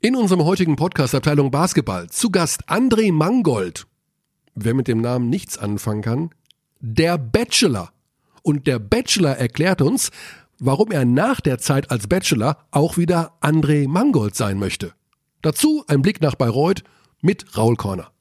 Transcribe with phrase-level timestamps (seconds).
[0.00, 3.88] In unserem heutigen Podcast Abteilung Basketball zu Gast André Mangold.
[4.54, 6.30] Wer mit dem Namen nichts anfangen kann,
[6.78, 7.90] der Bachelor.
[8.44, 10.12] Und der Bachelor erklärt uns,
[10.60, 14.94] warum er nach der Zeit als Bachelor auch wieder André Mangold sein möchte.
[15.42, 16.84] Dazu ein Blick nach Bayreuth
[17.20, 18.12] mit Raul Korner.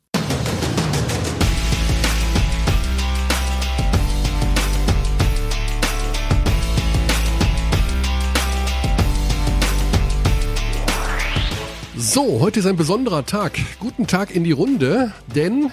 [11.99, 13.57] So, heute ist ein besonderer Tag.
[13.79, 15.71] Guten Tag in die Runde, denn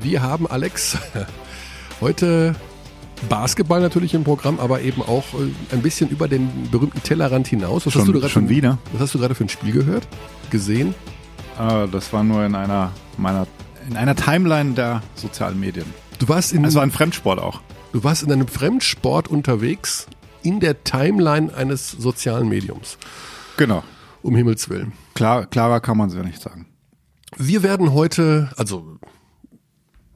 [0.00, 0.96] wir haben Alex
[2.00, 2.54] heute
[3.28, 7.86] Basketball natürlich im Programm, aber eben auch äh, ein bisschen über den berühmten Tellerrand hinaus.
[7.86, 8.78] Was schon, hast du schon für, wieder?
[8.92, 10.06] Was hast du gerade für ein Spiel gehört?
[10.50, 10.94] Gesehen?
[11.58, 13.48] Uh, das war nur in einer meiner
[13.90, 15.86] in einer Timeline der sozialen Medien.
[16.20, 17.60] Du warst in war ein Fremdsport auch.
[17.92, 20.06] Du warst in einem Fremdsport unterwegs
[20.44, 22.96] in der Timeline eines sozialen Mediums.
[23.56, 23.82] Genau.
[24.22, 24.92] Um Himmels Willen.
[25.14, 26.66] Klar, klarer kann man es ja nicht sagen.
[27.36, 28.98] Wir werden heute, also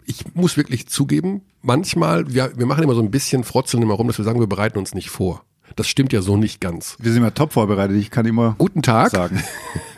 [0.04, 4.06] ich muss wirklich zugeben, manchmal, wir, wir machen immer so ein bisschen Frotzeln immer rum,
[4.06, 5.42] dass wir sagen, wir bereiten uns nicht vor.
[5.74, 6.96] Das stimmt ja so nicht ganz.
[7.00, 9.42] Wir sind ja top vorbereitet, ich kann immer Guten Tag sagen.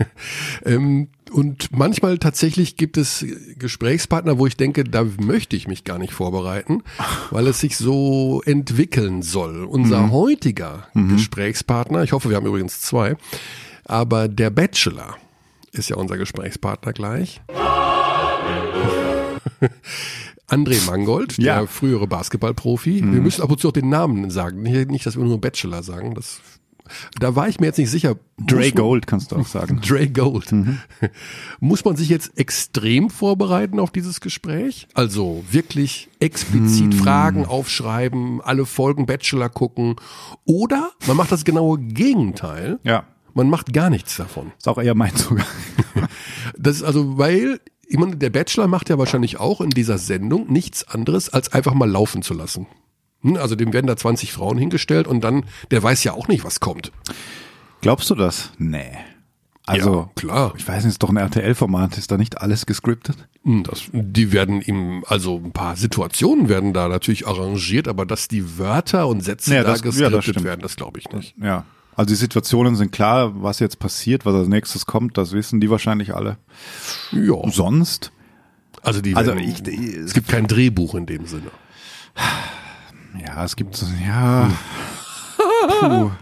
[0.64, 3.24] ähm, und manchmal tatsächlich gibt es
[3.58, 6.82] Gesprächspartner, wo ich denke, da möchte ich mich gar nicht vorbereiten,
[7.30, 9.64] weil es sich so entwickeln soll.
[9.64, 10.12] Unser mhm.
[10.12, 11.10] heutiger mhm.
[11.10, 13.16] Gesprächspartner, ich hoffe, wir haben übrigens zwei,
[13.88, 15.16] aber der Bachelor
[15.72, 17.40] ist ja unser Gesprächspartner gleich.
[20.46, 21.58] André Mangold, ja.
[21.58, 23.02] der frühere Basketballprofi.
[23.02, 23.12] Mhm.
[23.14, 24.62] Wir müssen ab und zu auch den Namen sagen.
[24.62, 26.14] Nicht, dass wir nur Bachelor sagen.
[26.14, 26.40] Das,
[27.18, 28.16] da war ich mir jetzt nicht sicher.
[28.38, 29.80] Dre Gold kannst du auch sagen.
[29.86, 30.52] Dre Gold.
[30.52, 30.78] Mhm.
[31.60, 34.88] Muss man sich jetzt extrem vorbereiten auf dieses Gespräch?
[34.94, 36.92] Also wirklich explizit mhm.
[36.92, 39.96] Fragen aufschreiben, alle Folgen Bachelor gucken.
[40.44, 42.78] Oder man macht das genaue Gegenteil.
[42.84, 43.04] Ja.
[43.38, 44.50] Man macht gar nichts davon.
[44.58, 45.46] Ist auch eher mein Zugang.
[46.58, 50.52] das ist also, weil, ich meine, der Bachelor macht ja wahrscheinlich auch in dieser Sendung
[50.52, 52.66] nichts anderes, als einfach mal laufen zu lassen.
[53.22, 56.42] Hm, also dem werden da 20 Frauen hingestellt und dann, der weiß ja auch nicht,
[56.42, 56.90] was kommt.
[57.80, 58.50] Glaubst du das?
[58.58, 58.90] Nee.
[59.66, 60.54] Also, ja, klar.
[60.56, 63.28] Ich weiß nicht, ist doch ein RTL-Format, ist da nicht alles gescriptet?
[63.44, 68.26] Hm, das, die werden ihm, also ein paar Situationen werden da natürlich arrangiert, aber dass
[68.26, 71.36] die Wörter und Sätze ja, da das, gescriptet ja, das werden, das glaube ich nicht.
[71.40, 71.66] Ja,
[71.98, 75.68] also die Situationen sind klar, was jetzt passiert, was als nächstes kommt, das wissen die
[75.68, 76.38] wahrscheinlich alle.
[77.10, 77.34] Ja.
[77.50, 78.12] Sonst?
[78.82, 81.50] Also die also werden, ich, ich, es gibt kein Drehbuch in dem Sinne.
[83.26, 84.48] Ja, es gibt ja.
[85.80, 86.12] Puh.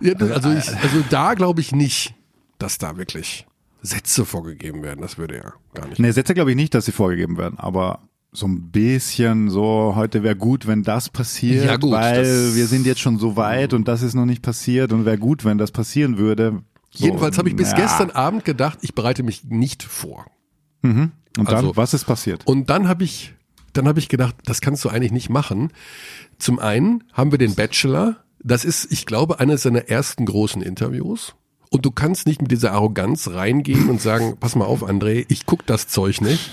[0.00, 2.14] ja also ich, also da glaube ich nicht,
[2.58, 3.46] dass da wirklich
[3.82, 5.00] Sätze vorgegeben werden.
[5.00, 6.00] Das würde ja gar nicht.
[6.00, 8.00] Nee, Sätze glaube ich nicht, dass sie vorgegeben werden, aber
[8.32, 12.86] so ein bisschen so, heute wäre gut, wenn das passiert, ja, gut, weil wir sind
[12.86, 15.70] jetzt schon so weit und das ist noch nicht passiert und wäre gut, wenn das
[15.70, 16.62] passieren würde.
[16.90, 17.76] So, Jedenfalls habe ich bis ja.
[17.76, 20.26] gestern Abend gedacht, ich bereite mich nicht vor.
[20.82, 21.12] Mhm.
[21.38, 22.46] Und also, dann, was ist passiert?
[22.46, 23.34] Und dann habe ich,
[23.72, 25.72] dann habe ich gedacht, das kannst du eigentlich nicht machen.
[26.38, 31.34] Zum einen haben wir den Bachelor, das ist, ich glaube, eines seiner ersten großen Interviews.
[31.70, 35.46] Und du kannst nicht mit dieser Arroganz reingehen und sagen, pass mal auf, André, ich
[35.46, 36.50] guck das Zeug nicht.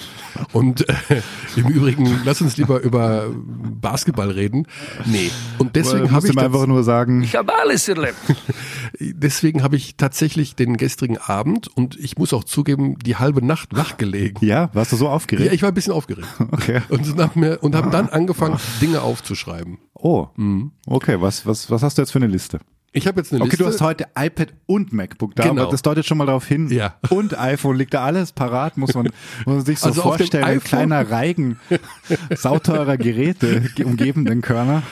[0.51, 1.21] Und äh,
[1.55, 4.67] im Übrigen, lass uns lieber über Basketball reden.
[5.05, 5.31] Nee.
[5.57, 8.17] Und deswegen habe ich einfach nur sagen, ich habe alles erlebt.
[8.99, 13.75] deswegen habe ich tatsächlich den gestrigen Abend und ich muss auch zugeben, die halbe Nacht
[13.75, 14.45] wachgelegen.
[14.45, 15.47] Ja, warst du so aufgeregt?
[15.47, 16.27] Ja, ich war ein bisschen aufgeregt.
[16.55, 16.81] Okay.
[16.89, 19.77] Und, habe dann angefangen, Dinge aufzuschreiben.
[19.93, 20.27] Oh.
[20.35, 20.71] Mhm.
[20.85, 22.59] Okay, was, was, was hast du jetzt für eine Liste?
[22.95, 23.55] Ich habe jetzt eine Liste.
[23.55, 25.63] Okay, du hast heute iPad und MacBook da, genau.
[25.63, 26.69] aber das deutet schon mal darauf hin.
[26.69, 26.95] Ja.
[27.09, 29.09] Und iPhone liegt da alles parat, muss man,
[29.45, 31.59] muss man sich so also vorstellen, ein kleiner Reigen
[32.35, 34.83] sauteurer Geräte umgebenden Körner.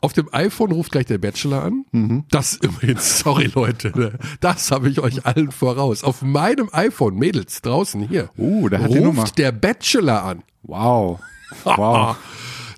[0.00, 1.84] Auf dem iPhone ruft gleich der Bachelor an.
[1.92, 2.24] Mhm.
[2.30, 6.02] Das übrigens, sorry Leute, ne, das habe ich euch allen voraus.
[6.02, 10.42] Auf meinem iPhone, Mädels, draußen hier, uh, da hat ruft der Bachelor an.
[10.62, 11.20] Wow.
[11.64, 12.16] Wow.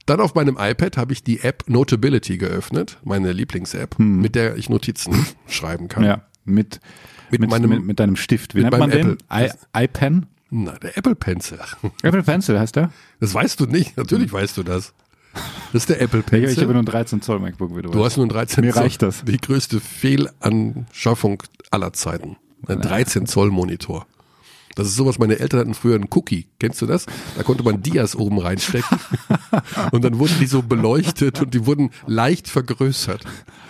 [0.07, 4.21] Dann auf meinem iPad habe ich die App Notability geöffnet, meine Lieblings-App, hm.
[4.21, 6.05] mit der ich Notizen schreiben kann.
[6.05, 6.81] Ja, mit,
[7.31, 8.55] mit, mit meinem, mit, mit deinem Stift.
[8.55, 9.19] Wie nennt man den?
[9.33, 10.27] I, iPen?
[10.51, 11.59] Na, der Apple Pencil.
[12.03, 12.93] Apple Pencil heißt der?
[13.19, 13.97] Das weißt du nicht.
[13.97, 14.95] Natürlich weißt du das.
[15.73, 16.51] Das ist der Apple Pencil.
[16.51, 18.73] Ich, habe nur ein 13 Zoll MacBook, wie du Du hast nur ein 13 Mir
[18.73, 18.83] Zoll.
[18.83, 19.25] reicht das.
[19.25, 22.37] Die größte Fehlanschaffung aller Zeiten.
[22.67, 24.07] Ein 13 Zoll Monitor.
[24.77, 26.49] Das ist sowas, meine Eltern hatten früher einen Cookie.
[26.61, 27.07] Kennst du das?
[27.37, 29.01] Da konnte man Dias oben reinstecken.
[29.91, 33.25] und dann wurden die so beleuchtet und die wurden leicht vergrößert.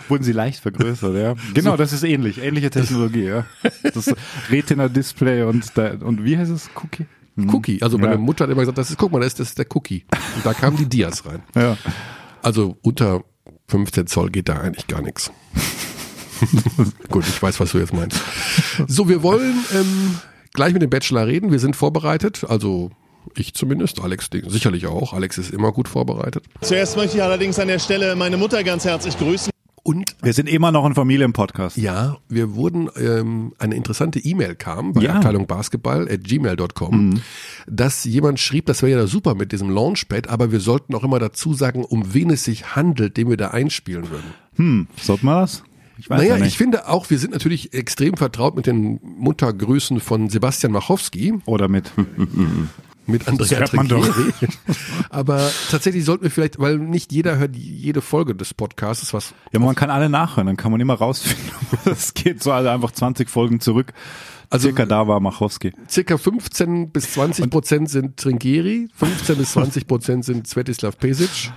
[0.09, 1.35] Wurden sie leicht vergrößert, ja.
[1.53, 1.77] Genau, so.
[1.77, 2.43] das ist ähnlich.
[2.43, 3.45] Ähnliche Technologie, ja.
[3.83, 4.13] Das
[4.49, 6.69] Retina-Display und, da, und wie heißt es?
[6.75, 7.05] Cookie?
[7.37, 7.53] Hm.
[7.53, 7.81] Cookie.
[7.81, 8.19] Also meine ja.
[8.19, 10.03] Mutter hat immer gesagt, das ist, guck mal, das ist, das ist der Cookie.
[10.35, 11.41] Und da kamen die Dias rein.
[11.55, 11.77] Ja.
[12.41, 13.23] Also unter
[13.69, 15.31] 15 Zoll geht da eigentlich gar nichts.
[17.09, 18.21] Gut, ich weiß, was du jetzt meinst.
[18.87, 20.17] So, wir wollen ähm,
[20.57, 21.51] gleich mit dem Bachelor reden.
[21.51, 22.89] Wir sind vorbereitet, also
[23.35, 25.13] ich zumindest, Alex sicherlich auch.
[25.13, 26.43] Alex ist immer gut vorbereitet.
[26.61, 29.51] Zuerst möchte ich allerdings an der Stelle meine Mutter ganz herzlich grüßen.
[29.83, 31.77] Und wir sind immer noch ein Familienpodcast.
[31.77, 35.13] Ja, wir wurden, ähm, eine interessante E-Mail kam bei ja.
[35.13, 37.21] Abteilung Basketball at gmail.com, mhm.
[37.67, 41.19] dass jemand schrieb, das wäre ja super mit diesem Launchpad, aber wir sollten auch immer
[41.19, 44.33] dazu sagen, um wen es sich handelt, den wir da einspielen würden.
[44.55, 45.63] Hm, sollten wir das?
[45.97, 49.99] Ich weiß naja, ja ich finde auch, wir sind natürlich extrem vertraut mit den Muttergrüßen
[49.99, 51.35] von Sebastian Machowski.
[51.45, 51.91] Oder mit
[53.07, 54.33] mit Andrea Trinkieri.
[55.09, 59.33] Aber tatsächlich sollten wir vielleicht, weil nicht jeder hört jede Folge des Podcasts, was.
[59.51, 61.47] Ja, man kann alle nachhören, dann kann man immer rausfinden.
[61.85, 63.93] Es geht so also einfach 20 Folgen zurück.
[64.49, 65.73] Also circa da war Machowski.
[65.89, 71.51] Circa 15 bis 20 Prozent sind Trinkieri, 15 bis 20 Prozent sind Svetislav Pesic.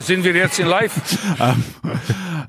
[0.00, 0.92] Sind wir jetzt in live?
[1.40, 1.64] ähm,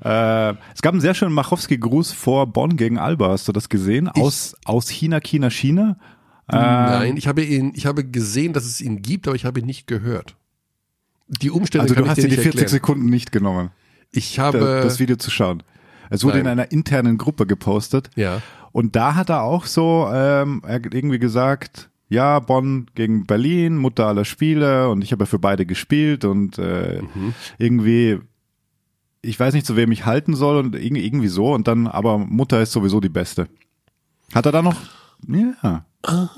[0.02, 3.30] äh, es gab einen sehr schönen Machowski-Gruß vor Bonn gegen Alba.
[3.30, 4.08] Hast du das gesehen?
[4.08, 5.96] Aus, aus China, China, China.
[6.48, 9.60] Nein, ähm, ich habe ihn, ich habe gesehen, dass es ihn gibt, aber ich habe
[9.60, 10.36] ihn nicht gehört.
[11.28, 12.68] Die Umstände Also du hast dir die 40 erklären.
[12.68, 13.70] Sekunden nicht genommen.
[14.10, 15.62] Ich habe das Video zu schauen.
[16.08, 16.46] Es wurde Nein.
[16.46, 18.10] in einer internen Gruppe gepostet.
[18.16, 18.42] Ja.
[18.72, 24.24] Und da hat er auch so ähm, irgendwie gesagt, ja, Bonn gegen Berlin, Mutter aller
[24.24, 27.32] Spiele und ich habe ja für beide gespielt und äh, mhm.
[27.56, 28.18] irgendwie,
[29.22, 32.60] ich weiß nicht, zu wem ich halten soll und irgendwie so und dann, aber Mutter
[32.60, 33.48] ist sowieso die Beste.
[34.34, 34.76] Hat er da noch?
[35.26, 35.84] Ja.
[36.02, 36.28] Ah,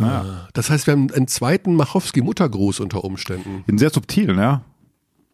[0.00, 0.48] ja.
[0.52, 3.64] Das heißt, wir haben einen zweiten Machowski-Muttergruß unter Umständen.
[3.66, 4.62] Bin sehr subtil, ja.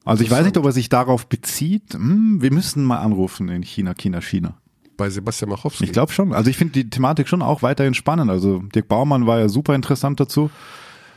[0.04, 1.94] Also ich weiß nicht, ob er sich darauf bezieht.
[1.94, 4.54] Hm, wir müssen mal anrufen in China, China, China.
[5.02, 5.82] Bei Sebastian Machowski.
[5.82, 6.32] Ich glaube schon.
[6.32, 8.30] Also ich finde die Thematik schon auch weiterhin spannend.
[8.30, 10.48] Also Dirk Baumann war ja super interessant dazu.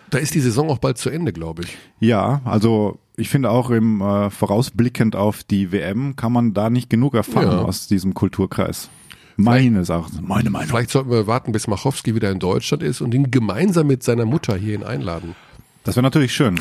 [0.10, 1.78] Da ist die Saison auch bald zu Ende, glaube ich.
[2.00, 6.90] Ja, also ich finde auch im äh, vorausblickend auf die WM kann man da nicht
[6.90, 7.62] genug erfahren ja.
[7.62, 8.90] aus diesem Kulturkreis.
[9.38, 10.68] Meines Erachtens, meine Meinung.
[10.68, 14.26] Vielleicht sollten wir warten, bis Machowski wieder in Deutschland ist und ihn gemeinsam mit seiner
[14.26, 15.36] Mutter hierhin einladen.
[15.84, 16.60] Das wäre natürlich schön.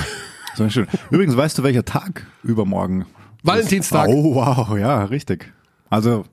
[0.51, 0.89] Das wär schön.
[1.11, 3.07] Übrigens, weißt du, welcher Tag übermorgen?
[3.43, 4.09] Valentinstag.
[4.11, 5.55] Oh, wow, ja, richtig.
[5.89, 6.27] Also,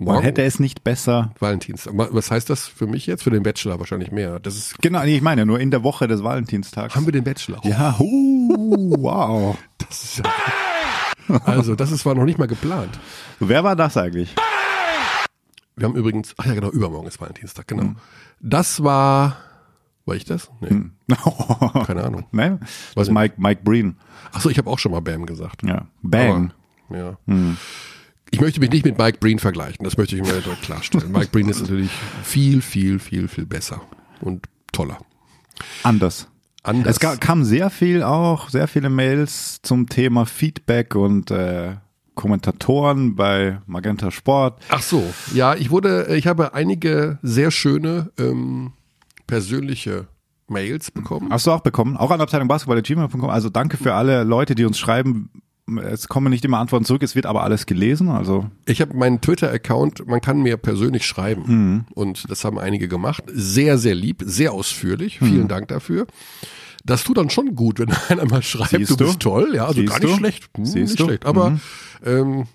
[0.00, 0.14] Morgen?
[0.14, 1.34] man hätte es nicht besser.
[1.38, 1.92] Valentinstag.
[1.94, 3.22] Was heißt das für mich jetzt?
[3.22, 4.40] Für den Bachelor wahrscheinlich mehr.
[4.40, 6.94] Das ist genau, ich meine nur in der Woche des Valentinstags.
[6.94, 7.60] Haben wir den Bachelor?
[7.64, 9.58] Ja, uh, wow.
[9.78, 10.22] Das ist
[11.44, 12.98] also, das ist, war noch nicht mal geplant.
[13.40, 14.34] Wer war das eigentlich?
[15.76, 17.84] Wir haben übrigens, ach ja genau, übermorgen ist Valentinstag, genau.
[17.84, 17.96] Mhm.
[18.40, 19.36] Das war,
[20.06, 20.50] war ich das?
[20.60, 20.70] Nee.
[20.70, 20.92] Mhm.
[21.86, 22.24] Keine Ahnung.
[22.32, 22.56] Nee,
[22.94, 23.96] was Mike, Mike Breen.
[24.32, 25.62] Achso, ich habe auch schon mal Bam gesagt.
[25.62, 25.86] Ja.
[26.02, 26.50] Aber,
[26.90, 27.18] ja.
[27.26, 27.56] Mhm.
[28.30, 31.10] Ich möchte mich nicht mit Mike Breen vergleichen, das möchte ich mir direkt klarstellen.
[31.12, 31.90] Mike Breen ist natürlich
[32.22, 33.80] viel, viel, viel, viel besser
[34.20, 34.98] und toller.
[35.82, 36.28] Anders.
[36.62, 36.98] Anders.
[37.02, 41.76] Es kam sehr viel auch, sehr viele Mails zum Thema Feedback und äh,
[42.14, 44.60] Kommentatoren bei Magenta Sport.
[44.68, 45.02] Ach so,
[45.32, 48.72] ja, ich wurde, ich habe einige sehr schöne ähm,
[49.26, 50.06] persönliche
[50.48, 51.30] Mails bekommen.
[51.30, 51.96] Hast du auch bekommen?
[51.96, 53.30] Auch an Abteilung Basketball.gmail.com.
[53.30, 55.30] Also danke für alle Leute, die uns schreiben.
[55.78, 58.08] Es kommen nicht immer Antworten zurück, es wird aber alles gelesen.
[58.08, 61.84] Also ich habe meinen Twitter-Account, man kann mir persönlich schreiben mhm.
[61.94, 63.24] und das haben einige gemacht.
[63.32, 65.20] Sehr, sehr lieb, sehr ausführlich.
[65.20, 65.26] Mhm.
[65.26, 66.06] Vielen Dank dafür.
[66.84, 69.80] Das tut dann schon gut, wenn einer mal schreibt, Siehst du bist toll, ja, also
[69.80, 70.16] Siehst gar nicht du?
[70.16, 71.04] schlecht, hm, Siehst nicht du?
[71.04, 71.60] schlecht, aber mhm.
[72.04, 72.46] ähm,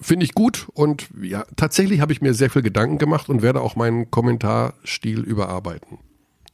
[0.00, 3.60] finde ich gut und ja, tatsächlich habe ich mir sehr viel Gedanken gemacht und werde
[3.60, 5.98] auch meinen Kommentarstil überarbeiten.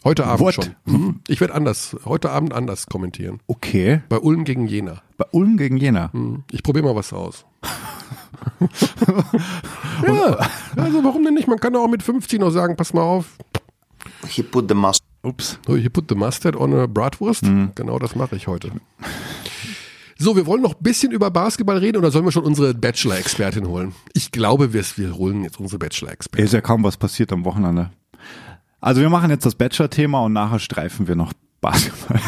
[0.05, 0.55] Heute Abend What?
[0.55, 0.75] schon.
[0.85, 1.21] Mhm.
[1.29, 3.41] Ich werde anders, heute Abend anders kommentieren.
[3.47, 4.03] Okay.
[4.09, 5.03] Bei Ulm gegen Jena.
[5.17, 6.11] Bei Ulm gegen Jena.
[6.13, 6.43] Mhm.
[6.51, 7.45] Ich probiere mal was aus.
[10.07, 10.39] ja,
[10.77, 11.47] also warum denn nicht?
[11.47, 13.37] Man kann auch mit 50 noch sagen, pass mal auf.
[14.27, 15.59] He put the mustard Ups.
[15.67, 17.45] So, you put the mustard on a Bratwurst.
[17.45, 17.71] Mhm.
[17.77, 18.73] Genau das mache ich heute.
[20.19, 23.69] So, wir wollen noch ein bisschen über Basketball reden oder sollen wir schon unsere Bachelor-Expertin
[23.69, 23.95] holen?
[24.15, 26.45] Ich glaube, wir, wir holen jetzt unsere Bachelor-Expertin.
[26.45, 27.91] Ist ja kaum was passiert am Wochenende.
[28.83, 32.21] Also wir machen jetzt das Bachelor-Thema und nachher streifen wir noch Basketball.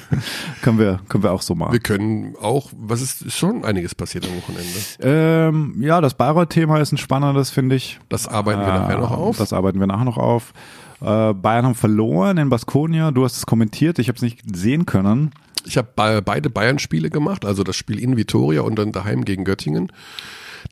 [0.62, 1.72] können wir, können wir auch so machen.
[1.72, 4.78] Wir können auch, was ist schon einiges passiert am Wochenende?
[5.00, 7.98] Ähm, ja, das Bayreuth-Thema ist ein spannendes, finde ich.
[8.10, 9.38] Das arbeiten wir äh, nachher noch auf.
[9.38, 10.52] Das arbeiten wir nachher noch auf.
[11.00, 13.10] Äh, Bayern haben verloren in Baskonia.
[13.10, 13.98] Du hast es kommentiert.
[13.98, 15.32] Ich habe es nicht sehen können.
[15.64, 19.92] Ich habe beide Bayern-Spiele gemacht, also das Spiel in Vitoria und dann daheim gegen Göttingen.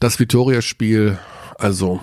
[0.01, 1.19] Das Vitoria-Spiel,
[1.59, 2.01] also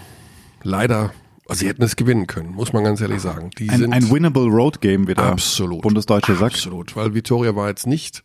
[0.63, 1.11] leider,
[1.47, 3.51] also sie hätten es gewinnen können, muss man ganz ehrlich sagen.
[3.57, 5.23] Die ein, sind ein winnable Road Game wieder.
[5.23, 5.81] Absolut.
[5.81, 6.55] Bundesdeutsche sagt.
[6.55, 8.23] Absolut, weil Vitoria war jetzt nicht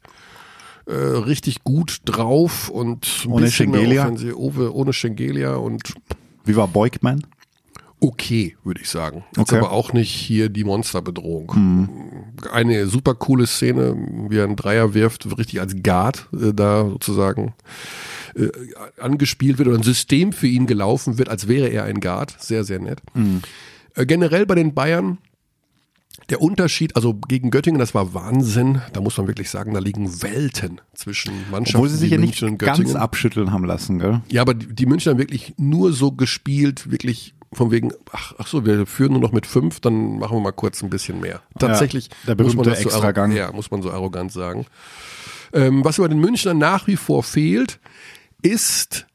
[0.87, 4.11] äh, richtig gut drauf und ohne Schengelia.
[4.37, 5.95] ohne Schengelia und
[6.45, 7.25] wie war Beugmann?
[8.02, 9.25] okay, würde ich sagen.
[9.37, 9.59] Jetzt okay.
[9.59, 11.52] aber auch nicht hier die Monsterbedrohung.
[11.55, 11.88] Mhm.
[12.52, 13.95] Eine super coole Szene,
[14.29, 17.55] wie er einen Dreier wirft, richtig als Guard äh, da sozusagen
[18.35, 18.49] äh,
[19.01, 22.37] angespielt wird oder ein System für ihn gelaufen wird, als wäre er ein Guard.
[22.39, 23.01] Sehr, sehr nett.
[23.95, 25.19] Äh, generell bei den Bayern
[26.29, 28.81] der Unterschied, also gegen Göttingen, das war Wahnsinn.
[28.93, 31.79] Da muss man wirklich sagen, da liegen Welten zwischen Mannschaften.
[31.79, 32.97] Obwohl sie sich ja nicht München und ganz Göttingen.
[32.97, 34.21] abschütteln haben lassen, gell?
[34.29, 38.47] Ja, aber die, die Münchner haben wirklich nur so gespielt, wirklich von wegen, ach, ach
[38.47, 41.43] so, wir führen nur noch mit fünf, dann machen wir mal kurz ein bisschen mehr.
[41.59, 43.33] Tatsächlich der muss man berühmte das so, Extragang.
[43.33, 44.67] ja, muss man so arrogant sagen.
[45.53, 47.79] Ähm, was über den Münchnern nach wie vor fehlt,
[48.42, 49.06] ist,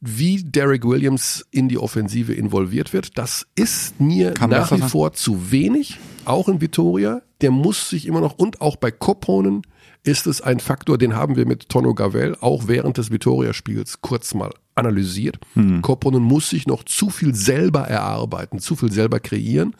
[0.00, 3.18] wie Derek Williams in die Offensive involviert wird.
[3.18, 7.22] Das ist mir Kann nach wie vor zu wenig, auch in Vitoria.
[7.40, 9.62] Der muss sich immer noch, und auch bei Koponen
[10.04, 14.34] ist es ein Faktor, den haben wir mit Tono Gavel auch während des Vitoria-Spiels kurz
[14.34, 15.38] mal analysiert.
[15.54, 15.82] Hm.
[15.82, 19.74] Koponen muss sich noch zu viel selber erarbeiten, zu viel selber kreieren.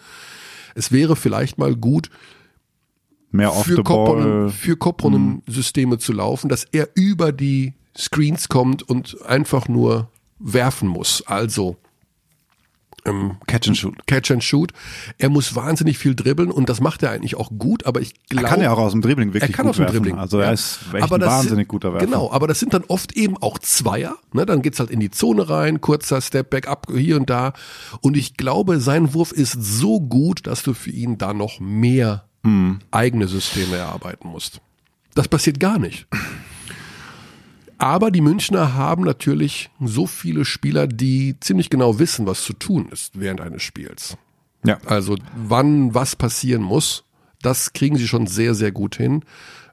[0.74, 2.10] Es wäre vielleicht mal gut,
[3.30, 3.76] Mehr off für.
[3.76, 4.50] Hm.
[4.50, 10.08] für Kopponen Systeme zu laufen, dass er über die Screens kommt und einfach nur
[10.38, 11.22] werfen muss.
[11.26, 11.76] Also
[13.04, 14.06] ähm, Catch and shoot.
[14.06, 14.72] Catch and Shoot.
[15.18, 18.36] Er muss wahnsinnig viel dribbeln und das macht er eigentlich auch gut, aber ich Er
[18.36, 18.48] glaube.
[18.48, 19.94] kann ja auch aus dem Dribbling wirklich er kann gut aus dem werfen.
[19.96, 20.18] Dribbling.
[20.18, 22.06] Also er ist echt Aber ein wahnsinnig sind, guter Werfer.
[22.06, 24.16] Genau, aber das sind dann oft eben auch Zweier.
[24.32, 24.46] Ne?
[24.46, 27.52] Dann geht's halt in die Zone rein, kurzer Stepback ab hier und da.
[28.00, 32.27] Und ich glaube, sein Wurf ist so gut, dass du für ihn da noch mehr
[32.48, 32.78] Mhm.
[32.90, 34.60] eigene Systeme erarbeiten musst.
[35.14, 36.06] Das passiert gar nicht.
[37.78, 42.88] Aber die Münchner haben natürlich so viele Spieler, die ziemlich genau wissen, was zu tun
[42.90, 44.16] ist während eines Spiels.
[44.64, 44.78] Ja.
[44.86, 47.04] Also wann was passieren muss,
[47.42, 49.22] das kriegen sie schon sehr, sehr gut hin.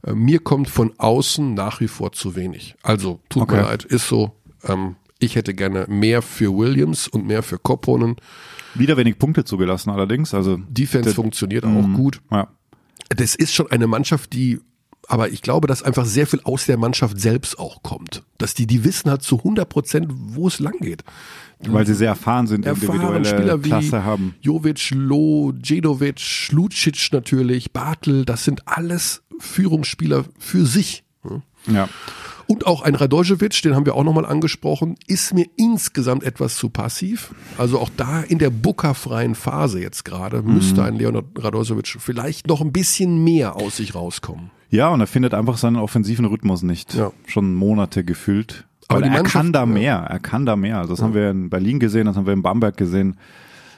[0.05, 2.75] Äh, Mir kommt von außen nach wie vor zu wenig.
[2.83, 3.55] Also tut Okay.
[3.55, 4.35] mir leid, ist so.
[4.63, 8.17] Ähm, ich hätte gerne mehr für Williams und mehr für Kopponen.
[8.75, 10.33] Wieder wenig Punkte zugelassen allerdings.
[10.35, 12.21] Also Defense funktioniert auch gut.
[12.31, 12.47] ja.
[13.09, 14.59] Das ist schon eine Mannschaft, die,
[15.07, 18.23] aber ich glaube, dass einfach sehr viel aus der Mannschaft selbst auch kommt.
[18.37, 21.03] Dass die, die wissen halt zu 100 Prozent, wo es lang geht.
[21.67, 24.35] weil sie sehr erfahren sind, individuelle Spieler wie Klasse haben.
[24.41, 31.03] Jovic, Loh, Djedovic, Lucic natürlich, Bartel, das sind alles Führungsspieler für sich.
[31.67, 31.89] Ja.
[32.47, 36.69] Und auch ein Radojevic, den haben wir auch nochmal angesprochen, ist mir insgesamt etwas zu
[36.69, 37.33] passiv.
[37.57, 42.61] Also auch da in der Booker-freien Phase jetzt gerade müsste ein Leonard Radojevic vielleicht noch
[42.61, 44.51] ein bisschen mehr aus sich rauskommen.
[44.69, 46.93] Ja, und er findet einfach seinen offensiven Rhythmus nicht.
[46.93, 47.11] Ja.
[47.27, 48.65] Schon Monate gefühlt.
[48.87, 49.65] Aber er kann da ja.
[49.65, 49.95] mehr.
[49.95, 50.77] Er kann da mehr.
[50.77, 53.17] Also das haben wir in Berlin gesehen, das haben wir in Bamberg gesehen.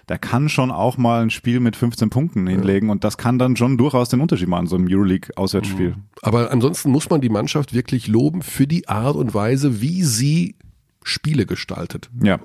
[0.09, 3.57] Der kann schon auch mal ein Spiel mit 15 Punkten hinlegen und das kann dann
[3.57, 5.95] schon durchaus den Unterschied machen, so im Euroleague-Auswärtsspiel.
[6.21, 10.55] Aber ansonsten muss man die Mannschaft wirklich loben für die Art und Weise, wie sie
[11.03, 12.09] Spiele gestaltet.
[12.23, 12.39] Ja.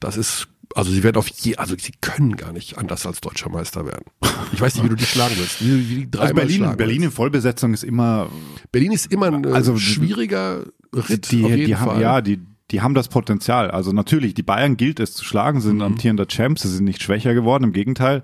[0.00, 3.50] Das ist, also sie werden auf je, also sie können gar nicht anders als deutscher
[3.50, 4.04] Meister werden.
[4.52, 5.62] Ich weiß nicht, wie du die schlagen willst.
[5.62, 7.10] Wie, wie die Also Berlin, schlagen Berlin in.
[7.10, 8.28] Vollbesetzung ist immer,
[8.72, 12.40] Berlin ist immer ein äh, Also, schwieriger Ritt die, auf jeden die haben, ja, die,
[12.70, 13.70] die haben das Potenzial.
[13.70, 15.82] Also natürlich, die Bayern gilt es zu schlagen, sind Mhm.
[15.82, 18.22] amtierender Champs, sie sind nicht schwächer geworden, im Gegenteil.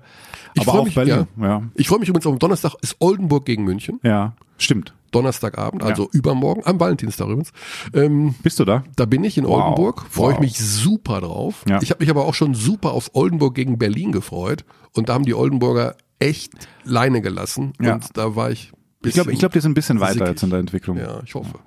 [0.53, 1.63] Ich Aber auch mich, Berlin, ja.
[1.75, 3.99] Ich freue mich übrigens am Donnerstag ist Oldenburg gegen München.
[4.03, 4.93] Ja, stimmt.
[5.11, 7.51] Donnerstagabend, also übermorgen, am Valentinstag übrigens.
[7.93, 8.83] Ähm, Bist du da?
[8.97, 9.61] da bin ich in Wow.
[9.63, 10.41] Oldenburg, freue ich Wow.
[10.43, 11.63] mich super drauf.
[11.67, 11.79] Ja.
[11.81, 15.23] Ich habe mich aber auch schon super auf Oldenburg gegen Berlin gefreut und da haben
[15.25, 16.51] die Oldenburger echt
[16.83, 17.93] Leine gelassen Ja.
[17.95, 18.71] und da war ich
[19.05, 20.27] Ich glaube, ich glaub, die sind ein bisschen weiter sickig.
[20.29, 20.97] jetzt in der Entwicklung.
[20.97, 21.59] Ja, ich hoffe.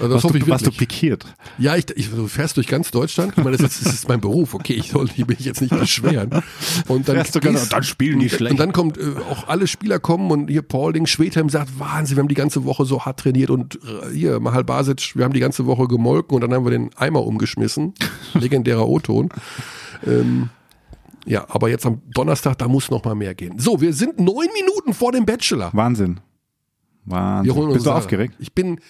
[0.00, 1.24] Also das Warst, du, ich warst du pikiert?
[1.58, 3.32] Ja, ich, ich, du fährst durch ganz Deutschland.
[3.36, 4.54] Ich meine, das ist, das ist mein Beruf.
[4.54, 6.42] Okay, ich soll mich jetzt nicht beschweren.
[6.88, 8.52] Und dann, Fährst du ganz- und dann spielen die schlecht.
[8.52, 12.22] Und dann kommt äh, auch alle Spieler kommen und hier Paulding, Schwedheim sagt, Wahnsinn, wir
[12.22, 15.40] haben die ganze Woche so hart trainiert und äh, hier Mahal Basic, wir haben die
[15.40, 17.94] ganze Woche gemolken und dann haben wir den Eimer umgeschmissen.
[18.34, 19.28] Legendärer O-Ton.
[20.06, 20.50] Ähm,
[21.26, 23.58] ja, aber jetzt am Donnerstag, da muss noch mal mehr gehen.
[23.58, 25.70] So, wir sind neun Minuten vor dem Bachelor.
[25.74, 26.20] Wahnsinn.
[27.04, 27.54] Wir Wahnsinn.
[27.54, 27.98] holen uns Bist du Sarah.
[27.98, 28.34] aufgeregt?
[28.38, 28.80] Ich bin.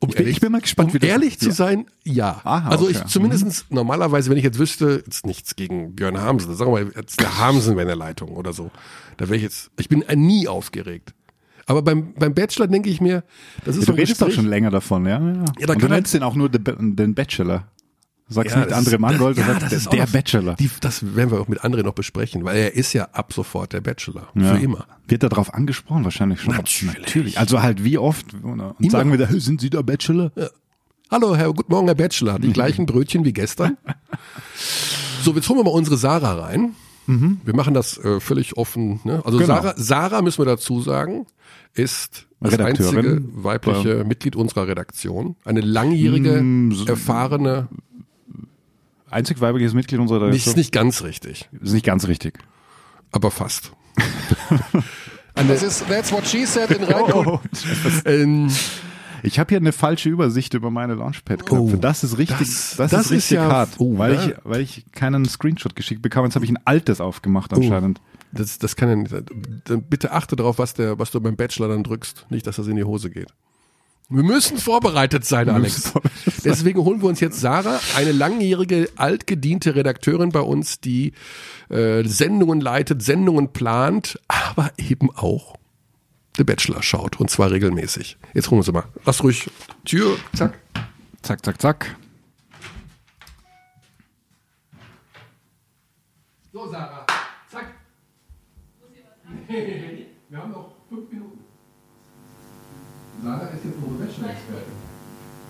[0.00, 1.52] Um Ich bin- ich bin mal gespannt, um wie das- ehrlich zu ja.
[1.52, 2.40] sein, ja.
[2.44, 2.94] Aha, also okay.
[2.98, 3.02] Mhm.
[3.04, 6.92] ich zumindestens normalerweise, wenn ich jetzt wüsste, jetzt nichts gegen Björn Hamsen, sagen wir mal,
[6.94, 8.70] jetzt der Hamsen wäre in der Leitung oder so.
[9.16, 11.14] Da wäre ich jetzt, ich bin nie aufgeregt.
[11.66, 13.24] Aber beim, beim Bachelor denke ich mir,
[13.64, 15.18] das ist Ja, du redest doch schon länger davon, ja.
[15.18, 15.18] ja.
[15.18, 17.66] da Und du kann nennst den auch nur den Bachelor.
[18.28, 20.54] Du sagst Ja, nicht André Mangold, das- ja, das der, ist der noch- Bachelor.
[20.56, 23.72] Die, das werden wir auch mit André noch besprechen, weil er ist ja ab sofort
[23.72, 24.28] der Bachelor.
[24.34, 24.54] Ja.
[24.54, 24.86] Für immer.
[25.06, 26.04] Wird er darauf angesprochen?
[26.04, 26.54] Wahrscheinlich schon.
[26.54, 27.38] Natürlich.
[27.38, 28.34] Also halt wie oft?
[28.42, 28.74] Und Immer.
[28.90, 30.30] sagen wir da, "Hey, sind Sie der Bachelor?
[31.10, 32.38] Hallo, Herr, guten Morgen, Herr Bachelor.
[32.38, 33.78] Die gleichen Brötchen wie gestern.
[35.22, 36.72] So, jetzt holen wir mal unsere Sarah rein.
[37.06, 39.00] Wir machen das äh, völlig offen.
[39.04, 39.22] Ne?
[39.24, 39.54] Also Genau.
[39.54, 41.24] Sarah, Sarah, müssen wir dazu sagen,
[41.72, 45.34] ist das einzige weibliche Mitglied unserer Redaktion.
[45.46, 46.44] Eine langjährige,
[46.74, 47.68] so- erfahrene,
[49.10, 50.54] Einzig weibliches Mitglied unserer nicht, Redaktion?
[50.56, 52.38] nicht ganz richtig, ist nicht ganz richtig.
[53.12, 53.72] aber fast.
[55.34, 57.40] Das ist That's What She Said in Rheingold.
[58.04, 58.50] Ähm,
[59.22, 61.74] Ich habe hier eine falsche Übersicht über meine Launchpad-Knöpfe.
[61.76, 64.26] Oh, das ist richtig, das- das, das ist richtig ist ja- hart, oh, weil, ja.
[64.26, 66.24] ich, weil ich keinen Screenshot geschickt bekam.
[66.24, 68.00] Jetzt habe ich ein altes aufgemacht anscheinend.
[68.32, 69.24] Das, das kann ja nicht sein.
[69.88, 72.26] Bitte achte darauf, was, der, was du beim Bachelor dann drückst.
[72.30, 73.32] Nicht, dass das in die Hose geht.
[74.10, 75.92] Wir müssen vorbereitet sein, Alex.
[76.42, 81.12] Deswegen holen wir uns jetzt Sarah, eine langjährige, altgediente Redakteurin bei uns, die
[81.68, 85.56] äh, Sendungen leitet, Sendungen plant, aber eben auch
[86.38, 87.20] The Bachelor schaut.
[87.20, 88.16] Und zwar regelmäßig.
[88.32, 88.84] Jetzt holen wir sie mal.
[89.04, 89.50] Lass ruhig
[89.84, 90.58] Tür, zack.
[91.20, 91.96] Zack, zack, zack.
[96.50, 97.04] So, Sarah,
[97.50, 97.66] zack.
[100.30, 101.27] Wir haben noch fünf Minuten.
[103.22, 104.72] Sarah ist jetzt unsere Bachelor-Expertin.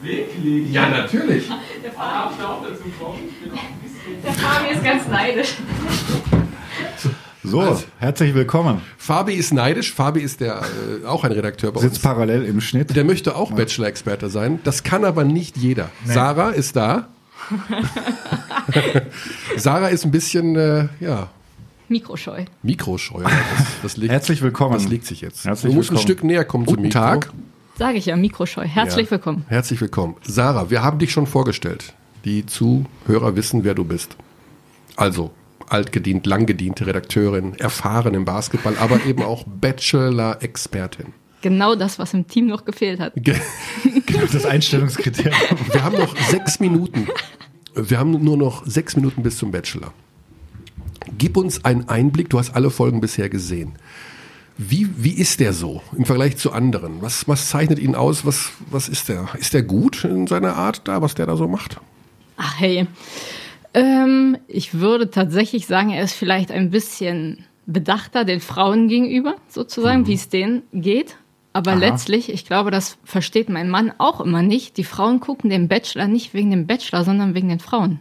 [0.00, 0.72] Wirklich?
[0.72, 1.48] Ja, natürlich.
[1.84, 3.18] Der Fabi ich da auch dazu kommen.
[3.52, 4.22] Ein.
[4.24, 5.56] Der Fabi ist ganz neidisch.
[7.42, 8.80] So, herzlich willkommen.
[8.96, 9.92] Fabi ist neidisch.
[9.92, 10.62] Fabi ist der
[11.02, 12.02] äh, auch ein Redakteur bei Sitzt uns.
[12.02, 12.94] parallel im Schnitt.
[12.94, 14.60] Der möchte auch Bachelor-Experte sein.
[14.64, 15.90] Das kann aber nicht jeder.
[16.04, 17.08] Sarah ist da.
[19.56, 21.28] Sarah ist ein bisschen, äh, ja,
[21.88, 22.44] Mikroscheu.
[22.62, 23.22] Mikroscheu.
[23.22, 23.32] Das,
[23.82, 24.74] das liegt, Herzlich willkommen.
[24.74, 25.46] Das legt sich jetzt.
[25.46, 26.02] Herzlich du musst ein willkommen.
[26.02, 27.00] Stück näher kommen zum Guten Mikro.
[27.00, 27.32] Tag.
[27.78, 28.64] Sage ich ja, Mikroscheu.
[28.64, 29.10] Herzlich Ja.
[29.12, 29.44] willkommen.
[29.48, 30.16] Herzlich willkommen.
[30.22, 31.94] Sarah, wir haben dich schon vorgestellt.
[32.24, 34.16] Die Zuhörer wissen, wer du bist.
[34.96, 35.30] Also,
[35.68, 41.06] altgedient, langgediente Redakteurin, erfahren im Basketball, aber eben auch Bachelor-Expertin.
[41.40, 43.12] Genau das, was im Team noch gefehlt hat.
[43.16, 43.36] Ge-
[44.32, 45.34] Das Einstellungskriterium.
[45.72, 47.06] Wir haben noch sechs Minuten.
[47.76, 49.92] Wir haben nur noch sechs Minuten bis zum Bachelor.
[51.16, 52.28] Gib uns einen Einblick.
[52.30, 53.74] Du hast alle Folgen bisher gesehen.
[54.60, 57.00] Wie, wie ist der so im Vergleich zu anderen?
[57.00, 58.26] Was, was zeichnet ihn aus?
[58.26, 59.28] Was, was ist der?
[59.38, 61.76] Ist der gut in seiner Art da, was der da so macht?
[62.36, 62.88] Ach hey.
[63.72, 70.08] Ähm, ich würde tatsächlich sagen, er ist vielleicht ein bisschen bedachter den Frauen gegenüber, sozusagen,
[70.08, 71.16] wie es denen geht.
[71.52, 74.76] Aber letztlich, ich glaube, das versteht mein Mann auch immer nicht.
[74.76, 78.00] Die Frauen gucken den Bachelor nicht wegen dem Bachelor, sondern wegen den Frauen.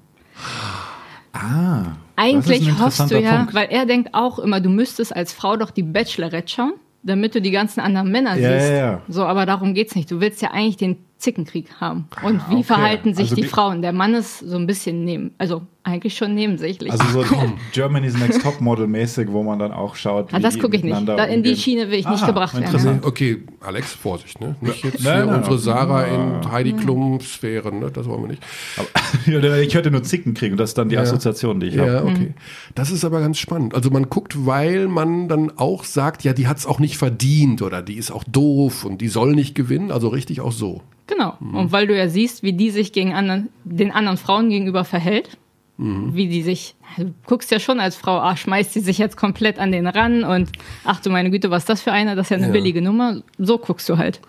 [1.38, 1.84] Ah.
[2.15, 3.53] Eigentlich hoffst du ja, Punkt.
[3.53, 7.42] weil er denkt auch immer, du müsstest als Frau doch die Bachelorette schauen, damit du
[7.42, 8.72] die ganzen anderen Männer Ja, siehst.
[8.72, 9.01] ja, ja.
[9.07, 10.09] So, aber darum geht's nicht.
[10.09, 12.08] Du willst ja eigentlich den Zickenkrieg haben.
[12.24, 12.64] Und wie okay.
[12.64, 13.82] verhalten sich Also die Frauen?
[13.82, 16.92] Der Mann ist so ein bisschen neben, also eigentlich schon nebensächlich.
[16.92, 17.36] Also so
[17.72, 20.84] Germany's Next Top Model mäßig, wo man dann auch schaut, ah, das die gucke ich
[20.84, 21.08] nicht.
[21.08, 21.56] Da, in die.
[21.56, 23.00] Schiene will ich nicht Aha, gebracht werden.
[23.01, 23.08] Ja.
[23.08, 24.56] Okay, Alex, Vorsicht, ne?
[24.62, 25.64] Nicht jetzt Nein, nein, unsere nein.
[25.64, 27.90] Sarah in Heidi Klum Sphären, ne?
[27.90, 28.44] Das wollen wir nicht.
[28.75, 31.92] Aber, ich hörte nur Zickenkrieg und das ist dann die Assoziation, die ich habe.
[31.92, 32.34] Ja, okay.
[32.75, 33.74] Das ist aber ganz spannend.
[33.74, 37.62] Also man guckt, weil man dann auch sagt, ja, die hat es auch nicht verdient
[37.62, 39.92] oder die ist auch doof und die soll nicht gewinnen.
[39.92, 40.82] Also richtig auch so.
[41.07, 41.35] Genau.
[41.39, 41.55] Mhm.
[41.55, 45.37] Und weil du ja siehst, wie die sich gegen anderen, den anderen Frauen gegenüber verhält,
[45.79, 46.15] Mhm.
[46.15, 49.59] wie die sich, du guckst ja schon als Frau, ah, schmeißt sie sich jetzt komplett
[49.59, 50.50] an den ran und
[50.83, 52.15] ach du meine Güte, was ist das für einer?
[52.15, 52.51] Das ist ja eine Ja.
[52.51, 53.22] billige Nummer.
[53.37, 54.20] So guckst du halt.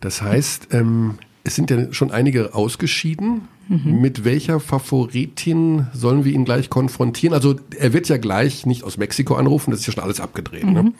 [0.00, 3.48] Das heißt, ähm, es sind ja schon einige ausgeschieden.
[3.68, 7.32] Mit welcher Favoritin sollen wir ihn gleich konfrontieren?
[7.34, 10.64] Also er wird ja gleich nicht aus Mexiko anrufen, das ist ja schon alles abgedreht.
[10.66, 10.92] Ne?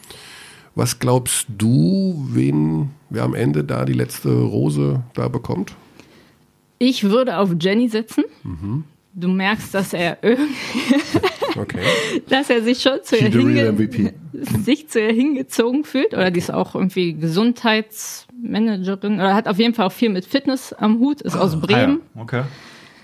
[0.74, 5.74] Was glaubst du, wen wer am Ende da die letzte Rose da bekommt?
[6.78, 8.24] Ich würde auf Jenny setzen.
[8.42, 8.84] Mhm.
[9.14, 10.54] Du merkst, dass er irgendwie,
[11.60, 11.80] Okay.
[12.30, 14.14] dass er sich schon zu ihr, hinge
[14.64, 16.14] sich zu ihr hingezogen fühlt.
[16.14, 20.72] Oder die ist auch irgendwie Gesundheitsmanagerin oder hat auf jeden Fall auch viel mit Fitness
[20.72, 22.00] am Hut, ist aus Bremen.
[22.14, 22.22] Ah, ja.
[22.22, 22.42] Okay.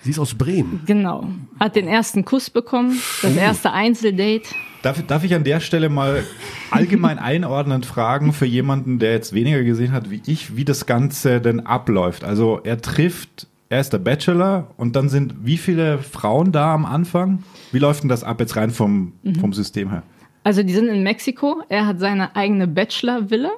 [0.02, 0.80] Sie ist aus Bremen.
[0.86, 1.28] Genau.
[1.60, 4.48] Hat den ersten Kuss bekommen, das erste Einzeldate.
[4.82, 6.22] Darf, darf ich an der Stelle mal
[6.70, 11.40] allgemein einordnend fragen für jemanden, der jetzt weniger gesehen hat wie ich, wie das Ganze
[11.40, 12.22] denn abläuft?
[12.22, 16.86] Also er trifft, er ist der Bachelor und dann sind wie viele Frauen da am
[16.86, 17.42] Anfang?
[17.72, 20.04] Wie läuft denn das ab jetzt rein vom, vom System her?
[20.44, 21.62] Also die sind in Mexiko.
[21.68, 23.50] Er hat seine eigene Bachelor-Villa.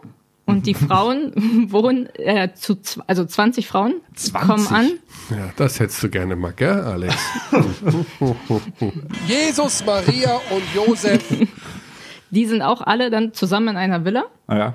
[0.51, 1.33] Und die Frauen
[1.71, 4.49] wohnen, äh, zu, also 20 Frauen 20?
[4.49, 4.91] kommen an.
[5.31, 7.15] Ja, das hättest du gerne mal, gell, Alex?
[9.27, 11.23] Jesus, Maria und Josef.
[12.31, 14.25] Die sind auch alle dann zusammen in einer Villa.
[14.47, 14.75] Ah, ja.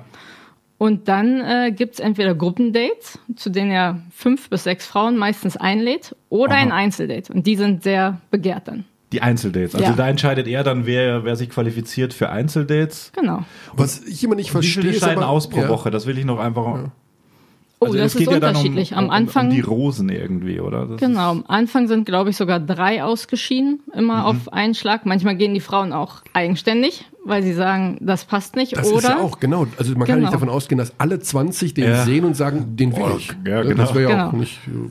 [0.78, 6.14] Und dann äh, gibt's entweder Gruppendates, zu denen er fünf bis sechs Frauen meistens einlädt,
[6.28, 7.32] oder ein Einzeldate.
[7.32, 8.84] Und die sind sehr begehrt dann.
[9.12, 9.74] Die Einzeldates.
[9.74, 9.92] Also Ja.
[9.96, 13.12] da entscheidet er dann, wer, wer sich qualifiziert für Einzeldates.
[13.14, 13.44] Genau.
[13.74, 15.68] Was ich immer nicht Wie verstehe, viele ist scheiden aber, aus pro ja.
[15.68, 15.90] Woche?
[15.90, 16.90] Das will ich noch einfach.
[17.78, 18.92] Oh, Also das ist ja dann unterschiedlich.
[18.92, 20.86] Um, Am um, Anfang, Um die Rosen irgendwie, oder?
[20.86, 24.24] Das genau, am Anfang sind, glaube ich, sogar drei ausgeschieden, immer Mhm.
[24.24, 25.04] auf einen Schlag.
[25.06, 28.76] Manchmal gehen die Frauen auch eigenständig, weil sie sagen, das passt nicht.
[28.76, 29.66] Das oder ist ja auch, genau.
[29.78, 30.20] Also man kann Genau.
[30.28, 32.02] nicht davon ausgehen, dass alle 20 den Ja.
[32.04, 33.28] sehen und sagen, den will Oh, ich.
[33.46, 33.74] ja, genau.
[33.76, 34.40] Das wäre ja auch Genau.
[34.40, 34.90] nicht äh,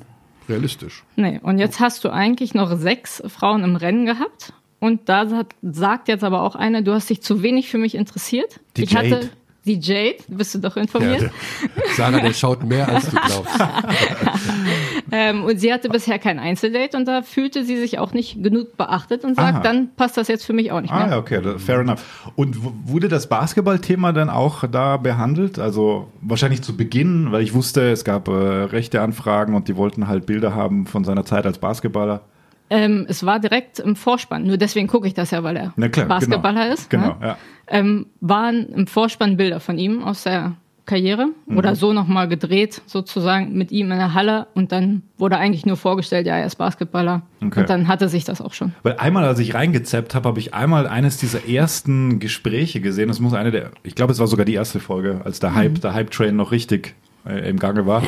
[0.50, 1.04] realistisch.
[1.16, 4.54] Nee, und jetzt hast du eigentlich noch sechs Frauen im Rennen gehabt.
[4.80, 8.60] Und da sagt jetzt aber auch eine, du hast dich zu wenig für mich interessiert.
[8.78, 9.16] Die ich Jade.
[9.16, 9.30] hatte,
[9.66, 11.24] Die Jade, bist du doch informiert?
[11.24, 11.30] Ja,
[11.76, 13.60] der, Sarah, der schaut mehr, als du glaubst.
[15.12, 18.78] ähm, und sie hatte bisher kein Einzeldate und da fühlte sie sich auch nicht genug
[18.78, 19.64] beachtet und sagt, Aha.
[19.64, 21.06] dann passt das jetzt für mich auch nicht mehr.
[21.06, 22.32] Ah, ja, okay, fair enough.
[22.36, 25.58] Und wurde das Basketballthema dann auch da behandelt?
[25.58, 30.08] Also wahrscheinlich zu Beginn, weil ich wusste, es gab äh, rechte Anfragen und die wollten
[30.08, 32.22] halt Bilder haben von seiner Zeit als Basketballer.
[32.70, 36.08] Ähm, es war direkt im Vorspann, nur deswegen gucke ich das ja, weil er klar,
[36.08, 36.74] Basketballer genau.
[36.74, 36.90] ist.
[36.90, 37.16] Genau, ne?
[37.22, 37.38] ja.
[37.68, 40.54] ähm, waren im Vorspann Bilder von ihm aus der
[40.88, 41.58] Karriere Mhm.
[41.58, 45.78] oder so nochmal gedreht, sozusagen mit ihm in der Halle und dann wurde eigentlich nur
[45.78, 47.62] vorgestellt, ja, er ist Basketballer Okay.
[47.62, 48.74] und dann hatte sich das auch schon.
[48.84, 53.08] Weil einmal, als ich reingezappt habe, habe ich einmal eines dieser ersten Gespräche gesehen.
[53.08, 55.82] Das muss eine der, ich glaube, es war sogar die erste Folge, als der Hype,
[55.82, 56.94] der Hype-Train noch richtig
[57.28, 58.04] äh, im Gange war.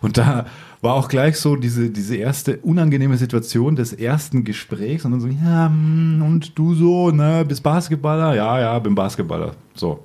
[0.00, 0.46] Und da
[0.82, 5.28] war auch gleich so diese, diese erste unangenehme Situation des ersten Gesprächs und dann so,
[5.28, 8.34] ja, hm, und du so, ne, bist Basketballer?
[8.34, 9.52] Ja, ja, bin Basketballer.
[9.74, 10.04] So,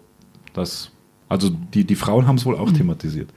[0.54, 0.92] das,
[1.30, 3.30] also die, die Frauen haben es wohl auch thematisiert.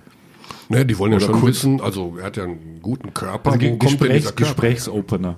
[0.68, 3.52] Ne, die wollen ja Oder schon kurz- wissen, also er hat ja einen guten Körper.
[3.52, 4.42] Also Wo kommt Gesprächs, Körper?
[4.44, 5.36] Gesprächsopener.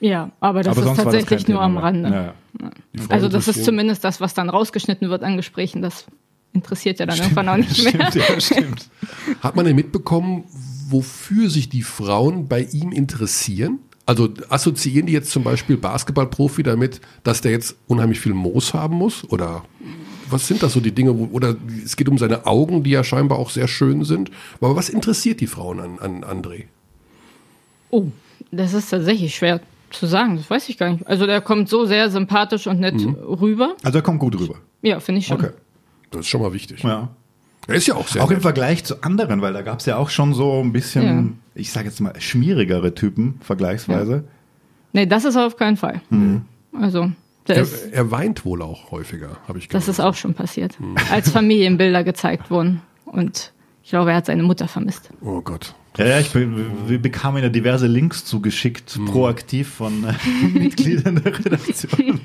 [0.00, 1.78] Ja, aber das Aber ist das tatsächlich kein nur Thema am.
[1.78, 2.08] Rande.
[2.08, 2.70] Ja, ja.
[3.10, 6.06] Also das ist zumindest das, was dann rausgeschnitten wird an Gesprächen, das
[6.52, 8.10] interessiert ja dann irgendwann auch nicht mehr.
[8.10, 8.90] Stimmt, ja, stimmt.
[9.40, 10.44] Hat man denn mitbekommen,
[10.88, 13.78] wofür sich die Frauen bei ihm interessieren?
[14.06, 18.96] Also assoziieren die jetzt zum Beispiel Basketballprofi damit, dass der jetzt unheimlich viel Moos haben
[18.96, 19.24] muss?
[19.30, 19.64] Oder
[20.28, 21.16] was sind das so die Dinge?
[21.16, 24.30] Wo, oder es geht um seine Augen, die ja scheinbar auch sehr schön sind.
[24.60, 26.64] Aber was interessiert die Frauen an, an André?
[27.90, 28.06] Oh,
[28.50, 29.60] das ist tatsächlich schwer
[29.90, 31.06] zu sagen, das weiß ich gar nicht.
[31.06, 33.76] Also der kommt so sehr sympathisch und nett rüber.
[33.82, 34.56] Also er kommt gut rüber.
[34.82, 35.38] Ja, finde ich schon.
[35.38, 35.50] Okay.
[36.10, 36.82] Das ist schon mal wichtig.
[36.82, 37.08] Ja.
[37.66, 38.42] Er ist ja auch sehr Auch im nett.
[38.42, 41.88] Vergleich zu anderen, weil da gab es ja auch schon so ein bisschen, ich sage
[41.88, 44.24] jetzt mal, schmierigere Typen vergleichsweise.
[44.92, 46.00] Nee, das ist auf keinen Fall.
[46.72, 47.12] Also,
[47.46, 49.88] der Er, ist, er weint wohl auch häufiger, habe ich das gehört.
[49.98, 50.76] ist auch schon passiert.
[51.12, 52.80] Als Familienbilder gezeigt wurden.
[53.04, 55.10] Und ich glaube, er hat seine Mutter vermisst.
[55.20, 55.74] Oh Gott.
[55.96, 56.48] Ja, ja, ich be
[56.86, 60.12] wir bekamen ja diverse Links zugeschickt, proaktiv von äh,
[60.58, 62.20] Mitgliedern der Redaktion.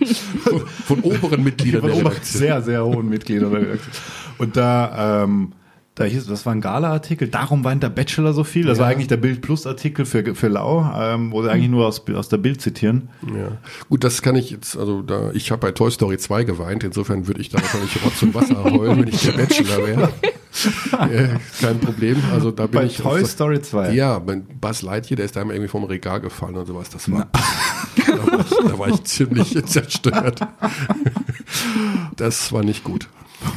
[0.86, 2.42] Von oberen Mitgliedern von der Redaktion.
[2.42, 3.94] sehr, sehr hohen Mitgliedern der Redaktion.
[4.38, 5.54] Und da, ähm,
[5.96, 8.66] da hieß, das war ein Gala-Artikel, darum weint der Bachelor so viel.
[8.66, 12.04] Das war eigentlich der Bild Plus-Artikel für, für Lau, ähm, wo sie eigentlich nur aus,
[12.10, 13.10] aus der Bild zitieren.
[13.26, 13.58] Ja.
[13.88, 17.28] Gut, das kann ich jetzt, also da, ich habe bei Toy Story 2 geweint, insofern
[17.28, 20.10] würde ich da wahrscheinlich Rotz und Wasser heulen, wenn ich der Bachelor wäre.
[20.92, 22.22] ja, kein Problem.
[22.34, 22.98] Also da bin Bei ich.
[22.98, 23.94] Toy Story 2.
[23.94, 26.90] Ja, mein Buzz Lightyear, der ist da immer irgendwie vom Regal gefallen und sowas.
[26.90, 27.28] Das war.
[27.32, 30.42] da, war ich, da war ich ziemlich zerstört.
[32.18, 33.08] das war nicht gut.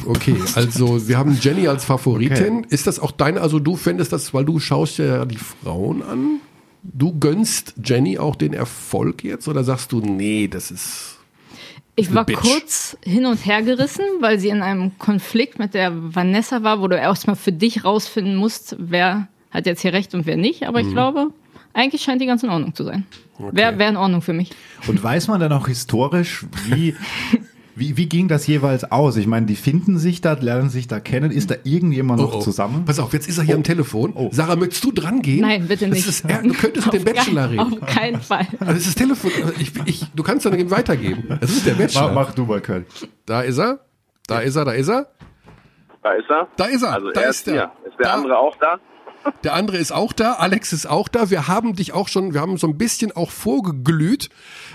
[0.05, 2.63] Okay, also wir haben Jenny als Favoritin.
[2.69, 6.39] Ist das auch deine, also du fändest das, weil du schaust ja die Frauen an?
[6.83, 11.17] Du gönnst Jenny auch den Erfolg jetzt oder sagst du, nee, das ist.
[11.95, 12.39] Ich war Bitch.
[12.39, 16.87] kurz hin und her gerissen, weil sie in einem Konflikt mit der Vanessa war, wo
[16.87, 20.65] du erstmal für dich rausfinden musst, wer hat jetzt hier recht und wer nicht.
[20.65, 20.87] Aber Mhm.
[20.87, 21.27] ich glaube,
[21.73, 23.05] eigentlich scheint die ganz in Ordnung zu sein.
[23.51, 24.51] Wäre wär in Ordnung für mich.
[24.87, 26.95] Und weiß man dann auch historisch, wie,
[27.79, 29.15] wie, wie ging das jeweils aus?
[29.17, 31.31] Ich meine, die finden sich da, lernen sich da kennen.
[31.31, 32.79] Ist da irgendjemand noch zusammen?
[32.81, 34.13] Oh, Pass auf, jetzt ist er hier am Telefon.
[34.15, 34.29] Oh.
[34.31, 35.41] Sarah, möchtest du dran gehen?
[35.41, 36.07] Nein, bitte nicht.
[36.07, 37.83] Das ist, er, du könntest mit dem Auf Bachelor kein- reden.
[37.83, 38.47] Auf keinen Fall.
[38.59, 39.31] Also das ist das Telefon.
[39.59, 41.37] Ich, ich, du kannst dann eben weitergeben.
[41.41, 42.11] Das ist der Mach, Bachelor.
[42.13, 42.85] mach du mal, Köln.
[43.25, 43.79] Da ist er.
[44.27, 45.07] Da ist er, da ist er.
[46.03, 46.47] Da ist er.
[46.55, 46.93] Da ist er.
[46.93, 47.71] Also da er ist ist er.
[47.87, 48.77] Ist der Da- andere auch da?
[49.43, 51.29] Der andere ist auch da, Alex ist auch da.
[51.29, 54.29] Wir haben dich auch schon, wir haben so ein bisschen auch vorgeglüht.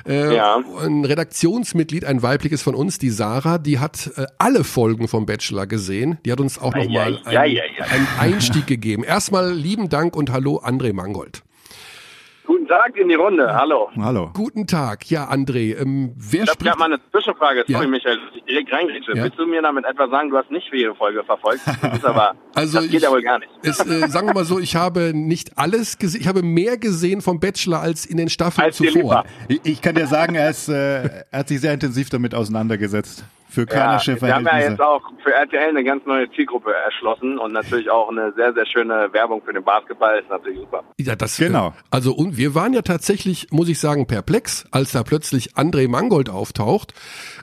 [0.07, 0.63] Äh, Ja.
[0.81, 5.67] Ein Redaktionsmitglied, ein weibliches von uns, die Sarah, die hat äh, alle Folgen vom Bachelor
[5.67, 6.19] gesehen.
[6.25, 7.91] Die hat uns auch nochmal Ei, ei, einen, ei, ei, ei.
[7.91, 9.05] einen Einstieg gegeben.
[9.05, 11.43] Erstmal lieben Dank und hallo André Mangold.
[12.55, 13.53] Guten Tag in die Runde.
[13.53, 13.89] Hallo.
[14.01, 14.31] Hallo.
[14.33, 15.77] Guten Tag, ja André.
[15.77, 16.61] Ähm, wer Ich habe spricht?
[16.61, 17.65] gerade mal eine Zwischenfrage.
[17.67, 17.89] Sorry, Ja.
[17.91, 19.13] Michael, dass ich direkt reingrätsche.
[19.17, 19.25] Ja.
[19.25, 21.61] Willst du mir damit etwa sagen, du hast nicht für jede Folge verfolgt?
[21.67, 23.51] Das ist aber, Also das geht ich- ja wohl gar nicht.
[23.63, 26.21] Es, äh, sagen wir mal so, ich habe nicht alles gesehen.
[26.21, 29.25] Ich habe mehr gesehen vom Bachelor als in den Staffeln Als zuvor.
[29.49, 33.25] Ich, ich kann dir sagen, er, ist, äh, er hat sich sehr intensiv damit auseinandergesetzt.
[33.55, 37.39] Für Ja, körnische wir haben ja jetzt auch für RTL eine ganz neue Zielgruppe erschlossen
[37.39, 40.19] und natürlich auch eine sehr, sehr schöne Werbung für den Basketball.
[40.19, 40.83] Ist natürlich super.
[40.99, 41.69] Ja, das, Genau.
[41.69, 45.89] Äh, also und wir waren ja tatsächlich, muss ich sagen, perplex, als da plötzlich André
[45.89, 46.95] Mangold auftaucht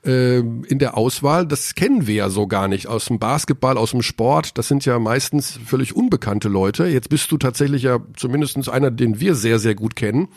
[0.06, 1.47] äh, in der Auswahl.
[1.47, 4.58] Das kennen wir ja so gar nicht aus dem Basketball, aus dem Sport.
[4.58, 6.88] Das sind ja meistens völlig unbekannte Leute.
[6.88, 10.28] Jetzt bist du tatsächlich ja zumindest einer, den wir sehr, sehr gut kennen.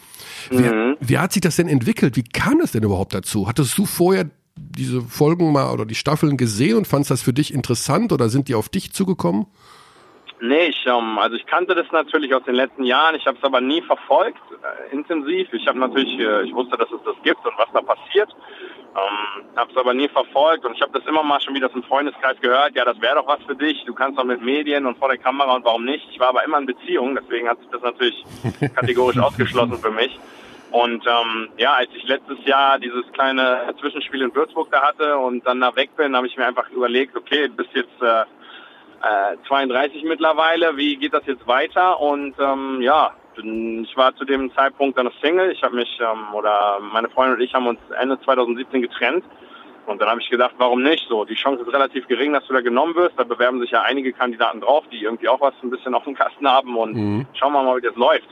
[0.50, 2.16] Wie, wie hat sich das denn entwickelt?
[2.16, 3.48] Wie kam es denn überhaupt dazu?
[3.48, 7.52] Hattest du vorher diese Folgen mal oder die Staffeln gesehen und fandst das für dich
[7.52, 9.46] interessant oder sind die auf dich zugekommen?
[10.40, 13.14] Nee, ich, ähm, also ich kannte das natürlich aus den letzten Jahren.
[13.14, 15.52] Ich habe es aber nie verfolgt, äh, intensiv.
[15.52, 18.28] Ich habe natürlich, äh, ich wusste, dass es das gibt und was da passiert.
[18.96, 21.82] Ähm, hab's aber nie verfolgt und ich habe das immer mal schon wieder aus dem
[21.82, 22.76] Freundeskreis gehört.
[22.76, 23.84] Ja, das wäre doch was für dich.
[23.86, 26.06] Du kannst doch mit Medien und vor der Kamera und warum nicht?
[26.12, 28.24] Ich war aber immer in Beziehung, deswegen hat sich das natürlich
[28.74, 30.18] kategorisch ausgeschlossen für mich.
[30.74, 35.46] Und ähm, ja, als ich letztes Jahr dieses kleine Zwischenspiel in Würzburg da hatte und
[35.46, 38.22] dann da weg bin, habe ich mir einfach überlegt, okay, du bist jetzt äh,
[39.32, 42.00] äh, 32 mittlerweile, wie geht das jetzt weiter?
[42.00, 45.52] Und ähm, ja, ich war zu dem Zeitpunkt dann Single.
[45.52, 49.24] Ich habe mich ähm, oder meine Freundin und ich haben uns Ende 2017 getrennt.
[49.86, 51.06] Und dann habe ich gedacht, warum nicht?
[51.08, 53.16] So, die Chance ist relativ gering, dass du da genommen wirst.
[53.16, 56.16] Da bewerben sich ja einige Kandidaten drauf, die irgendwie auch was ein bisschen auf dem
[56.16, 56.76] Kasten haben.
[56.76, 57.26] Und mhm.
[57.34, 58.26] schauen wir mal, wie das läuft.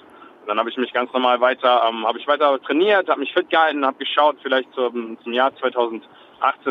[0.47, 3.49] Dann habe ich mich ganz normal weiter, ähm, habe ich weiter trainiert, habe mich fit
[3.51, 6.07] gehalten, habe geschaut, vielleicht zum, zum Jahr 2018,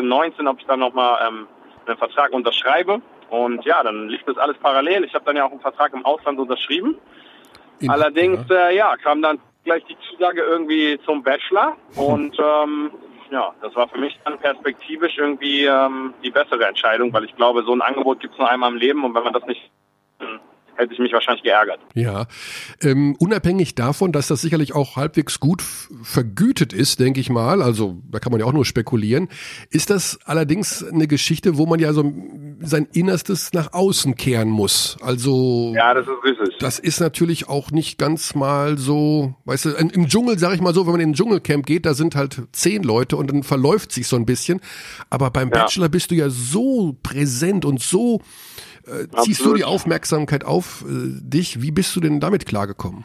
[0.06, 1.46] 19, ob ich dann nochmal ähm,
[1.86, 3.00] einen Vertrag unterschreibe.
[3.30, 5.04] Und ja, dann lief das alles parallel.
[5.04, 6.98] Ich habe dann ja auch einen Vertrag im Ausland unterschrieben.
[7.80, 8.68] In Allerdings, ja.
[8.68, 12.90] Äh, ja, kam dann gleich die Zusage irgendwie zum Bachelor und ähm,
[13.30, 17.62] ja, das war für mich dann perspektivisch irgendwie ähm, die bessere Entscheidung, weil ich glaube,
[17.64, 19.70] so ein Angebot gibt es nur einmal im Leben und wenn man das nicht
[20.82, 21.80] hätte ich mich wahrscheinlich geärgert.
[21.94, 22.26] Ja,
[22.82, 27.98] ähm, unabhängig davon, dass das sicherlich auch halbwegs gut vergütet ist, denke ich mal, also
[28.10, 29.28] da kann man ja auch nur spekulieren,
[29.70, 32.12] ist das allerdings eine Geschichte, wo man ja so
[32.60, 34.96] sein Innerstes nach außen kehren muss.
[35.00, 36.58] Also ja, das ist richtig.
[36.58, 40.74] Das ist natürlich auch nicht ganz mal so, weißt du, im Dschungel sage ich mal
[40.74, 43.92] so, wenn man in ein Dschungelcamp geht, da sind halt zehn Leute und dann verläuft
[43.92, 44.60] sich so ein bisschen.
[45.10, 45.62] Aber beim ja.
[45.62, 48.20] Bachelor bist du ja so präsent und so
[48.86, 51.62] äh, ziehst du die Aufmerksamkeit auf äh, dich?
[51.62, 53.04] Wie bist du denn damit klargekommen?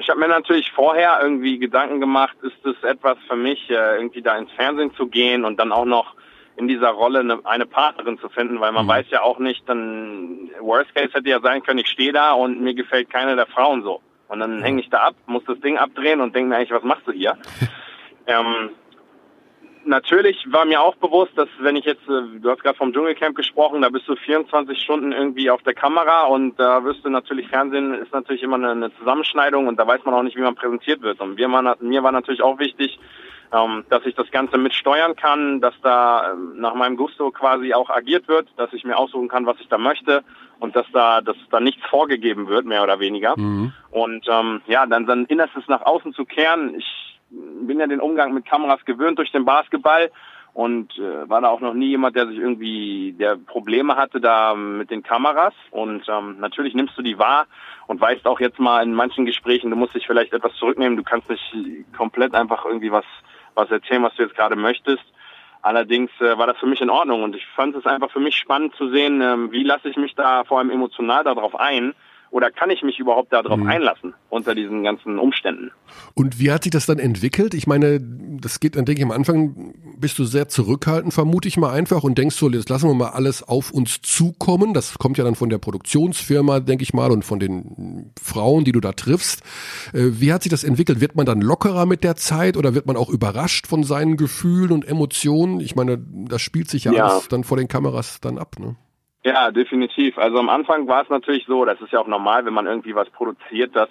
[0.00, 4.22] Ich habe mir natürlich vorher irgendwie Gedanken gemacht, ist es etwas für mich, äh, irgendwie
[4.22, 6.14] da ins Fernsehen zu gehen und dann auch noch
[6.56, 8.90] in dieser Rolle eine, eine Partnerin zu finden, weil man mhm.
[8.90, 12.60] weiß ja auch nicht, dann Worst Case hätte ja sein können, ich stehe da und
[12.60, 14.00] mir gefällt keine der Frauen so.
[14.28, 16.82] Und dann hänge ich da ab, muss das Ding abdrehen und denke mir eigentlich, was
[16.82, 17.36] machst du hier?
[18.26, 18.70] ähm,
[19.88, 23.36] natürlich war mir auch bewusst, dass wenn ich jetzt, äh, du hast gerade vom Dschungelcamp
[23.36, 27.48] gesprochen, da bist du 24 Stunden irgendwie auf der Kamera und da wirst du natürlich,
[27.48, 30.54] Fernsehen ist natürlich immer eine, eine Zusammenschneidung und da weiß man auch nicht, wie man
[30.54, 31.20] präsentiert wird.
[31.20, 32.98] Und mir war, mir war natürlich auch wichtig,
[33.52, 37.90] ähm, dass ich das Ganze mitsteuern kann, dass da ähm, nach meinem Gusto quasi auch
[37.90, 40.22] agiert wird, dass ich mir aussuchen kann, was ich da möchte
[40.60, 43.38] und dass da, dass da nichts vorgegeben wird, mehr oder weniger.
[43.38, 43.72] Mhm.
[43.90, 46.74] Und ähm, ja, dann sein Innerstes nach außen zu kehren.
[46.76, 50.10] Ich bin ja den Umgang mit Kameras gewöhnt durch den Basketball
[50.54, 54.54] und äh, war da auch noch nie jemand, der sich irgendwie, der Probleme hatte da
[54.54, 55.54] mit den Kameras.
[55.70, 57.46] Und ähm, natürlich nimmst du die wahr
[57.86, 61.04] und weißt auch jetzt mal in manchen Gesprächen, du musst dich vielleicht etwas zurücknehmen, du
[61.04, 61.54] kannst nicht
[61.96, 63.04] komplett einfach irgendwie was,
[63.54, 65.04] was erzählen, was du jetzt gerade möchtest.
[65.62, 68.36] Allerdings äh, war das für mich in Ordnung und ich fand es einfach für mich
[68.36, 71.94] spannend zu sehen, ähm, wie lasse ich mich da vor allem emotional darauf ein
[72.30, 73.68] oder kann ich mich überhaupt darauf mhm.
[73.68, 75.70] einlassen unter diesen ganzen Umständen?
[76.14, 77.54] Und wie hat sich das dann entwickelt?
[77.54, 81.56] Ich meine, das geht dann, denke ich, am Anfang bist du sehr zurückhaltend, vermute ich
[81.56, 84.74] mal einfach, und denkst so, jetzt lassen wir mal alles auf uns zukommen.
[84.74, 88.72] Das kommt ja dann von der Produktionsfirma, denke ich mal, und von den Frauen, die
[88.72, 89.42] du da triffst.
[89.92, 91.00] Äh, wie hat sich das entwickelt?
[91.00, 94.72] Wird man dann lockerer mit der Zeit oder wird man auch überrascht von seinen Gefühlen
[94.72, 95.60] und Emotionen?
[95.60, 97.06] Ich meine, das spielt sich ja, ja.
[97.06, 98.76] alles dann vor den Kameras dann ab, ne?
[99.28, 100.16] Ja, definitiv.
[100.16, 102.94] Also am Anfang war es natürlich so, das ist ja auch normal, wenn man irgendwie
[102.94, 103.90] was produziert, dass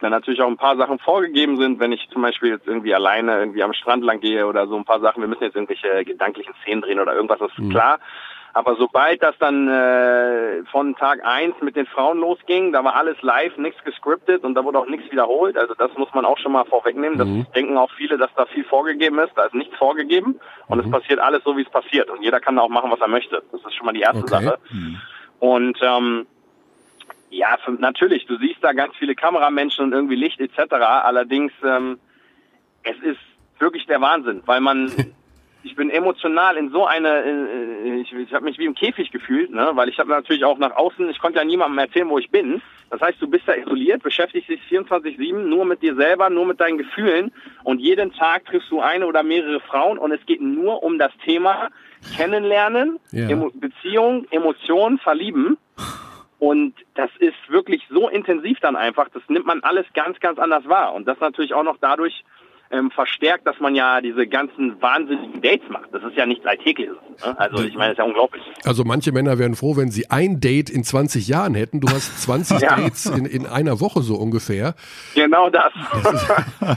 [0.00, 3.38] dann natürlich auch ein paar Sachen vorgegeben sind, wenn ich zum Beispiel jetzt irgendwie alleine
[3.38, 6.52] irgendwie am Strand lang gehe oder so ein paar Sachen, wir müssen jetzt irgendwelche gedanklichen
[6.62, 7.70] Szenen drehen oder irgendwas, das ist mhm.
[7.70, 7.98] klar.
[8.56, 13.20] Aber sobald das dann äh, von Tag eins mit den Frauen losging, da war alles
[13.20, 15.58] live, nichts gescriptet und da wurde auch nichts wiederholt.
[15.58, 17.18] Also das muss man auch schon mal vorwegnehmen.
[17.18, 17.46] Das mhm.
[17.52, 19.32] denken auch viele, dass da viel vorgegeben ist.
[19.34, 20.38] Da ist nichts vorgegeben
[20.68, 20.84] und mhm.
[20.84, 22.08] es passiert alles so, wie es passiert.
[22.10, 23.42] Und jeder kann da auch machen, was er möchte.
[23.50, 24.30] Das ist schon mal die erste okay.
[24.30, 24.58] Sache.
[24.70, 25.00] Mhm.
[25.40, 26.26] Und ähm,
[27.30, 30.74] ja, für, natürlich, du siehst da ganz viele Kameramenschen und irgendwie Licht etc.
[30.74, 31.98] Allerdings, ähm,
[32.84, 33.18] es ist
[33.58, 34.92] wirklich der Wahnsinn, weil man
[35.64, 39.50] ich bin emotional in so eine, äh, ich, ich habe mich wie im Käfig gefühlt,
[39.50, 39.70] ne?
[39.74, 42.60] weil ich habe natürlich auch nach außen, ich konnte ja niemandem erzählen, wo ich bin.
[42.90, 46.60] Das heißt, du bist da isoliert, beschäftigst dich 24-7 nur mit dir selber, nur mit
[46.60, 47.32] deinen Gefühlen
[47.64, 51.12] und jeden Tag triffst du eine oder mehrere Frauen und es geht nur um das
[51.24, 51.70] Thema
[52.16, 53.28] Kennenlernen, ja.
[53.28, 55.56] Emo Beziehung, Emotionen, Verlieben.
[56.38, 60.68] Und das ist wirklich so intensiv dann einfach, das nimmt man alles ganz, ganz anders
[60.68, 60.92] wahr.
[60.92, 62.22] Und das natürlich auch noch dadurch,
[62.74, 65.92] ähm, verstärkt, dass man ja diese ganzen wahnsinnigen Dates macht.
[65.92, 66.96] Das ist ja nichts Alltägliches.
[67.24, 67.38] Ne?
[67.38, 68.42] Also ich meine, das ist ja unglaublich.
[68.64, 71.80] Also manche Männer wären froh, wenn sie ein Date in 20 Jahren hätten.
[71.80, 72.76] Du hast 20 ja.
[72.76, 74.74] Dates in, in einer Woche so ungefähr.
[75.14, 75.72] Genau das.
[75.92, 76.28] Das ist,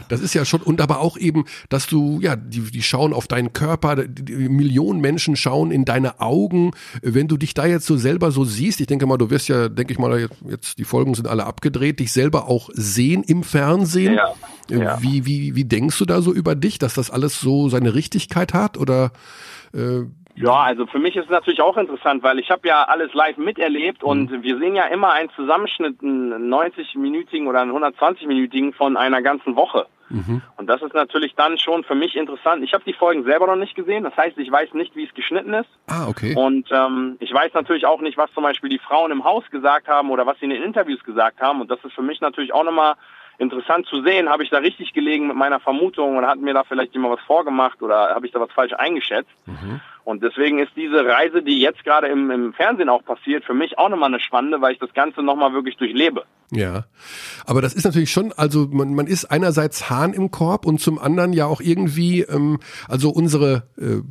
[0.10, 3.28] das ist, ja schon, und aber auch eben, dass du, ja, die, die schauen auf
[3.28, 6.72] deinen Körper, die, die Millionen Menschen schauen in deine Augen.
[7.02, 9.70] Wenn du dich da jetzt so selber so siehst, ich denke mal, du wirst ja,
[9.70, 14.16] denke ich mal, jetzt die Folgen sind alle abgedreht, dich selber auch sehen im Fernsehen.
[14.16, 14.34] Ja.
[14.72, 15.02] Äh, Ja.
[15.02, 18.54] Wie, wie, wie denkst du da so über dich, dass das alles so seine Richtigkeit
[18.54, 18.78] hat?
[18.78, 19.12] Oder
[19.74, 20.04] äh,
[20.36, 23.38] Ja, also für mich ist es natürlich auch interessant, weil ich habe ja alles live
[23.38, 29.22] miterlebt und wir sehen ja immer einen Zusammenschnitt, einen 90-minütigen oder einen 120-minütigen von einer
[29.22, 29.88] ganzen Woche.
[30.56, 32.64] Und das ist natürlich dann schon für mich interessant.
[32.64, 35.14] Ich habe die Folgen selber noch nicht gesehen, das heißt, ich weiß nicht, wie es
[35.14, 35.68] geschnitten ist.
[35.88, 36.34] ah, okay.
[36.34, 39.90] Und ähm, ich weiß natürlich auch nicht, was zum Beispiel die Frauen im Haus gesagt
[39.90, 41.60] haben oder was sie in den Interviews gesagt haben.
[41.60, 42.94] Und das ist für mich natürlich auch nochmal
[43.38, 44.30] interessant zu sehen.
[44.30, 47.26] Habe ich da richtig gelegen mit meiner Vermutung oder hat mir da vielleicht jemand was
[47.26, 49.30] vorgemacht oder habe ich da was falsch eingeschätzt?
[50.04, 53.78] Und deswegen ist diese Reise, die jetzt gerade im, im Fernsehen auch passiert, für mich
[53.78, 56.24] auch nochmal eine spannende, weil ich das Ganze nochmal wirklich durchlebe.
[56.50, 56.86] Ja,
[57.46, 60.98] aber das ist natürlich schon, also man, man ist einerseits Hahn im Korb und zum
[60.98, 64.02] anderen ja auch irgendwie, ähm, also unsere äh,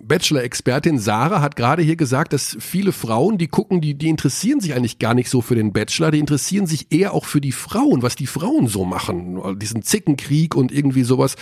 [0.00, 4.74] Bachelor-Expertin Sarah hat gerade hier gesagt, dass viele Frauen, die gucken, die, die interessieren sich
[4.74, 8.02] eigentlich gar nicht so für den Bachelor, die interessieren sich eher auch für die Frauen,
[8.02, 11.36] was die Frauen so machen, diesen Zickenkrieg und irgendwie sowas.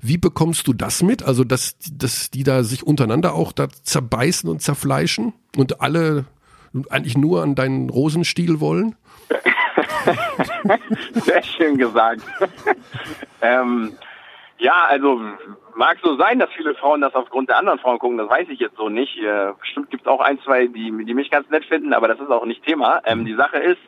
[0.00, 1.22] Wie bekommst du das mit?
[1.22, 6.24] Also, dass, dass die da sich untereinander auch da zerbeißen und zerfleischen und alle
[6.90, 8.96] eigentlich nur an deinen Rosenstiel wollen?
[11.14, 12.22] Sehr schön gesagt.
[13.42, 13.92] ähm,
[14.58, 15.20] ja, also
[15.76, 18.60] mag so sein, dass viele Frauen das aufgrund der anderen Frauen gucken, das weiß ich
[18.60, 19.16] jetzt so nicht.
[19.18, 22.20] Äh, bestimmt gibt es auch ein, zwei, die, die mich ganz nett finden, aber das
[22.20, 23.00] ist auch nicht Thema.
[23.04, 23.80] Ähm, die Sache ist,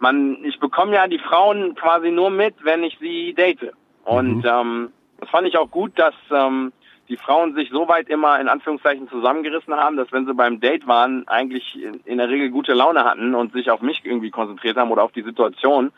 [0.00, 3.72] man, ich bekomme ja die Frauen quasi nur mit, wenn ich sie date.
[4.04, 6.72] Und ähm, das fand ich auch gut, dass ähm,
[7.08, 10.86] die Frauen sich so weit immer in Anführungszeichen zusammengerissen haben, dass wenn sie beim Date
[10.86, 14.76] waren, eigentlich in, in der Regel gute Laune hatten und sich auf mich irgendwie konzentriert
[14.76, 15.92] haben oder auf die Situation.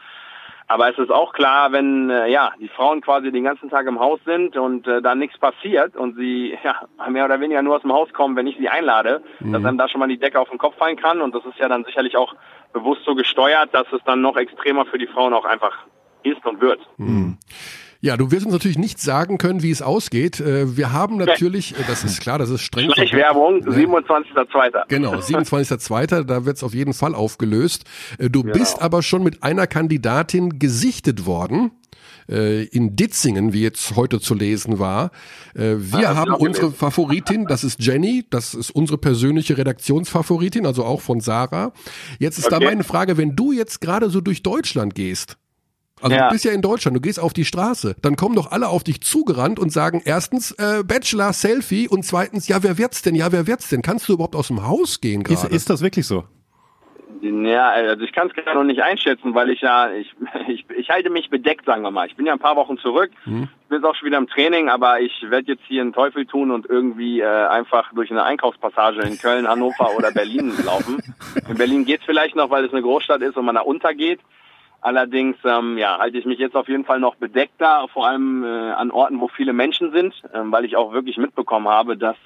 [0.71, 3.99] Aber es ist auch klar, wenn äh, ja die Frauen quasi den ganzen Tag im
[3.99, 7.83] Haus sind und äh, da nichts passiert und sie ja mehr oder weniger nur aus
[7.83, 10.49] dem Haus kommen, wenn ich sie einlade, dass einem da schon mal die Decke auf
[10.49, 11.23] den Kopf fallen kann.
[11.23, 12.37] Und das ist ja dann sicherlich auch
[12.73, 15.77] bewusst so gesteuert, dass es dann noch extremer für die Frauen auch einfach
[16.23, 16.79] ist und wird.
[18.03, 20.41] Ja, du wirst uns natürlich nicht sagen können, wie es ausgeht.
[20.41, 22.91] Äh, Wir haben natürlich, äh, das ist klar, das ist streng.
[22.93, 23.73] Schleichwerbung, Ne?
[23.77, 24.85] 27.02.
[24.89, 27.85] Genau, 27.02., da wird's auf jeden Fall aufgelöst.
[28.19, 31.73] Äh, Du bist aber schon mit einer Kandidatin gesichtet worden.
[32.27, 35.11] In Ditzingen, wie jetzt heute zu lesen war.
[35.53, 41.01] Wir das haben unsere Favoritin, das ist Jenny, das ist unsere persönliche Redaktionsfavoritin, also auch
[41.01, 41.73] von Sarah.
[42.21, 42.67] Jetzt ist da Okay.
[42.67, 45.39] meine Frage, wenn du jetzt gerade so durch Deutschland gehst,
[46.03, 46.29] also Ja.
[46.29, 48.85] du bist ja in Deutschland, du gehst auf die Straße, dann kommen doch alle auf
[48.85, 53.15] dich zugerannt und sagen erstens äh, Bachelor Selfie und zweitens ja wer wird's denn?
[53.15, 53.83] Ja wer wird's denn?
[53.83, 55.55] Kannst du überhaupt aus dem Haus gehen Ist, gerade?
[55.55, 56.25] ist das wirklich so?
[57.23, 60.15] Ja, also ich kann es gerade noch nicht einschätzen, weil ich ja, ich,
[60.49, 62.07] ich, ich halte mich bedeckt, sagen wir mal.
[62.07, 63.49] Ich bin ja ein paar Wochen zurück, Mhm.
[63.63, 66.25] ich bin jetzt auch schon wieder im Training, aber ich werde jetzt hier einen Teufel
[66.25, 71.03] tun und irgendwie äh, einfach durch eine Einkaufspassage in Köln, Hannover oder Berlin laufen.
[71.49, 74.21] In Berlin geht's vielleicht noch, weil es eine Großstadt ist und man da untergeht.
[74.81, 78.47] Allerdings ähm, ja, halte ich mich jetzt auf jeden Fall noch bedeckter, vor allem äh,
[78.47, 82.17] an Orten, wo viele Menschen sind, ähm, weil ich auch wirklich mitbekommen habe, dass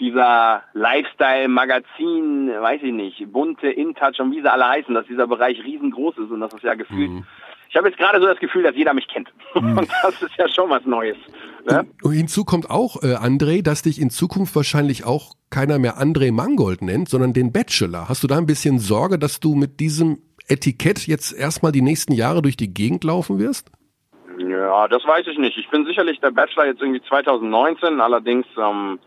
[0.00, 5.62] dieser Lifestyle-Magazin, weiß ich nicht, bunte, InTouch und wie sie alle heißen, dass dieser Bereich
[5.62, 7.10] riesengroß ist und das ist ja gefühlt.
[7.70, 9.28] Ich habe jetzt gerade so das Gefühl, dass jeder mich kennt.
[9.54, 11.16] Und das ist ja schon was Neues.
[11.70, 11.86] Ne?
[12.02, 16.32] Und hinzu kommt auch, äh, André, dass dich in Zukunft wahrscheinlich auch keiner mehr André
[16.32, 18.08] Mangold nennt, sondern den Bachelor.
[18.08, 20.18] Hast du da ein bisschen Sorge, dass du mit diesem
[20.50, 23.70] Etikett jetzt erstmal die nächsten Jahre durch die Gegend laufen wirst?
[24.38, 25.56] Ja, das weiß ich nicht.
[25.58, 28.98] Ich bin sicherlich der Bachelor jetzt irgendwie 2019, allerdings ähm,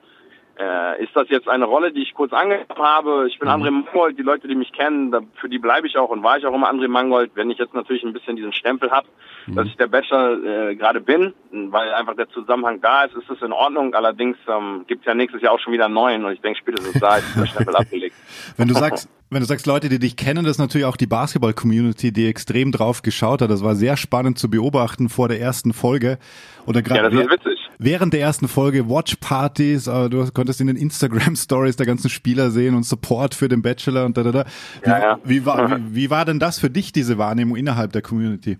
[0.59, 3.27] äh, ist das jetzt eine Rolle, die ich kurz angenommen habe.
[3.27, 6.09] Ich bin André Mangold, die Leute, die mich kennen, da, für die bleibe ich auch
[6.09, 7.31] und war ich auch immer André Mangold.
[7.35, 9.07] Wenn ich jetzt natürlich ein bisschen diesen Stempel habe,
[9.47, 13.41] dass ich der Bachelor äh, gerade bin, weil einfach der Zusammenhang da ist, ist das
[13.41, 13.93] in Ordnung.
[13.93, 16.99] Allerdings ähm, gibt ja nächstes Jahr auch schon wieder einen neuen und ich denke, spätestens
[16.99, 18.15] da ist der Stempel abgelegt.
[18.57, 21.07] Wenn du sagst, wenn du sagst, Leute, die dich kennen, das ist natürlich auch die
[21.07, 23.49] Basketball-Community, die extrem drauf geschaut hat.
[23.49, 26.19] Das war sehr spannend zu beobachten vor der ersten Folge.
[26.67, 27.62] Oder Ja, das ist witzig.
[27.83, 32.75] Während der ersten Folge Watch-Partys, äh, du konntest in den Instagram-Stories der ganzen Spieler sehen
[32.75, 34.45] und Support für den Bachelor und da, da, da.
[34.81, 35.19] Wie, Ja, ja.
[35.23, 38.57] Wie, war, wie, wie war denn das für dich, diese Wahrnehmung innerhalb der Community?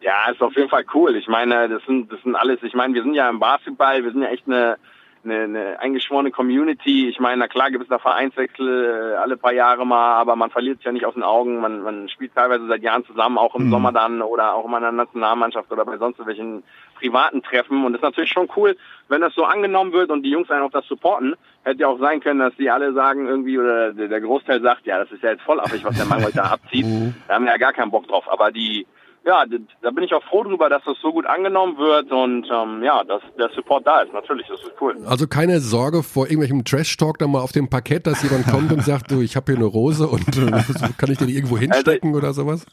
[0.00, 1.16] Ja, ist auf jeden Fall cool.
[1.16, 4.12] Ich meine, das sind, das sind alles, ich meine, wir sind ja im Basketball, wir
[4.12, 4.76] sind ja echt eine,
[5.24, 7.08] eine, eine eingeschworene Community.
[7.08, 10.50] Ich meine, na klar gibt es da Vereinswechsel äh, alle paar Jahre mal, aber man
[10.50, 11.60] verliert es ja nicht aus den Augen.
[11.60, 14.92] Man, man spielt teilweise seit Jahren zusammen, auch im Sommer dann oder auch in der
[14.92, 16.62] Nationalmannschaft oder bei sonst welchen
[16.98, 17.84] privaten Treffen.
[17.84, 18.76] Und das ist natürlich schon cool,
[19.08, 21.34] wenn das so angenommen wird und die Jungs einen auch das supporten.
[21.62, 24.98] Hätte ja auch sein können, dass die alle sagen irgendwie, oder der Großteil sagt, ja,
[24.98, 26.86] das ist ja jetzt voll affig, was der Mann heute da abzieht.
[27.28, 28.30] Da haben wir ja gar keinen Bock drauf.
[28.30, 28.86] Aber die,
[29.26, 29.44] ja,
[29.82, 33.02] da bin ich auch froh drüber, dass das so gut angenommen wird und ähm, ja,
[33.04, 34.12] dass der Support da ist.
[34.12, 34.96] Natürlich, das ist cool.
[35.06, 38.82] Also keine Sorge vor irgendwelchem Trash-Talk dann mal auf dem Parkett, dass jemand kommt und
[38.82, 40.50] sagt, du, ich habe hier eine Rose und äh,
[40.98, 42.66] kann ich dir die irgendwo hinstecken oder sowas?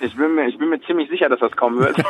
[0.00, 1.96] Ich bin mir, ich bin mir ziemlich sicher, dass das kommen wird.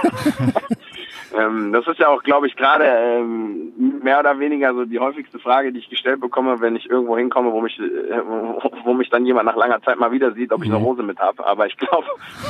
[1.35, 3.73] ähm, das ist ja auch, glaube ich, gerade ähm,
[4.03, 7.53] mehr oder weniger so die häufigste Frage, die ich gestellt bekomme, wenn ich irgendwo hinkomme,
[7.53, 8.21] wo mich, äh,
[8.85, 11.19] wo mich dann jemand nach langer Zeit mal wieder sieht, ob ich eine Hose mit
[11.19, 11.45] habe.
[11.47, 12.07] Aber ich glaube,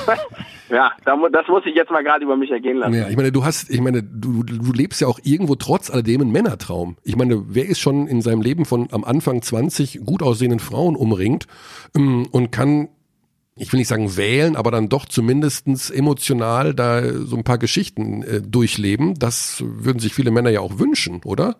[0.68, 2.94] ja, das muss ich jetzt mal gerade über mich ergehen lassen.
[2.94, 6.20] Ja, ich meine, du hast, ich meine, du, du lebst ja auch irgendwo trotz alledem
[6.20, 6.96] einen Männertraum.
[7.02, 10.96] Ich meine, wer ist schon in seinem Leben von am Anfang 20 gut aussehenden Frauen
[10.96, 11.46] umringt
[11.96, 12.88] ähm, und kann,
[13.56, 18.22] ich will nicht sagen wählen, aber dann doch zumindestens emotional da so ein paar Geschichten
[18.22, 19.14] äh, durchleben.
[19.18, 21.56] Das würden sich viele Männer ja auch wünschen, oder?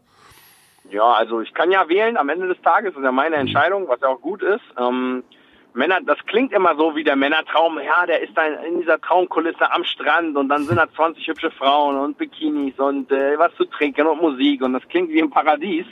[0.90, 4.00] Ja, also ich kann ja wählen am Ende des Tages, ist ja meine Entscheidung, was
[4.00, 4.62] ja auch gut ist.
[4.78, 5.24] Ähm,
[5.72, 9.70] Männer, das klingt immer so wie der Männertraum, ja, der ist dann in dieser Traumkulisse
[9.72, 13.64] am Strand und dann sind da 20 hübsche Frauen und Bikinis und äh, was zu
[13.64, 15.86] trinken und Musik und das klingt wie im Paradies.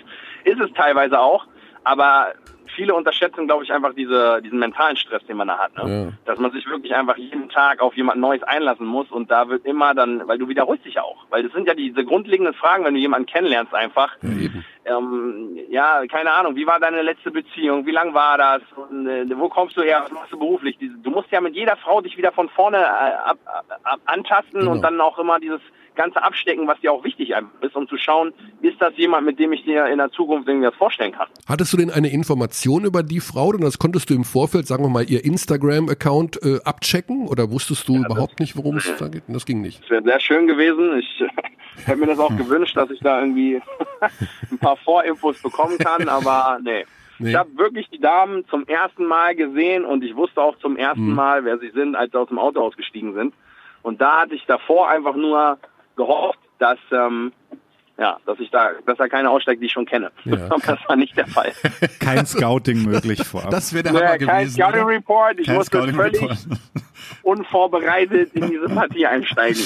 [0.45, 1.47] Ist es teilweise auch,
[1.83, 2.33] aber
[2.75, 5.77] viele unterschätzen, glaube ich, einfach diese, diesen mentalen Stress, den man da hat.
[5.77, 6.05] Ne?
[6.05, 6.13] Ja.
[6.27, 9.65] Dass man sich wirklich einfach jeden Tag auf jemand Neues einlassen muss und da wird
[9.65, 11.25] immer dann, weil du wiederholst dich ja auch.
[11.31, 14.17] Weil das sind ja diese grundlegenden Fragen, wenn du jemanden kennenlernst einfach.
[14.87, 17.87] Ähm, ja, keine Ahnung, wie war deine letzte Beziehung?
[17.87, 18.63] Wie lang war das?
[18.77, 20.01] Und, äh, wo kommst du her?
[20.05, 20.77] Was machst du beruflich?
[20.79, 23.39] Diese, du musst ja mit jeder Frau dich wieder von vorne äh, ab,
[23.83, 24.73] ab, antasten Genau.
[24.73, 25.61] und dann auch immer dieses
[25.95, 28.33] ganze abstecken, was dir auch wichtig ist, um zu schauen,
[28.63, 31.29] ist das jemand, mit dem ich dir in der Zukunft irgendwie was vorstellen kann.
[31.49, 33.53] Hattest du denn eine Information über die Frau?
[33.53, 37.29] Denn das konntest du im Vorfeld, sagen wir mal, ihr Instagram-Account äh, abchecken?
[37.29, 39.25] Oder wusstest du überhaupt nicht, worum es da geht?
[39.29, 39.83] Das ging nicht.
[39.83, 40.99] Das wäre sehr schön gewesen.
[40.99, 41.29] Ich äh,
[41.85, 43.61] hätte mir das auch gewünscht, dass ich da irgendwie
[44.51, 46.85] ein paar Vorinfos bekommen kann, aber nee.
[47.19, 47.31] Nee.
[47.31, 51.15] Ich habe wirklich die Damen zum ersten Mal gesehen und ich wusste auch zum ersten
[51.15, 53.35] Mal, wer sie sind, als sie aus dem Auto ausgestiegen sind.
[53.83, 55.59] Und da hatte ich davor einfach nur
[55.97, 57.33] gehofft, dass ähm,
[57.97, 60.11] ja, dass ich da, dass da keine aussteigt, die ich schon kenne.
[60.25, 60.47] Ja.
[60.47, 61.53] Aber das war nicht der Fall.
[62.01, 63.51] Kein Scouting möglich vorab.
[63.51, 64.55] Das wäre der Hammer kein gewesen.
[64.55, 64.91] Scouting oder?
[64.95, 65.39] Report.
[65.39, 66.39] Ich Kein musste Scouting völlig Report.
[67.23, 69.63] unvorbereitet in diese Partie einsteigen.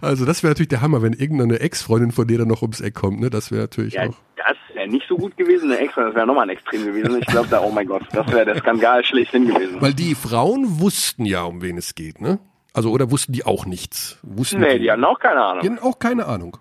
[0.00, 2.94] Also das wäre natürlich der Hammer, wenn irgendeine Ex-Freundin von dir dann noch ums Eck
[2.94, 3.20] kommt.
[3.20, 3.30] Ne?
[3.30, 4.14] Das wäre natürlich Ja, auch.
[4.36, 7.18] das wäre nicht so gut gewesen, eine Extra, das wäre nochmal ein Extrem gewesen.
[7.20, 9.80] Ich glaube da, oh mein Gott, das wäre der Skandal schlechthin gewesen.
[9.80, 12.38] Weil die Frauen wussten ja, um wen es geht, ne?
[12.72, 14.18] Also oder wussten die auch nichts?
[14.22, 15.62] Wussten Nee, die hatten auch keine Ahnung.
[15.62, 16.56] die hatten auch keine Ahnung.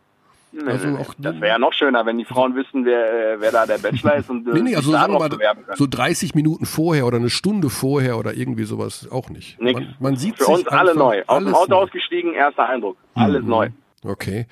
[0.52, 3.40] Nee, also nee, auch- das wäre ja noch schöner, wenn die Frauen wüssten, wer, äh,
[3.40, 5.76] wer da der Bachelor ist und äh, Nee, nee, also sich da sagen wir mal,
[5.76, 9.62] so 30 Minuten vorher oder eine Stunde vorher oder irgendwie sowas auch nicht.
[9.62, 9.80] Nix.
[9.80, 11.22] Man, man sieht Für uns alle neu.
[11.28, 11.76] Aus dem alles Auto neu.
[11.78, 11.84] Mhm.
[11.84, 12.98] ausgestiegen, erster Eindruck.
[13.14, 13.70] Alles neu.
[14.06, 14.46] Okay,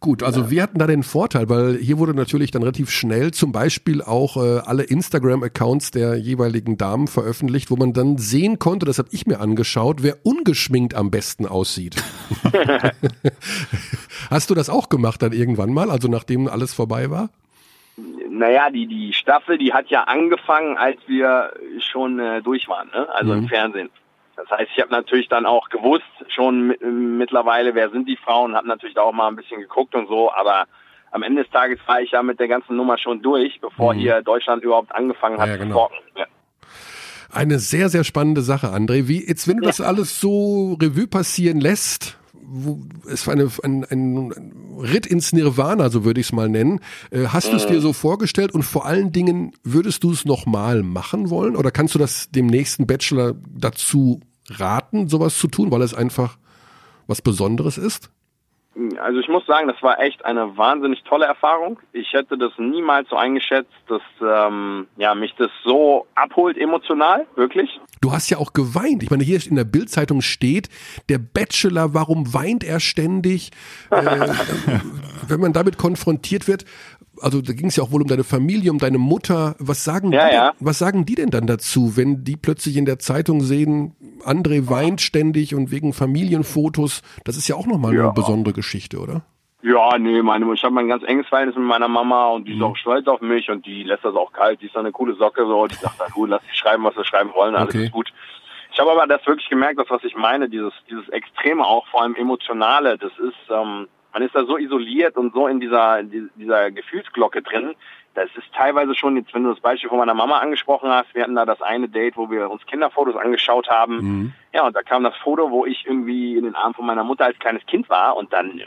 [0.00, 0.22] gut.
[0.22, 4.00] Also wir hatten da den Vorteil, weil hier wurde natürlich dann relativ schnell zum Beispiel
[4.00, 9.08] auch äh, alle Instagram-Accounts der jeweiligen Damen veröffentlicht, wo man dann sehen konnte, das habe
[9.12, 11.96] ich mir angeschaut, wer ungeschminkt am besten aussieht.
[14.30, 17.30] Hast du das auch gemacht dann irgendwann mal, also nachdem alles vorbei war?
[18.30, 23.06] Naja, die, die Staffel, die hat ja angefangen, als wir schon äh, durch waren, ne?
[23.12, 23.38] also Mhm.
[23.42, 23.90] im Fernsehen.
[24.40, 28.54] Das heißt, ich habe natürlich dann auch gewusst, schon mi- mittlerweile, wer sind die Frauen,
[28.54, 30.66] habe natürlich da auch mal ein bisschen geguckt und so, aber
[31.10, 34.22] am Ende des Tages war ich ja mit der ganzen Nummer schon durch, bevor hier
[34.22, 35.52] Deutschland überhaupt angefangen hat Mhm.
[35.52, 35.88] Ja, zu genau.
[35.88, 36.04] talken.
[36.16, 36.26] Ja.
[37.32, 39.08] Eine sehr, sehr spannende Sache, André.
[39.08, 42.16] Wie, jetzt, wenn du das alles so Revue passieren lässt,
[42.50, 42.78] wo,
[43.10, 44.32] es war eine, ein, ein
[44.80, 46.80] Ritt ins Nirvana, so würde ich es mal nennen.
[47.10, 50.82] Äh, hast du es dir so vorgestellt und vor allen Dingen, würdest du es nochmal
[50.82, 51.56] machen wollen?
[51.56, 56.36] Oder kannst du das dem nächsten Bachelor dazu raten, sowas zu tun, weil es einfach
[57.06, 58.10] was Besonderes ist?
[59.00, 61.80] Also ich muss sagen, das war echt eine wahnsinnig tolle Erfahrung.
[61.92, 67.80] Ich hätte das niemals so eingeschätzt, dass ähm, ja, mich das so abholt emotional, wirklich.
[68.00, 69.02] Du hast ja auch geweint.
[69.02, 70.68] Ich meine, hier in der Bildzeitung steht,
[71.08, 73.50] der Bachelor, warum weint er ständig?
[73.90, 74.04] Äh,
[75.26, 76.64] wenn man damit konfrontiert wird,
[77.20, 79.54] also da ging es ja auch wohl um deine Familie, um deine Mutter.
[79.58, 80.50] Was sagen, Ja, die, ja.
[80.52, 83.94] Denn, was sagen die denn dann dazu, wenn die plötzlich in der Zeitung sehen,
[84.24, 87.02] André weint ständig und wegen Familienfotos?
[87.24, 88.04] Das ist ja auch nochmal Ja.
[88.04, 89.22] eine besondere Geschichte, oder?
[89.62, 92.58] Ja, nee, meine, ich habe ein ganz enges Verhältnis mit meiner Mama und die Mhm.
[92.60, 94.60] ist auch stolz auf mich und die lässt das auch kalt.
[94.62, 95.66] Die ist so eine coole Socke so.
[95.66, 97.86] Die sagt, na gut, lass sie schreiben, was sie schreiben wollen, alles Okay.
[97.86, 98.12] ist gut.
[98.72, 102.02] Ich habe aber das wirklich gemerkt, das was ich meine, dieses dieses Extreme auch, vor
[102.02, 106.10] allem emotionale, das ist, ähm, man ist da so isoliert und so in dieser in
[106.10, 107.74] die- dieser Gefühlsglocke drin.
[108.14, 111.22] Das ist teilweise schon jetzt, wenn du das Beispiel von meiner Mama angesprochen hast, wir
[111.22, 113.94] hatten da das eine Date, wo wir uns Kinderfotos angeschaut haben.
[113.96, 114.32] Mhm.
[114.52, 117.26] Ja, und da kam das Foto, wo ich irgendwie in den Armen von meiner Mutter
[117.26, 118.60] als kleines Kind war und dann,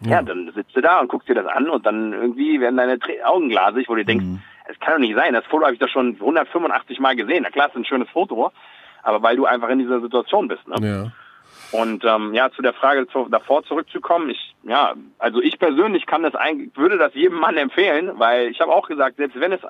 [0.00, 2.98] ja, dann sitzt du da und guckst dir das an und dann irgendwie werden deine
[3.24, 4.24] Augen glasig, wo du denkst,
[4.68, 7.42] es kann doch nicht sein, das Foto habe ich doch schon 185 Mal gesehen.
[7.42, 8.50] Na klar, ist ein schönes Foto,
[9.02, 10.66] aber weil du einfach in dieser Situation bist.
[10.68, 10.76] Ne?
[10.80, 11.12] Ja.
[11.72, 16.22] Und ähm, ja, zu der Frage zu, davor zurückzukommen, ich ja, also ich persönlich kann
[16.22, 19.60] das eigentlich, würde das jedem Mann empfehlen, weil ich habe auch gesagt, selbst wenn es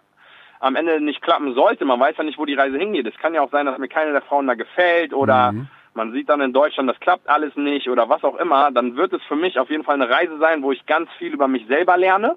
[0.60, 3.06] am Ende nicht klappen sollte, man weiß ja nicht, wo die Reise hingeht.
[3.06, 5.52] Es kann ja auch sein, dass mir keine der Frauen da gefällt oder
[5.94, 9.12] man sieht dann in Deutschland, das klappt alles nicht oder was auch immer, dann wird
[9.12, 11.66] es für mich auf jeden Fall eine Reise sein, wo ich ganz viel über mich
[11.66, 12.36] selber lerne.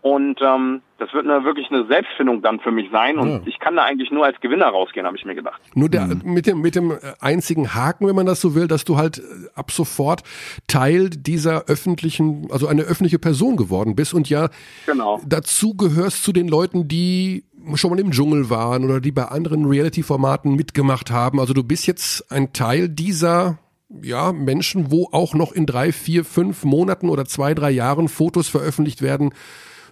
[0.00, 3.18] Und ähm, das wird eine, wirklich eine Selbstfindung dann für mich sein.
[3.18, 3.40] Und Ja.
[3.46, 5.60] ich kann da eigentlich nur als Gewinner rausgehen, habe ich mir gedacht.
[5.74, 8.84] Nur der, mit dem, mit dem äh, einzigen Haken, wenn man das so will, dass
[8.84, 9.22] du halt äh,
[9.54, 10.22] ab sofort
[10.68, 14.50] Teil dieser öffentlichen, also eine öffentliche Person geworden bist und ja
[14.86, 15.20] Genau.
[15.26, 17.44] dazu gehörst zu den Leuten, die
[17.74, 21.40] schon mal im Dschungel waren oder die bei anderen Reality-Formaten mitgemacht haben.
[21.40, 23.58] Also du bist jetzt ein Teil dieser
[24.02, 28.46] ja, Menschen, wo auch noch in drei, vier, fünf Monaten oder zwei, drei Jahren Fotos
[28.48, 29.32] veröffentlicht werden,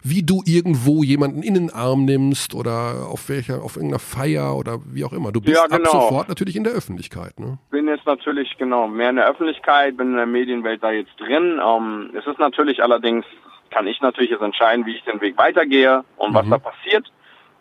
[0.09, 4.79] wie du irgendwo jemanden in den Arm nimmst oder auf welcher, auf irgendeiner Feier oder
[4.87, 5.33] wie auch immer.
[5.33, 5.91] Du bist Ja, ab genau.
[5.91, 7.39] sofort natürlich in der Öffentlichkeit.
[7.41, 7.59] Ne?
[7.71, 11.61] bin jetzt natürlich genau mehr in der Öffentlichkeit, bin in der Medienwelt da jetzt drin.
[11.65, 13.25] Ähm, es ist natürlich allerdings,
[13.71, 17.13] kann ich natürlich jetzt entscheiden, wie ich den Weg weitergehe und was da passiert.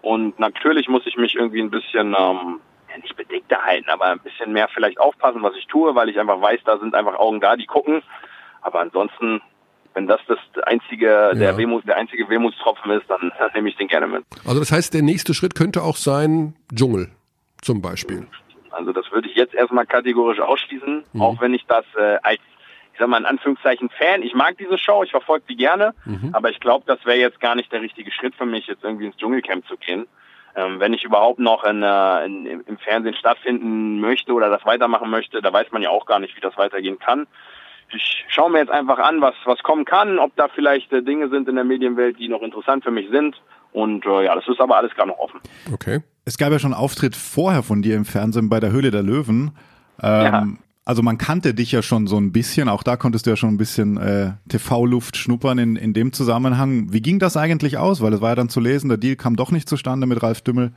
[0.01, 4.19] Und natürlich muss ich mich irgendwie ein bisschen, ähm, ja nicht bedeckter halten, aber ein
[4.19, 7.39] bisschen mehr vielleicht aufpassen, was ich tue, weil ich einfach weiß, da sind einfach Augen
[7.41, 8.01] da, die gucken.
[8.61, 9.41] Aber ansonsten,
[9.95, 11.33] wenn das das einzige, Ja.
[11.33, 14.23] der Wehmut, der einzige Wehmutstropfen ist, dann, dann nehme ich den gerne mit.
[14.45, 17.09] Also das heißt, der nächste Schritt könnte auch sein Dschungel
[17.61, 18.27] zum Beispiel.
[18.71, 22.39] Also das würde ich jetzt erstmal kategorisch ausschließen, auch wenn ich das äh, als,
[22.93, 25.93] ich sag mal in Anführungszeichen Fan, ich mag diese Show, ich verfolge die gerne,
[26.33, 29.05] aber ich glaube, das wäre jetzt gar nicht der richtige Schritt für mich, jetzt irgendwie
[29.05, 30.07] ins Dschungelcamp zu gehen.
[30.57, 35.09] Ähm, wenn ich überhaupt noch in, äh, in, im Fernsehen stattfinden möchte oder das weitermachen
[35.09, 37.27] möchte, da weiß man ja auch gar nicht, wie das weitergehen kann.
[37.93, 41.29] Ich schaue mir jetzt einfach an, was, was kommen kann, ob da vielleicht äh, Dinge
[41.29, 43.35] sind in der Medienwelt, die noch interessant für mich sind.
[43.71, 45.39] Und äh, ja, das ist aber alles gar noch offen.
[45.73, 46.01] Okay.
[46.25, 49.03] Es gab ja schon einen Auftritt vorher von dir im Fernsehen bei der Höhle der
[49.03, 49.51] Löwen.
[50.01, 53.35] Ähm, Also man kannte dich ja schon so ein bisschen, auch da konntest du ja
[53.35, 56.93] schon ein bisschen äh, TV-Luft schnuppern in, in dem Zusammenhang.
[56.93, 58.01] Wie ging das eigentlich aus?
[58.01, 60.41] Weil es war ja dann zu lesen, der Deal kam doch nicht zustande mit Ralf
[60.41, 60.73] Dümmel.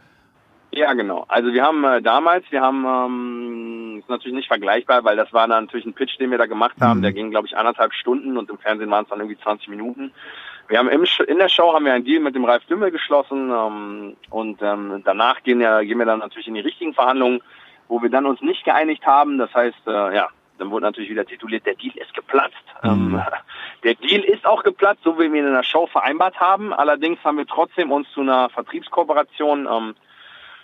[0.71, 1.25] Ja, genau.
[1.29, 5.49] Also wir haben äh, damals, wir haben, ähm, ist natürlich nicht vergleichbar, weil das war
[5.49, 7.01] dann natürlich ein Pitch, den wir da gemacht haben.
[7.01, 10.12] Der ging, glaube ich, anderthalb Stunden und im Fernsehen waren es dann irgendwie 20 Minuten.
[10.69, 13.51] Wir haben im, in der Show haben wir einen Deal mit dem Ralf Dümmel geschlossen
[13.51, 17.41] ähm, und ähm, danach gehen, ja, gehen wir dann natürlich in die richtigen Verhandlungen,
[17.89, 19.39] wo wir dann uns nicht geeinigt haben.
[19.39, 22.55] Das heißt, äh, ja, dann wurde natürlich wieder tituliert, der Deal ist geplatzt.
[22.83, 23.23] Ähm,
[23.85, 26.75] der Deal ist auch geplatzt, so wie wir ihn in der Show vereinbart haben.
[26.75, 29.95] Allerdings haben wir trotzdem uns zu einer Vertriebskooperation ähm,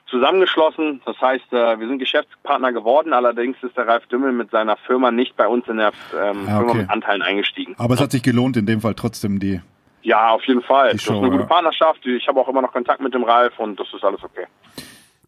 [0.07, 1.01] zusammengeschlossen.
[1.07, 3.13] Das heißt, äh, wir sind Geschäftspartner geworden.
[3.13, 6.59] Allerdings ist der Ralf Dümmel mit seiner Firma nicht bei uns in der ähm, Ah,
[6.59, 6.79] Firma okay.
[6.79, 7.75] mit Anteilen eingestiegen.
[7.79, 9.61] Aber es hat sich gelohnt, in dem Fall trotzdem die.
[10.03, 10.91] Ja, auf jeden Fall.
[10.91, 11.49] Die das Show, ist eine gute ja.
[11.49, 12.05] Partnerschaft.
[12.07, 14.47] Ich habe auch immer noch Kontakt mit dem Ralf und das ist alles okay.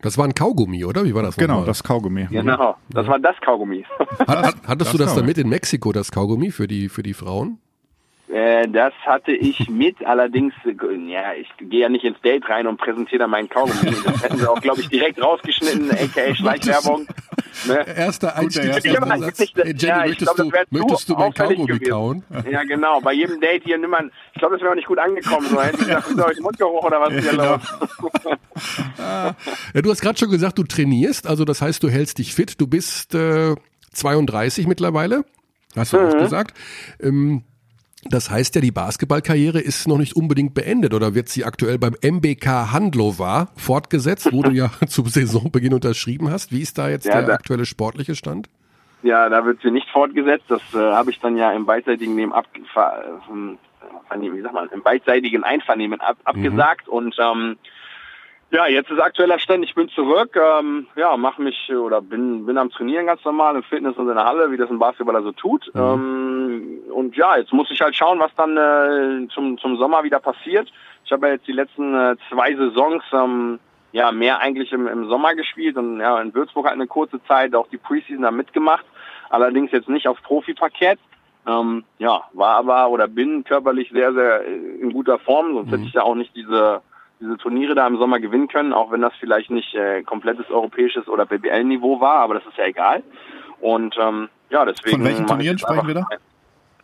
[0.02, 1.04] Das war ein Kaugummi, oder?
[1.06, 1.66] Wie war das Genau, nochmal?
[1.66, 2.26] das Kaugummi.
[2.30, 2.76] Genau.
[2.90, 3.84] Das war das Kaugummi.
[4.20, 5.16] Hat, hat, hattest du das Kaugummi.
[5.16, 7.58] dann mit in Mexiko, das Kaugummi für die, für die Frauen?
[8.36, 10.52] Äh, das hatte ich mit, allerdings,
[11.08, 13.96] ja, ich gehe ja nicht ins Date rein und präsentiere dann meinen Kaugummi.
[14.04, 17.06] Das hätten sie auch, glaube ich, direkt rausgeschnitten, aka Schleichwerbung.
[17.66, 17.86] Ne?
[17.96, 18.84] Erster Einstieg- jetzt
[19.40, 22.24] nicht- Hey Jenny, ja, ich möchtest, glaub, du, möchtest du mein Kaugummi kauen?
[22.50, 23.00] Ja, genau.
[23.00, 25.46] Bei jedem Date hier nimmt man, ich glaube, das wäre auch nicht gut angekommen.
[25.48, 27.54] So, hätte ich gesagt, ist euch Mundgeruch oder was hier Genau.
[27.54, 27.62] los?
[29.74, 32.60] Ja, du hast gerade schon gesagt, du trainierst, also das heißt, du hältst dich fit.
[32.60, 33.54] Du bist äh,
[33.92, 35.24] 32 mittlerweile,
[35.76, 36.56] hast du auch gesagt.
[37.00, 37.42] Ähm,
[38.10, 41.94] das heißt ja, die Basketballkarriere ist noch nicht unbedingt beendet oder wird sie aktuell beim
[42.02, 46.52] MBK Handlovar fortgesetzt, wo du ja zum Saisonbeginn unterschrieben hast.
[46.52, 48.48] Wie ist da jetzt Ja, der da- aktuelle sportliche Stand?
[49.02, 50.46] Ja, da wird sie nicht fortgesetzt.
[50.48, 53.58] Das äh, habe ich dann ja im beidseitigen Nehmen ab, ver, ähm,
[54.08, 57.56] Vernehmen, wie sagt man, im beidseitigen Einvernehmen ab, abgesagt und ähm,
[58.50, 59.64] ja, jetzt ist aktueller Stand.
[59.64, 63.64] Ich bin zurück, ähm, ja, mache mich oder bin bin am Trainieren ganz normal im
[63.64, 65.70] Fitness und in der Halle, wie das ein Basketballer so tut.
[65.74, 70.20] Ähm, und ja, jetzt muss ich halt schauen, was dann äh, zum zum Sommer wieder
[70.20, 70.72] passiert.
[71.04, 73.58] Ich habe ja jetzt die letzten äh, zwei Saisons ähm,
[73.92, 77.54] ja mehr eigentlich im, im Sommer gespielt und ja in Würzburg halt eine kurze Zeit
[77.54, 78.84] auch die Preseason da mitgemacht.
[79.28, 81.00] Allerdings jetzt nicht auf Profiparkett.
[81.48, 85.92] Ähm, ja, war aber oder bin körperlich sehr, sehr in guter Form, sonst hätte ich
[85.92, 86.82] ja auch nicht diese
[87.20, 91.08] diese Turniere da im Sommer gewinnen können, auch wenn das vielleicht nicht äh, komplettes europäisches
[91.08, 93.02] oder BBL-Niveau war, aber das ist ja egal.
[93.60, 94.98] Und ähm, ja, deswegen.
[94.98, 96.06] Von welchen Turnieren sprechen wir da?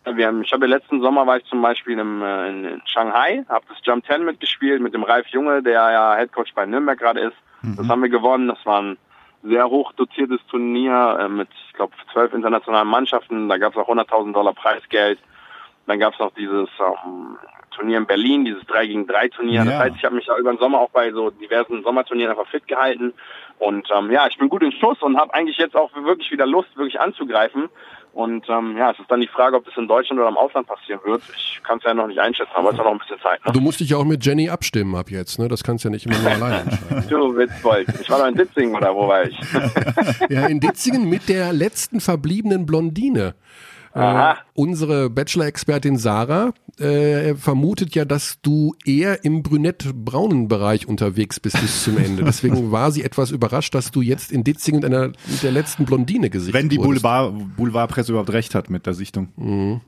[0.04, 3.44] Wir haben, ich habe ja letzten Sommer war ich zum Beispiel im, äh, in, Shanghai,
[3.48, 7.20] habe das Jump 10 mitgespielt mit dem Ralf Junge, der ja Headcoach bei Nürnberg gerade
[7.20, 7.36] ist.
[7.76, 8.48] Das haben wir gewonnen.
[8.48, 8.98] Das war ein
[9.44, 13.48] sehr hoch dotiertes Turnier äh, mit, ich glaube, zwölf internationalen Mannschaften.
[13.48, 15.18] Da gab es auch 100.000 Dollar Preisgeld.
[15.86, 17.36] Dann gab es noch dieses ähm,
[17.72, 19.64] Turnier in Berlin, dieses 3 gegen 3 Turnier.
[19.64, 19.78] Das Ja.
[19.80, 22.66] heißt, ich habe mich ja über den Sommer auch bei so diversen Sommerturnieren einfach fit
[22.68, 23.12] gehalten.
[23.58, 26.46] Und ähm, ja, ich bin gut in Schuss und habe eigentlich jetzt auch wirklich wieder
[26.46, 27.68] Lust, wirklich anzugreifen.
[28.12, 30.66] Und ähm, ja, es ist dann die Frage, ob das in Deutschland oder im Ausland
[30.66, 31.22] passieren wird.
[31.34, 33.42] Ich kann es ja noch nicht einschätzen, aber es ist ja noch ein bisschen Zeit.
[33.46, 33.52] Ne?
[33.52, 35.48] Du musst dich ja auch mit Jenny abstimmen ab jetzt, ne?
[35.48, 37.08] Das kannst du ja nicht immer nur alleine entscheiden.
[37.08, 37.88] Du Witzbold.
[38.02, 39.38] Ich war doch in Ditzingen oder wo war ich?
[40.28, 43.34] Ja, in Ditzingen mit der letzten verbliebenen Blondine.
[43.94, 44.38] Äh, Aha.
[44.54, 51.84] unsere Bachelor-Expertin Sarah äh, vermutet ja, dass du eher im brünett-braunen Bereich unterwegs bist bis
[51.84, 52.24] zum Ende.
[52.26, 55.84] Deswegen war sie etwas überrascht, dass du jetzt in Ditzingen mit, einer, mit der letzten
[55.84, 56.78] Blondine gesichtet Wenn die.
[56.78, 59.80] Boulevard, Boulevardpresse überhaupt recht hat mit der Sichtung.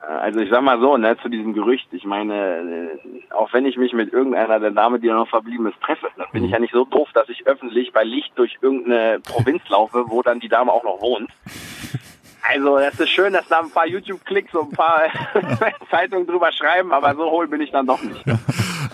[0.00, 3.76] Also ich sag mal so, ne, zu diesem Gerücht, ich meine, äh, auch wenn ich
[3.76, 6.58] mich mit irgendeiner der Dame, die da noch verblieben ist, treffe, dann bin ich ja
[6.58, 10.48] nicht so doof, dass ich öffentlich bei Licht durch irgendeine Provinz laufe, wo dann die
[10.48, 11.30] Dame auch noch wohnt.
[12.48, 15.02] Also das ist schön, dass da ein paar YouTube-Klicks und ein paar
[15.90, 18.24] Zeitungen drüber schreiben, aber so hohl bin ich dann doch nicht.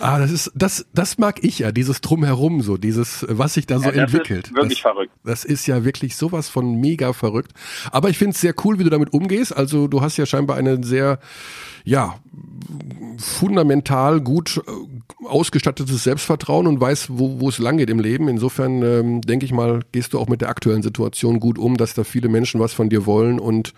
[0.01, 3.81] Ah, das ist, das, das mag ich ja, dieses Drumherum so, dieses, was sich da
[3.81, 4.47] so Ja, das entwickelt.
[4.47, 5.13] ist wirklich das, verrückt.
[5.25, 7.51] Das ist ja wirklich sowas von mega verrückt.
[7.91, 9.57] Aber ich finde es sehr cool, wie du damit umgehst.
[9.57, 11.19] Also du hast ja scheinbar eine sehr,
[11.83, 12.15] ja,
[13.19, 18.29] fundamental gut äh, ausgestattetes Selbstvertrauen und weißt, wo, wo es lang geht im Leben.
[18.29, 21.95] Insofern ähm, denke ich mal, gehst du auch mit der aktuellen Situation gut um, dass
[21.95, 23.72] da viele Menschen was von dir wollen und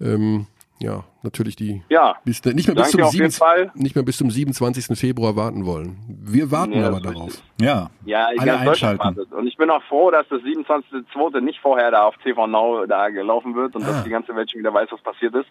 [0.00, 0.46] ähm,
[0.78, 3.70] ja, natürlich die Ja, bis, nicht, mehr bis zum auf jeden 7, Fall.
[3.74, 4.98] nicht mehr bis zum 27.
[4.98, 5.96] Februar warten wollen.
[6.22, 7.28] Wir warten Ja, aber darauf.
[7.28, 7.42] richtig.
[7.62, 8.98] Ja, Ja, alle einschalten.
[9.02, 9.32] wartet.
[9.32, 11.40] Und ich bin auch froh, dass das 27.2.
[11.40, 13.86] nicht vorher da auf TV Now da gelaufen wird und Ah.
[13.86, 15.48] dass die ganze Welt schon wieder weiß, was passiert ist.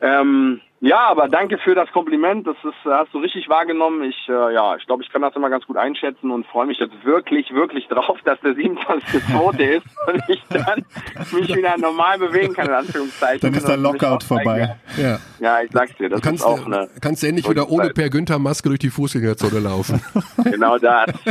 [0.00, 2.44] Ähm, ja, aber danke für das Kompliment.
[2.44, 4.02] Das ist, hast du richtig wahrgenommen.
[4.02, 6.80] Ich, äh, ja, ich glaube, ich kann das immer ganz gut einschätzen und freue mich
[6.80, 9.60] jetzt wirklich, wirklich drauf, dass der 27.2.
[9.60, 10.84] ist und ich dann
[11.30, 13.40] mich wieder normal bewegen kann, in Anführungszeichen.
[13.40, 14.74] Dann ist der Lockout vorbei.
[14.96, 15.18] Ja.
[15.38, 17.90] Ja, ich sag's dir, das Du kannst, ist auch eine, kannst endlich wieder ohne.
[17.90, 20.02] Per Günther Maske durch die Fußgängerzone laufen.
[20.44, 21.12] genau das.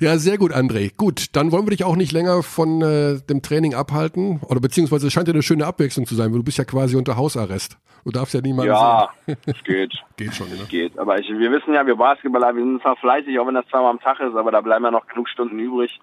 [0.00, 0.92] ja, sehr gut, André.
[0.96, 4.40] Gut, dann wollen wir dich auch nicht länger von äh, dem Training abhalten.
[4.46, 6.96] Oder beziehungsweise es scheint ja eine schöne Abwechslung zu sein, weil du bist ja quasi
[6.96, 7.76] unter Hausarrest.
[8.04, 9.36] Du darfst ja niemanden Ja, sehen.
[9.44, 9.92] es geht.
[10.16, 10.64] Geht schon, ne?
[10.68, 10.98] geht.
[10.98, 13.90] Aber ich, wir wissen ja, wir Basketballer, wir sind zwar fleißig, auch wenn das zweimal
[13.90, 16.00] am Tag ist, aber da bleiben ja noch genug Stunden übrig.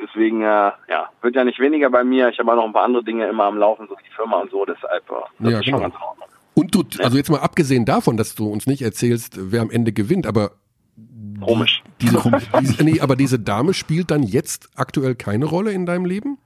[0.00, 2.28] Deswegen, äh, ja, wird ja nicht weniger bei mir.
[2.28, 4.50] Ich habe auch noch ein paar andere Dinge immer am Laufen, so die Firma und
[4.50, 4.64] so.
[4.64, 5.80] Deshalb, äh, das Ja, ist schon genau.
[5.80, 6.28] ganz in Ordnung.
[6.54, 9.92] Und du, also jetzt mal abgesehen davon, dass du uns nicht erzählst, wer am Ende
[9.92, 10.52] gewinnt, aber
[11.44, 11.82] Komisch.
[12.00, 12.18] diese,
[12.60, 16.38] diese nee, aber diese Dame spielt dann jetzt aktuell keine Rolle in deinem Leben?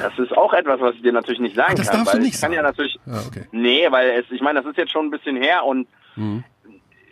[0.00, 1.98] Das ist auch etwas, was ich dir natürlich nicht sagen Ach, das kann.
[2.00, 2.98] darfst du weil nicht ich kann ja natürlich.
[3.06, 3.44] Ah, okay.
[3.52, 5.86] Nee, weil es, ich meine, das ist jetzt schon ein bisschen her und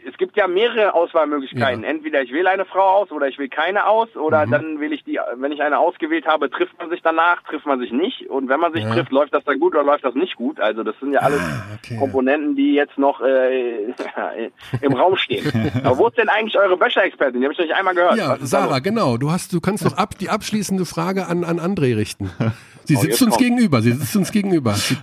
[0.09, 1.83] es gibt ja mehrere Auswahlmöglichkeiten.
[1.83, 1.91] Ja.
[1.91, 5.05] Entweder ich wähle eine Frau aus oder ich wähle keine aus oder dann wähle ich
[5.05, 8.29] die, wenn ich eine ausgewählt habe, trifft man sich danach, trifft man sich nicht.
[8.31, 8.95] Und wenn man sich Ja.
[8.95, 10.59] trifft, läuft das dann gut oder läuft das nicht gut.
[10.61, 11.41] Also das sind ja alles
[11.83, 11.97] okay.
[11.99, 13.85] Komponenten, die jetzt noch äh,
[14.81, 15.45] im Raum stehen.
[15.85, 17.41] Aber wo ist denn eigentlich eure Bachelor-Expertin?
[17.41, 18.17] Die habe ich noch nicht einmal gehört.
[18.17, 19.17] Ja, Sarah, genau.
[19.17, 22.31] Du hast, du kannst doch ab, die abschließende Frage an, an André richten.
[22.85, 23.45] Sie Oh, sitzt uns kommt's.
[23.45, 23.83] gegenüber.
[23.83, 24.73] Sie sitzt uns gegenüber.
[24.73, 24.97] Sie,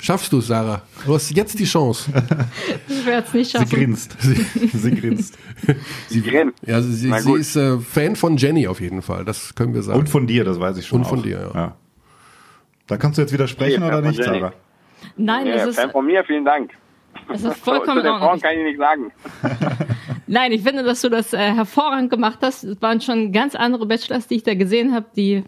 [0.00, 0.82] schaffst du es, Sarah?
[1.06, 2.10] Du hast jetzt die Chance.
[2.88, 3.70] Ich werde es nicht Sie schaffen.
[3.78, 4.16] grinst.
[4.20, 4.34] Sie
[5.00, 5.38] grinst.
[6.08, 6.56] Sie grinst.
[6.66, 9.24] Ja, sie, sie, sie ist äh, Fan von Jenny auf jeden Fall.
[9.24, 9.98] Das können wir sagen.
[9.98, 11.00] Und von dir, das weiß ich schon.
[11.00, 11.22] Und von auch.
[11.22, 11.76] dir, ja.
[12.86, 14.40] Da kannst du jetzt widersprechen Nee, oder von nicht, Jenny.
[14.40, 14.52] Sarah?
[15.16, 16.70] Nein, Ja, es ist, Fan von mir, vielen Dank.
[17.28, 18.18] es ist So, vollkommen zu den.
[18.18, 19.12] Frauen kann ich nicht sagen.
[20.26, 22.64] Nein, ich finde, dass du das äh, hervorragend gemacht hast.
[22.64, 25.44] Es waren schon ganz andere Bachelors, die ich da gesehen habe, die,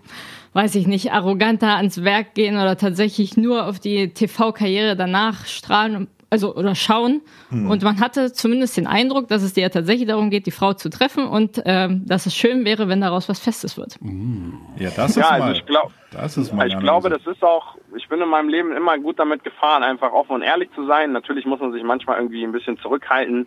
[0.53, 6.09] weiß ich nicht, arroganter ans Werk gehen oder tatsächlich nur auf die TV-Karriere danach strahlen,
[6.31, 7.22] also oder schauen.
[7.51, 10.72] Und man hatte zumindest den Eindruck, dass es dir ja tatsächlich darum geht, die Frau
[10.72, 13.99] zu treffen und ähm, dass es schön wäre, wenn daraus was Festes wird.
[14.78, 15.43] Ja, das ist Ja, mal.
[15.43, 18.49] also ich glaube, das ist mal ich glaube, das ist auch, ich bin in meinem
[18.49, 21.12] Leben immer gut damit gefahren, einfach offen und ehrlich zu sein.
[21.12, 23.47] Natürlich muss man sich manchmal irgendwie ein bisschen zurückhalten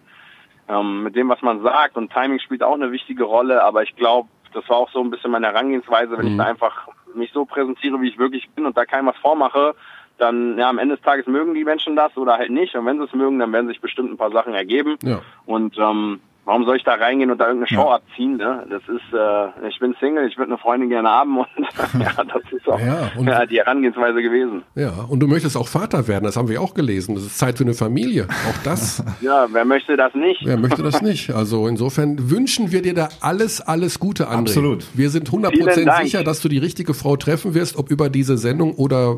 [0.67, 3.95] ähm, mit dem, was man sagt und Timing spielt auch eine wichtige Rolle, aber ich
[3.95, 7.45] glaube, das war auch so ein bisschen meine Herangehensweise, wenn ich da einfach mich so
[7.45, 9.75] präsentiere, wie ich wirklich bin und da keinem was vormache,
[10.17, 12.75] dann ja, am Ende des Tages mögen die Menschen das oder halt nicht.
[12.75, 14.97] Und wenn sie es mögen, dann werden sich bestimmt ein paar Sachen ergeben.
[15.03, 15.21] Ja.
[15.45, 17.95] Und ähm, warum soll ich da reingehen und da irgendeine Show Ja.
[17.95, 18.37] abziehen?
[18.37, 18.65] Ne?
[18.69, 21.47] Das ist, äh, ich bin Single, ich würde eine Freundin gerne haben und
[21.99, 24.63] ja, das ist auch Ja, und- ja, die Herangehensweise gewesen.
[24.75, 27.15] Ja, und du möchtest auch Vater werden, das haben wir auch gelesen.
[27.15, 28.27] Das ist Zeit für eine Familie.
[28.49, 29.03] Auch das.
[29.21, 30.41] Ja, wer möchte das nicht?
[30.43, 31.31] Wer möchte das nicht?
[31.31, 34.39] Also insofern wünschen wir dir da alles, alles Gute, André.
[34.49, 34.85] Absolut.
[34.93, 36.03] Wir sind Vielen 100% Dank.
[36.03, 39.17] sicher, dass du die richtige Frau treffen wirst, ob über diese Sendung oder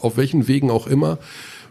[0.00, 1.18] auf welchen Wegen auch immer.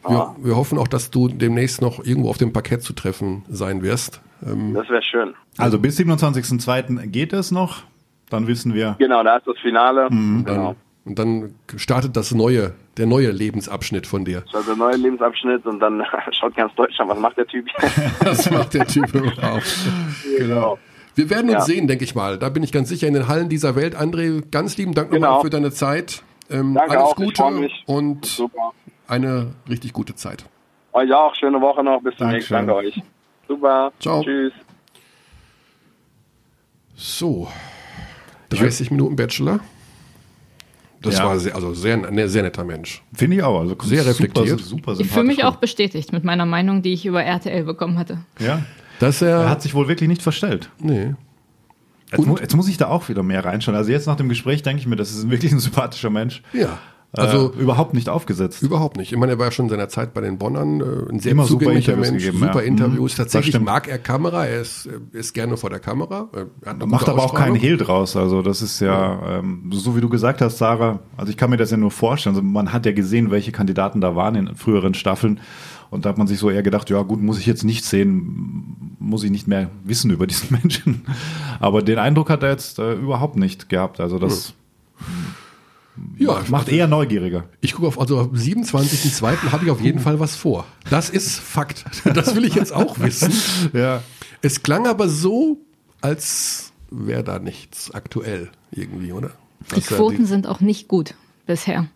[0.07, 0.35] Wir, Ah.
[0.41, 4.21] wir hoffen auch, dass du demnächst noch irgendwo auf dem Parkett zu treffen sein wirst.
[4.45, 5.33] Ähm, Das wäre schön.
[5.57, 7.07] Also bis 27.02.
[7.07, 7.83] geht es noch.
[8.29, 8.95] Dann wissen wir.
[8.99, 10.07] Genau, da ist das Finale.
[10.09, 10.75] dann, Genau.
[11.03, 14.43] Und dann startet das neue, der neue Lebensabschnitt von dir.
[14.51, 16.03] Das ist der neue Lebensabschnitt und dann
[16.39, 17.65] schaut ganz Deutschland, was macht der Typ?
[18.23, 19.65] Das macht der Typ überhaupt.
[20.37, 20.77] genau.
[21.15, 21.61] Wir werden uns Ja.
[21.61, 22.37] sehen, denke ich mal.
[22.37, 23.99] Da bin ich ganz sicher in den Hallen dieser Welt.
[23.99, 25.25] André, ganz lieben Dank Genau.
[25.27, 26.23] nochmal für deine Zeit.
[26.51, 27.43] Ähm, Danke alles auch, Gute
[27.87, 28.71] und Super.
[29.07, 30.45] eine richtig gute Zeit.
[30.93, 32.01] Euch auch, schöne Woche noch.
[32.03, 32.67] Bis zum nächsten Dankeschön.
[32.67, 33.01] Danke euch.
[33.51, 33.91] Super.
[33.99, 34.23] Ciao.
[34.23, 34.53] Tschüss.
[36.95, 37.49] So,
[38.49, 39.59] 30 Minuten Bachelor.
[41.01, 41.25] Das Ja.
[41.25, 43.01] war sehr, also sehr, ein sehr netter Mensch.
[43.13, 43.59] Finde ich auch.
[43.59, 44.59] Also Sehr reflektiert.
[44.61, 47.97] Super, super Ich fühle mich auch bestätigt mit meiner Meinung, die ich über RTL bekommen
[47.97, 48.19] hatte.
[48.39, 48.61] Ja.
[48.99, 50.69] Dass Er er, hat sich wohl wirklich nicht verstellt.
[50.79, 51.15] nee,
[52.11, 53.75] Jetzt, mu jetzt muss ich da auch wieder mehr reinschauen.
[53.75, 56.41] Also jetzt nach dem Gespräch denke ich mir, das ist wirklich ein sympathischer Mensch.
[56.53, 56.77] ja,
[57.13, 58.61] Also äh, überhaupt nicht aufgesetzt.
[58.61, 59.11] überhaupt nicht.
[59.11, 61.33] Ich meine, er war ja schon in seiner Zeit bei den Bonnern äh, ein sehr
[61.33, 62.67] Immer super zugänglicher Interviews Mensch, gegeben, super ja.
[62.67, 63.13] Interviews.
[63.13, 66.29] Mhm, Tatsächlich mag er Kamera, er ist, äh, ist gerne vor der Kamera.
[66.33, 67.55] Er eine Macht aber auch keinen.
[67.55, 68.15] Hehl draus.
[68.15, 71.57] Also das ist ja, ähm, so wie du gesagt hast, Sarah, also ich kann mir
[71.57, 72.35] das ja nur vorstellen.
[72.35, 75.41] Also man hat ja gesehen, welche Kandidaten da waren in früheren Staffeln.
[75.89, 78.95] Und da hat man sich so eher gedacht, ja gut, muss ich jetzt nicht sehen,
[78.99, 81.01] muss ich nicht mehr wissen über diesen Menschen.
[81.59, 83.99] Aber den Eindruck hat er jetzt äh, überhaupt nicht gehabt.
[83.99, 84.53] Also das
[84.99, 85.05] Ja,
[86.49, 87.45] macht eher neugieriger.
[87.61, 89.51] Ich gucke auf, also am 27.02.
[89.51, 90.65] habe ich auf jeden Fall was vor.
[90.89, 91.85] Das ist Fakt.
[92.13, 93.31] Das will ich jetzt auch wissen.
[93.73, 94.01] Ja.
[94.41, 95.57] Es klang aber so,
[96.01, 99.31] als wäre da nichts aktuell irgendwie, oder?
[99.69, 101.13] Die Dass er Quoten sind auch nicht gut
[101.45, 101.87] bisher.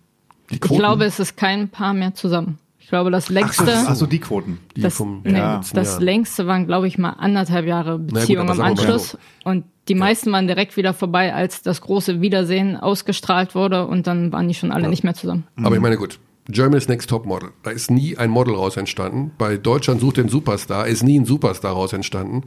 [0.50, 2.60] die Ich glaube, es ist kein Paar mehr zusammen.
[2.80, 4.60] Ich glaube, das längste, Also die Quoten.
[4.76, 8.60] die das, vom nee, ja, das längste waren, glaube ich, mal anderthalb Jahre Beziehung aber
[8.60, 9.18] am Anschluss.
[9.44, 13.88] Und die meisten waren direkt wieder vorbei, als das große Wiedersehen ausgestrahlt wurde.
[13.88, 15.46] Und dann waren die schon alle nicht mehr zusammen.
[15.62, 16.20] Aber ich meine, gut.
[16.48, 17.50] Germany's Next Top Model.
[17.64, 19.32] Da ist nie ein Model raus entstanden.
[19.38, 22.44] Bei Deutschland sucht den Superstar ist nie ein Superstar raus entstanden.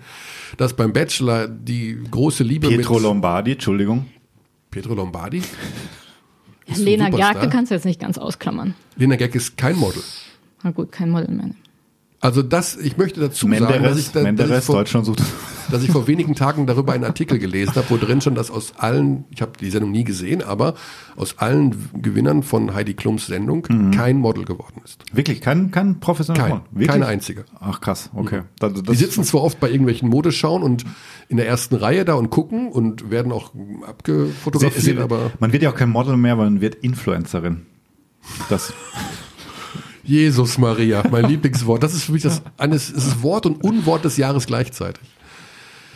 [0.57, 4.07] Dass beim Bachelor die große Liebe Pietro mit Lombardi, Entschuldigung.
[4.71, 5.43] Pietro Lombardi.
[6.77, 7.11] Lena.
[7.11, 8.75] Gerke kannst du jetzt nicht ganz ausklammern.
[8.97, 10.03] Lena Geck ist kein Model.
[10.63, 11.51] Na gut, kein Model mehr.
[12.21, 14.85] Also das, ich möchte dazu sagen, dass ich, Menderes, da, dass, ich Menderes vor,
[15.71, 18.73] dass ich vor wenigen Tagen darüber einen Artikel gelesen habe, wo drin schon, dass aus
[18.77, 20.75] allen, ich habe die Sendung nie gesehen, aber
[21.15, 23.93] aus allen Gewinnern von Heidi Klums Sendung Mhm.
[23.93, 25.05] kein Model geworden ist.
[25.13, 26.61] Wirklich, kein, kein professioneller Kein.
[26.73, 26.89] Wirklich?
[26.89, 27.45] keine einzige.
[27.61, 28.43] Ach krass, okay.
[28.59, 30.85] Das, das Die sitzen zwar oft bei irgendwelchen Modeschauen und
[31.29, 33.53] in der ersten Reihe da und gucken und werden auch
[33.87, 37.67] abgefotografiert, sie, sie, aber man wird ja auch kein Model mehr, man wird Influencerin.
[38.49, 38.73] Das,
[40.09, 41.83] Jesus Maria, mein Lieblingswort.
[41.83, 45.03] Das ist für mich das eines, es ist Wort und Unwort des Jahres gleichzeitig.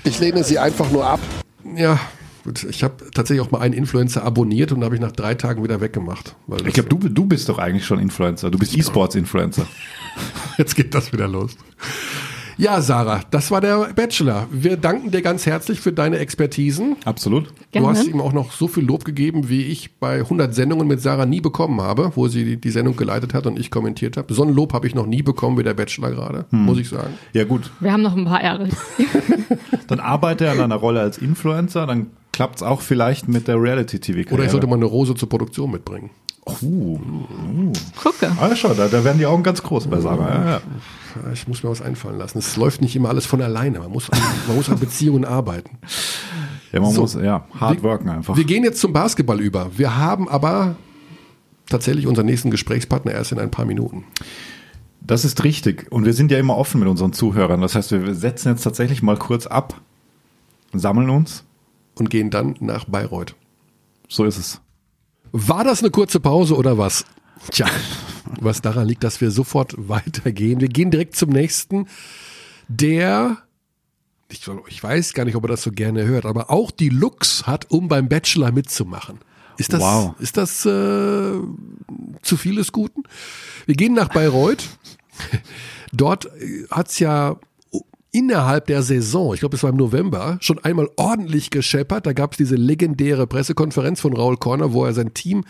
[0.05, 1.21] Ich lehne sie einfach nur ab.
[1.77, 1.99] Ja,
[2.45, 2.63] gut.
[2.65, 5.81] Ich habe tatsächlich auch mal einen Influencer abonniert und habe ich nach drei Tagen wieder
[5.81, 6.37] weggemacht.
[6.47, 8.51] Weil ich glaube, du, du bist doch eigentlich schon Influencer.
[8.51, 9.67] Du bist E-Sports-Influencer.
[10.59, 11.57] Jetzt geht das wieder los.
[12.59, 14.47] Ja, Sarah, das war der Bachelor.
[14.51, 16.97] Wir danken dir ganz herzlich für deine Expertisen.
[17.05, 17.53] Absolut.
[17.73, 17.87] Gerne.
[17.87, 21.01] Du hast ihm auch noch so viel Lob gegeben, wie ich bei 100 Sendungen mit
[21.01, 24.33] Sarah nie bekommen habe, wo sie die- Sendung geleitet hat und ich kommentiert habe.
[24.33, 27.13] So ein Lob habe ich noch nie bekommen wie der Bachelor gerade, muss ich sagen.
[27.35, 28.69] Ja gut, Wir haben noch ein paar Jahre.
[29.89, 34.35] dann arbeite er an einer Rolle als Influencer, dann klappt's auch vielleicht mit der Reality-TV-Karriere.
[34.35, 36.09] Oder ich sollte mal eine Rose zur Produktion mitbringen.
[36.63, 36.99] Uh,
[38.03, 38.33] Gucke.
[38.41, 40.29] ah, schau, da, da werden die Augen ganz groß bei Sarah.
[40.35, 40.61] Ja, ja.
[41.33, 42.39] Ich muss mir was einfallen lassen.
[42.39, 43.79] Es läuft nicht immer alles von alleine.
[43.81, 45.79] Man muss, an- man muss an Beziehungen arbeiten.
[46.73, 47.03] ja man So.
[47.03, 48.37] muss ja hard worken einfach.
[48.37, 49.71] Wir gehen jetzt zum Basketball über.
[49.77, 50.77] Wir haben aber
[51.69, 54.05] tatsächlich unseren nächsten Gesprächspartner erst in ein paar Minuten.
[55.01, 55.91] Das ist richtig.
[55.91, 57.61] Und wir sind ja immer offen mit unseren Zuhörern.
[57.61, 59.81] Das heißt, wir setzen jetzt tatsächlich mal kurz ab,
[60.73, 61.45] sammeln uns.
[61.99, 63.35] und gehen dann nach Bayreuth.
[64.09, 64.61] So ist es.
[65.33, 67.05] War das eine kurze Pause oder was?
[67.51, 67.67] Tja,
[68.41, 70.61] was daran liegt, dass wir sofort weitergehen.
[70.61, 71.87] Wir gehen direkt zum nächsten,
[72.69, 73.39] der,
[74.31, 77.47] ich, ich weiß gar nicht, ob er das so gerne hört, aber auch die Lux
[77.47, 79.19] hat, um beim Bachelor mitzumachen.
[79.59, 80.15] Ist das, Wow.
[80.19, 81.39] ist das äh,
[82.23, 83.03] zu viel des Guten?
[83.67, 84.65] Wir gehen nach Bayreuth.
[85.93, 87.37] Dort äh, hat's ja
[88.13, 92.07] innerhalb der Saison, ich glaube es war im November, schon einmal ordentlich gescheppert.
[92.07, 95.45] Da gab es diese legendäre Pressekonferenz von Raul Korner, wo er sein Team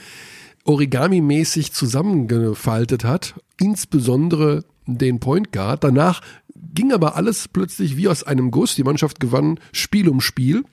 [0.65, 5.85] origami-mäßig zusammengefaltet hat, insbesondere den Point Guard.
[5.85, 6.21] Danach
[6.55, 8.75] ging aber alles plötzlich wie aus einem Guss.
[8.75, 10.65] Die Mannschaft gewann Spiel um Spiel.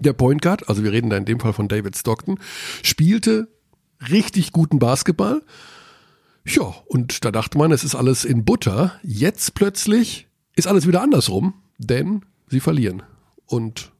[0.00, 2.38] Der Point Guard, also wir reden da in dem Fall von David Stockton,
[2.82, 3.48] spielte
[4.10, 5.42] richtig guten Basketball.
[6.44, 8.98] Ja, und da dachte man, es ist alles in Butter.
[9.02, 10.26] Jetzt plötzlich
[10.56, 13.02] ist alles wieder andersrum, denn sie verlieren
[13.46, 13.92] und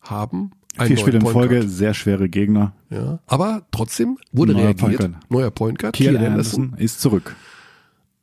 [0.00, 1.70] haben einen Vier Spiele in Folge, Guard.
[1.70, 2.72] sehr schwere Gegner.
[2.90, 4.80] Ja, aber trotzdem wurde Neuer reagiert.
[4.80, 5.30] Point Guard.
[5.30, 5.94] Neuer Point Guard.
[5.94, 6.62] Kiel Kiel Anderson.
[6.64, 7.36] Anderson ist zurück.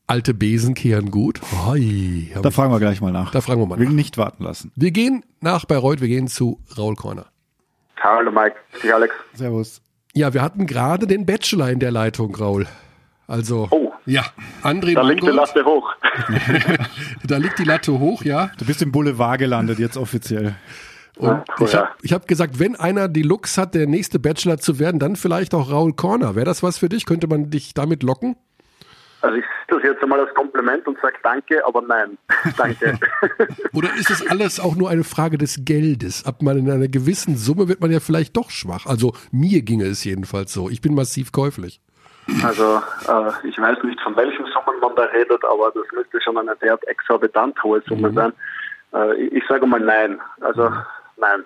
[0.07, 1.39] Alte Besen kehren gut.
[1.65, 3.31] Hoi, Da fragen wir gleich mal nach.
[3.31, 3.93] Da fragen wir mal Will nach.
[3.93, 4.71] nicht warten lassen.
[4.75, 7.27] wir gehen nach Bayreuth, wir gehen zu Raul Korner.
[7.97, 9.13] Hallo Mike, die Alex.
[9.33, 9.81] Servus.
[10.13, 12.67] Ja, wir hatten gerade den Bachelor in der Leitung, Raul.
[13.27, 13.93] Also, Oh.
[14.05, 14.25] ja,
[14.63, 15.89] André Da liegt die Latte hoch.
[17.23, 18.51] da liegt die Latte hoch, ja.
[18.57, 20.55] Du bist im Boulevard gelandet, jetzt offiziell.
[21.21, 24.79] Und Ja, ich habe hab gesagt, wenn einer die Looks hat, der nächste Bachelor zu
[24.79, 26.35] werden, dann vielleicht auch Raul Corner.
[26.35, 27.05] Wäre das was für dich?
[27.05, 28.35] Könnte man dich damit locken?
[29.21, 32.17] Also ich sehe das jetzt einmal als Kompliment und sage danke, aber nein,
[32.57, 32.97] danke.
[33.73, 36.25] Oder ist es alles auch nur eine Frage des Geldes?
[36.25, 38.87] Ab man in einer gewissen Summe wird man ja vielleicht doch schwach.
[38.87, 40.69] Also mir ginge es jedenfalls so.
[40.71, 41.81] Ich bin massiv käuflich.
[42.43, 46.39] Also äh, ich weiß nicht, von welchen Summen man da redet, aber das müsste schon
[46.39, 48.33] eine derart exorbitant hohe Summe sein.
[48.93, 50.19] Äh, ich, ich sage mal nein.
[50.39, 50.71] Also
[51.21, 51.45] nein.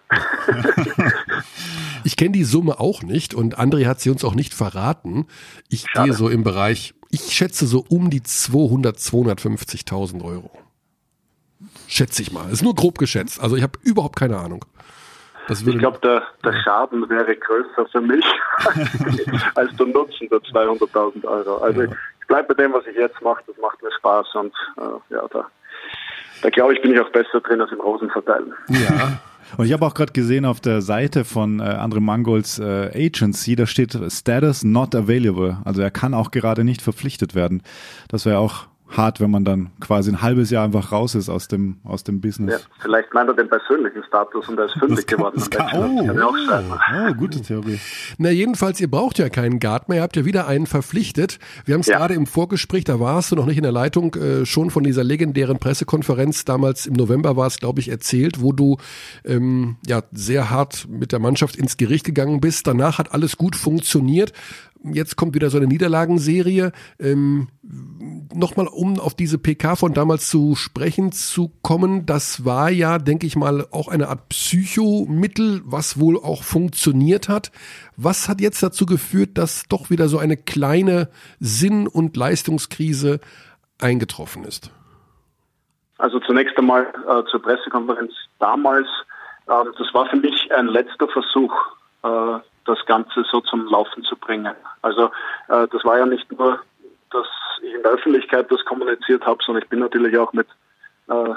[2.06, 5.26] Ich kenne die Summe auch nicht und André hat sie uns auch nicht verraten.
[5.70, 10.52] Ich gehe so im Bereich, ich schätze so um die 200, 250.000 Euro.
[11.88, 12.52] Schätze ich mal.
[12.52, 13.42] Ist nur grob geschätzt.
[13.42, 14.64] Also ich habe überhaupt keine Ahnung.
[15.48, 18.26] Das würde Ich glaube, der, der Schaden wäre größer für mich
[19.56, 21.58] als der Nutzen der 200.000 Euro.
[21.58, 23.44] Also ich bleibe bei dem, was ich jetzt mache.
[23.48, 25.48] Das macht mir Spaß und äh, ja, da,
[26.44, 28.54] da glaube ich, bin ich auch besser drin als im Rosenverteilen.
[28.70, 29.20] ja.
[29.58, 33.56] Und ich habe auch gerade gesehen auf der Seite von äh, Andre Mangols äh, Agency,
[33.56, 35.58] da steht Status not available.
[35.64, 37.62] Also er kann auch gerade nicht verpflichtet werden.
[38.08, 41.48] Das wäre auch hart, wenn man dann quasi ein halbes Jahr einfach raus ist aus
[41.48, 42.68] dem, aus dem Ja, Business.
[42.82, 45.34] vielleicht meint er den persönlichen Status und er ist fündig geworden.
[45.38, 46.66] das kann, oh, Das kann ja auch sein.
[47.10, 47.80] oh, gute Theorie.
[48.20, 51.40] Na jedenfalls, ihr braucht ja keinen Guard mehr, ihr habt ja wieder einen verpflichtet.
[51.66, 51.98] Wir haben es Ja.
[51.98, 55.04] gerade im Vorgespräch, da warst du noch nicht in der Leitung, äh, schon von dieser
[55.04, 58.78] legendären Pressekonferenz damals im November war es, glaube ich, erzählt, wo du
[59.26, 62.68] ähm, ja sehr hart mit der Mannschaft ins Gericht gegangen bist.
[62.68, 64.32] Danach hat alles gut funktioniert.
[64.94, 66.72] Jetzt kommt wieder so eine Niederlagenserie.
[67.00, 67.48] Ähm,
[68.34, 73.26] Nochmal, um auf diese PK von damals zu sprechen zu kommen, das war ja, denke
[73.26, 77.52] ich mal, auch eine Art Psychomittel, was wohl auch funktioniert hat.
[77.96, 81.10] Was hat jetzt dazu geführt, dass doch wieder so eine kleine
[81.40, 83.22] Sinn- und Leistungskrise
[83.82, 84.70] eingetroffen ist?
[85.98, 88.88] Also zunächst einmal äh, zur Pressekonferenz damals.
[89.50, 91.54] Ähm, das war für mich ein letzter Versuch,
[92.04, 94.54] äh, das Ganze so zum Laufen zu bringen.
[94.82, 95.06] Also
[95.48, 96.60] äh, das war ja nicht nur,
[97.12, 97.28] dass
[97.62, 100.48] ich in der Öffentlichkeit das kommuniziert habe, sondern ich bin natürlich auch mit
[101.08, 101.34] äh,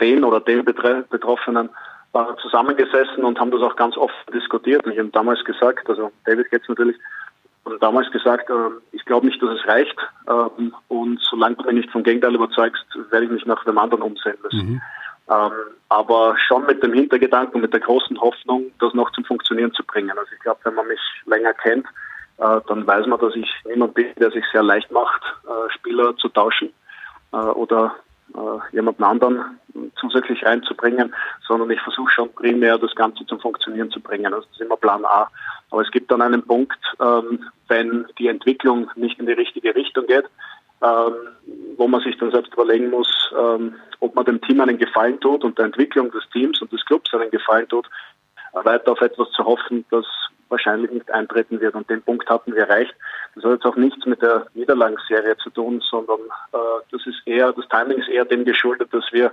[0.00, 1.70] den oder den Betre Betroffenen
[2.14, 4.84] äh, zusammengesessen und haben das auch ganz offen diskutiert.
[4.84, 6.96] Und ich habe damals gesagt, also David jetzt natürlich,
[7.64, 9.96] und damals gesagt, äh, ich glaube nicht, dass es reicht.
[10.28, 14.02] Ähm, und solange du mich nicht vom Gegenteil überzeugst, werde ich mich nach dem anderen
[14.02, 14.82] umsehen müssen.
[15.30, 15.52] Ähm,
[15.88, 20.10] aber schon mit dem Hintergedanken, mit der großen Hoffnung, das noch zum Funktionieren zu bringen.
[20.18, 21.86] Also ich glaube, wenn man mich länger kennt,
[22.38, 26.16] äh, dann weiß man, dass ich niemand bin, der sich sehr leicht macht, äh, Spieler
[26.16, 26.72] zu tauschen
[27.32, 27.94] äh, oder
[28.34, 29.58] äh, jemanden anderen
[29.96, 31.14] zusätzlich reinzubringen,
[31.46, 34.32] sondern ich versuche schon primär das Ganze zum Funktionieren zu bringen.
[34.32, 35.28] Also das ist immer Plan A.
[35.70, 40.06] Aber es gibt dann einen Punkt, ähm, wenn die Entwicklung nicht in die richtige Richtung
[40.06, 40.24] geht,
[41.76, 45.44] wo man sich dann selbst überlegen muss, ähm, ob man dem Team einen Gefallen tut
[45.44, 47.88] und der Entwicklung des Teams und des Clubs einen Gefallen tut,
[48.52, 50.04] weiter auf etwas zu hoffen, das
[50.48, 51.74] wahrscheinlich nicht eintreten wird.
[51.74, 52.94] Und den Punkt hatten wir erreicht.
[53.34, 56.20] Das hat jetzt auch nichts mit der Niederlagenserie zu tun, sondern
[56.52, 56.58] äh,
[56.90, 59.32] das ist eher, das Timing ist eher dem geschuldet, dass wir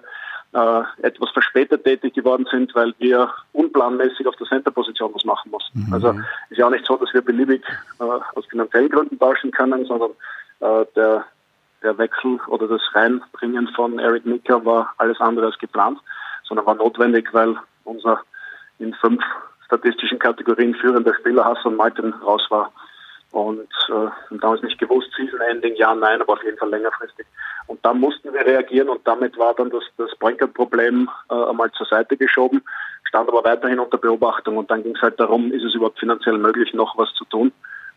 [0.54, 5.88] äh, etwas verspätet tätig geworden sind, weil wir unplanmäßig auf der Center-Position was machen mussten.
[5.92, 6.16] Also
[6.50, 7.64] ist ja auch nicht so, dass wir beliebig
[8.00, 10.12] äh, aus finanziellen Gründen tauschen können, sondern
[10.62, 11.26] äh, der,
[11.84, 16.00] der Wechsel oder das Reinbringen von Eric Micker war alles andere als geplant,
[16.44, 18.22] sondern war notwendig, weil unser
[18.80, 19.22] in fünf
[19.66, 22.72] statistischen Kategorien führender Spieler Hassan Martin raus war.
[23.32, 27.28] Und äh, damals nicht gewusst, Season Ending, ja, nein, aber auf jeden Fall längerfristig.
[27.68, 31.86] Und da mussten wir reagieren und damit war dann das, das Point-Guard-Problem äh, einmal zur
[31.86, 32.64] Seite geschoben,
[33.04, 36.40] stand aber weiterhin unter Beobachtung und dann ging es halt darum, ist es überhaupt finanziell
[36.40, 37.52] möglich, noch was zu tun.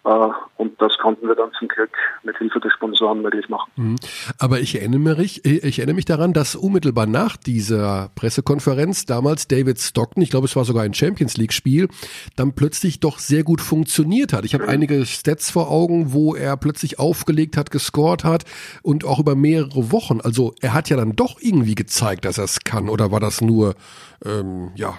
[0.05, 1.91] Äh, und das konnten wir dann zum Glück
[2.23, 3.71] mit Hilfe der Sponsoren möglich machen.
[3.77, 3.97] Mhm.
[4.39, 9.79] Aber ich erinnere mich, ich erinnere mich daran, dass unmittelbar nach dieser Pressekonferenz damals David
[9.79, 11.89] Stockton, ich glaube es war sogar ein Champions League Spiel,
[12.37, 14.45] dann plötzlich doch sehr gut funktioniert hat.
[14.45, 18.45] Ich habe einige Stats vor Augen, wo er plötzlich aufgelegt hat, gescored hat
[18.83, 20.21] und auch über mehrere Wochen.
[20.21, 22.89] Also er hat ja dann doch irgendwie gezeigt, dass er es kann.
[22.89, 23.75] Oder war das nur
[24.25, 24.95] ähm, ja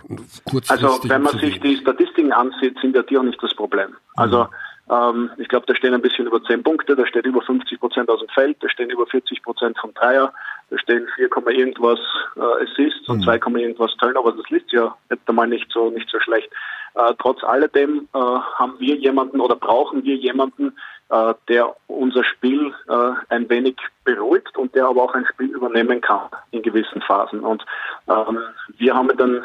[0.46, 0.90] kurzfristig?
[0.90, 3.96] Also wenn man sich die Statistiken ansieht, sind ja die auch nicht das Problem.
[4.16, 4.48] Also
[4.90, 8.10] ähm, ich glaube, da stehen ein bisschen über 10 Punkte, da steht über 50 Prozent
[8.10, 10.34] aus dem Feld, da stehen über 40 Prozent vom Dreier,
[10.70, 12.00] da stehen 4, irgendwas
[12.36, 14.34] äh, Assists und 2, irgendwas Turnover.
[14.34, 16.50] Das liest ja jetzt einmal nicht so nicht so schlecht.
[16.96, 20.74] Äh, trotz alledem äh, haben wir jemanden oder brauchen wir jemanden,
[21.10, 26.02] äh, der unser Spiel äh, ein wenig beruhigt und der aber auch ein Spiel übernehmen
[26.02, 27.40] kann in gewissen Phasen.
[27.40, 27.64] Und
[28.08, 28.40] ähm,
[28.78, 29.44] wir haben dann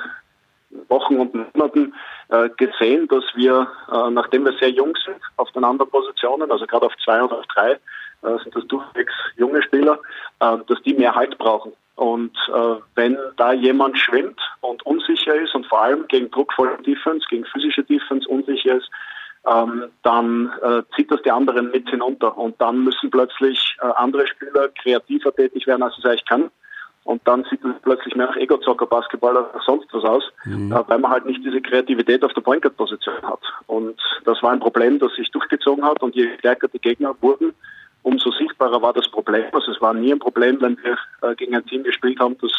[0.88, 1.94] Wochen und Monaten
[2.28, 6.66] äh, gesehen, dass wir, äh, nachdem wir sehr jung sind auf den anderen Positionen, also
[6.66, 7.72] gerade auf zwei und auf drei,
[8.22, 9.98] äh, sind das durchwegs junge Spieler,
[10.40, 15.54] äh, dass die mehr Halt brauchen Und äh, wenn da jemand schwimmt und unsicher ist
[15.54, 18.90] und vor allem gegen druckvolle Defense, gegen physische Defense unsicher ist,
[19.46, 22.36] ähm, dann äh, zieht das die anderen mit hinunter.
[22.36, 26.50] Und dann müssen plötzlich äh, andere Spieler kreativer tätig werden, als sie es eigentlich können.
[27.09, 30.70] Und dann sieht es plötzlich mehr nach Ego-Zocker, Basketball oder sonst was aus, mhm.
[30.70, 33.40] äh, weil man halt nicht diese Kreativität auf der Point Guard-Position hat.
[33.66, 36.02] Und das war ein Problem, das sich durchgezogen hat.
[36.02, 37.54] Und je stärker die Gegner wurden,
[38.02, 39.46] umso sichtbarer war das Problem.
[39.52, 42.52] Also es war nie ein Problem, wenn wir äh, gegen ein Team gespielt haben, das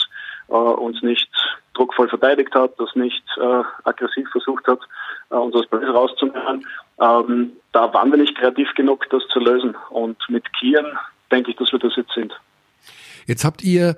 [0.47, 1.29] äh, uns nicht
[1.75, 4.79] druckvoll verteidigt hat, das nicht äh, aggressiv versucht hat,
[5.29, 6.65] äh, uns aus Böse rauszunehmen.
[6.99, 9.77] Ähm, da waren wir nicht kreativ genug, das zu lösen.
[9.91, 10.97] Und mit Kieren
[11.31, 12.33] denke ich, dass wir das jetzt sind.
[13.27, 13.95] Jetzt habt ihr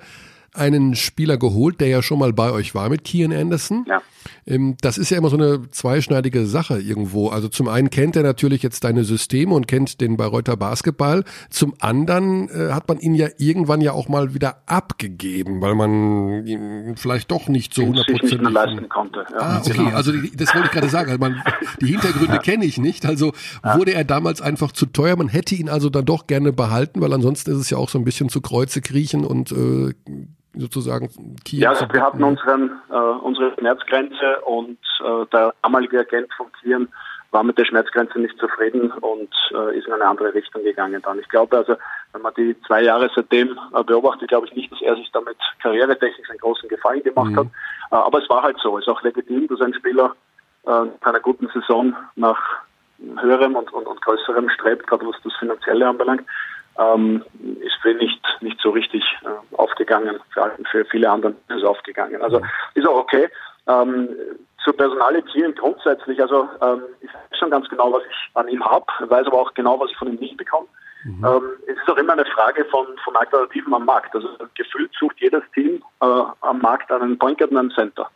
[0.53, 3.85] einen Spieler geholt, der ja schon mal bei euch war mit Kian Anderson.
[3.87, 4.01] Ja.
[4.45, 7.29] Ähm, das ist ja immer so eine zweischneidige Sache irgendwo.
[7.29, 11.23] Also zum einen kennt er natürlich jetzt deine Systeme und kennt den Bayreuther Basketball.
[11.49, 16.45] Zum anderen äh, hat man ihn ja irgendwann ja auch mal wieder abgegeben, weil man
[16.45, 19.25] ihn vielleicht doch nicht so hundertprozentig leisten konnte.
[19.31, 19.37] Ja.
[19.37, 19.91] Ah, okay.
[19.93, 21.09] Also das wollte ich gerade sagen.
[21.09, 21.41] Also man,
[21.79, 22.41] die Hintergründe ja.
[22.41, 23.05] kenne ich nicht.
[23.05, 23.31] Also
[23.63, 25.15] wurde er damals einfach zu teuer.
[25.15, 27.97] Man hätte ihn also dann doch gerne behalten, weil ansonsten ist es ja auch so
[27.97, 29.93] ein bisschen zu Kreuze kriechen und äh,
[30.53, 31.09] sozusagen
[31.45, 31.61] Kiel?
[31.61, 36.89] Ja, also wir hatten unseren, äh, unsere Schmerzgrenze und äh, der damalige Agent von Kieren
[37.31, 41.19] war mit der Schmerzgrenze nicht zufrieden und äh, ist in eine andere Richtung gegangen dann.
[41.19, 41.75] Ich glaube also,
[42.11, 45.37] wenn man die zwei Jahre seitdem äh, beobachtet, glaube ich nicht, dass er sich damit
[45.61, 47.37] karrieretechnisch einen großen Gefallen gemacht mhm.
[47.37, 47.47] hat.
[47.91, 48.77] Äh, aber es war halt so.
[48.77, 50.15] Es ist auch legitim, dass ein Spieler
[50.65, 52.39] äh, einer guten Saison nach
[53.17, 56.23] höherem und, und, und größerem strebt, gerade was das Finanzielle anbelangt
[56.77, 57.23] ähm,
[57.59, 60.19] ist für nicht, nicht so richtig äh, aufgegangen.
[60.33, 62.21] Für, für viele andere ist es aufgegangen.
[62.21, 62.41] Also
[62.75, 63.29] ist auch okay.
[63.67, 64.09] Ähm,
[64.63, 68.85] zur Personality grundsätzlich, also ähm, ich weiß schon ganz genau, was ich an ihm habe,
[68.99, 70.67] weiß aber auch genau, was ich von ihm nicht bekomme.
[71.03, 71.25] Mhm.
[71.25, 74.13] Ähm, es ist auch immer eine Frage von, von Alternativen am Markt.
[74.13, 76.05] Also gefühlt sucht jedes Team äh,
[76.41, 78.09] am Markt einen Point Guard und einen Center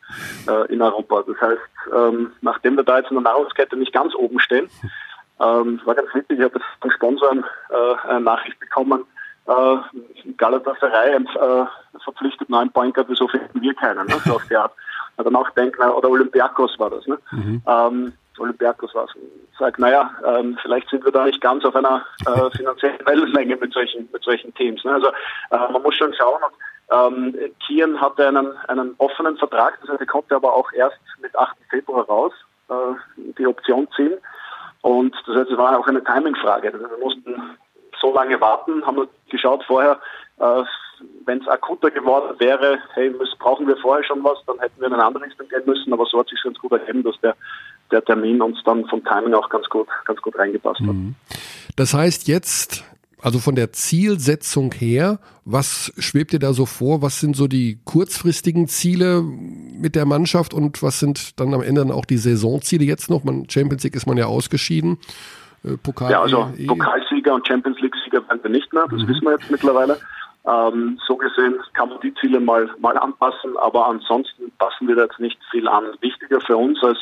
[0.47, 1.23] äh, in Europa.
[1.27, 1.61] Das heißt,
[1.95, 4.69] ähm, nachdem wir da jetzt in der Nahrungskette nicht ganz oben stehen,
[5.39, 9.05] ähm, war ganz witzig, ich habe von Sponsoren äh, eine Nachricht bekommen,
[9.47, 9.77] äh,
[10.37, 11.65] Galatasaray äh,
[12.03, 14.07] verpflichtet neuen Point Guard, wieso finden wir keinen?
[14.07, 14.15] Ne?
[14.25, 14.73] So auf die Art.
[15.17, 17.17] Dann auch denken, oder Olympiakos war das, ne?
[17.31, 17.61] Mhm.
[17.65, 19.11] Ähm, Olympiakos war es.
[19.57, 23.71] Sagt, naja, ähm, vielleicht sind wir da nicht ganz auf einer äh, finanziellen Wellenlänge mit
[23.71, 24.83] solchen, mit solchen Teams.
[24.83, 24.91] Ne?
[24.91, 26.41] Also äh, man muss schon schauen.
[26.43, 26.53] Und,
[26.91, 31.35] ähm, Kian hatte einen, einen offenen Vertrag, das heißt, er konnte aber auch erst mit
[31.35, 31.55] 8.
[31.69, 32.33] Februar raus
[32.69, 32.73] äh,
[33.37, 34.17] die Option ziehen.
[34.85, 36.71] Und das heißt, es war auch eine Timingfrage.
[36.71, 37.33] Also wir mussten
[37.99, 39.99] so lange warten, haben geschaut vorher,
[40.37, 40.63] äh,
[41.25, 44.85] wenn es akuter geworden wäre, hey, müssen, brauchen wir vorher schon was, dann hätten wir
[44.85, 45.91] in eine andere Richtung gehen müssen.
[45.91, 47.35] Aber so hat sich ganz gut ergeben, dass der,
[47.89, 50.85] der Termin uns dann vom Timing auch ganz gut, ganz gut reingepasst hat.
[50.85, 51.15] Mhm.
[51.75, 52.83] Das heißt jetzt
[53.25, 57.01] also von der Zielsetzung her, was schwebt dir da so vor?
[57.01, 61.81] Was sind so die kurzfristigen Ziele mit der Mannschaft und was sind dann am Ende
[61.81, 63.23] dann auch die Saisonziele jetzt noch?
[63.23, 64.99] Man, Champions League ist man ja ausgeschieden.
[65.63, 69.07] Äh, Pokal ja, also e Pokalsieger und Champions League-Sieger werden wir nicht mehr, das mhm.
[69.07, 69.97] wissen wir jetzt mittlerweile.
[70.45, 75.05] Ähm, so gesehen kann man die Ziele mal, mal anpassen, aber ansonsten passen wir da
[75.05, 75.85] jetzt nicht viel an.
[75.99, 76.99] Wichtiger für uns als,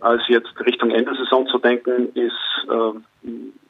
[0.00, 2.32] als jetzt Richtung Ende Saison zu denken, ist
[2.70, 3.28] äh,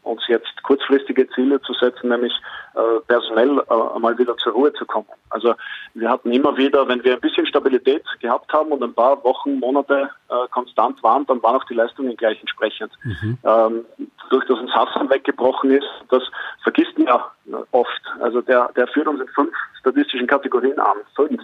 [0.08, 2.32] uns jetzt kurzfristige Ziele zu setzen, nämlich
[2.74, 5.08] äh, personell äh, einmal wieder zur Ruhe zu kommen.
[5.30, 5.54] Also
[5.94, 9.58] wir hatten immer wieder, wenn wir ein bisschen Stabilität gehabt haben und ein paar Wochen,
[9.58, 12.92] Monate äh, konstant waren, dann waren auch die Leistungen gleich entsprechend.
[13.04, 13.38] Mhm.
[13.44, 13.84] Ähm,
[14.30, 16.22] durch dass uns Hassan weggebrochen ist, das
[16.62, 17.30] vergisst man ja
[17.72, 18.02] oft.
[18.20, 20.98] Also der, der führt uns in fünf statistischen Kategorien an.
[21.14, 21.42] Fünf.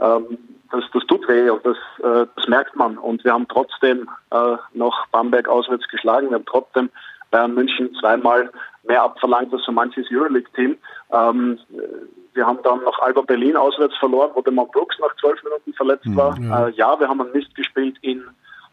[0.00, 0.38] Ähm,
[0.70, 2.96] das, das tut weh und das, äh, das merkt man.
[2.98, 6.30] Und wir haben trotzdem äh, noch Bamberg auswärts geschlagen.
[6.30, 6.90] Wir haben trotzdem
[7.30, 8.50] Bayern München zweimal
[8.82, 10.76] mehr abverlangt als so manches Euroleague-Team.
[11.12, 11.58] Ähm,
[12.34, 15.72] wir haben dann noch Alba Berlin auswärts verloren, wo der Mount Brooks nach zwölf Minuten
[15.74, 16.38] verletzt mhm, war.
[16.38, 16.68] Ja.
[16.68, 18.22] Äh, ja, wir haben einen Mist gespielt in,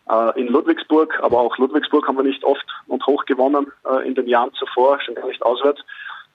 [0.09, 4.15] äh, in Ludwigsburg, aber auch Ludwigsburg haben wir nicht oft und hoch gewonnen äh, in
[4.15, 5.81] den Jahren zuvor, schon gar nicht auswärts.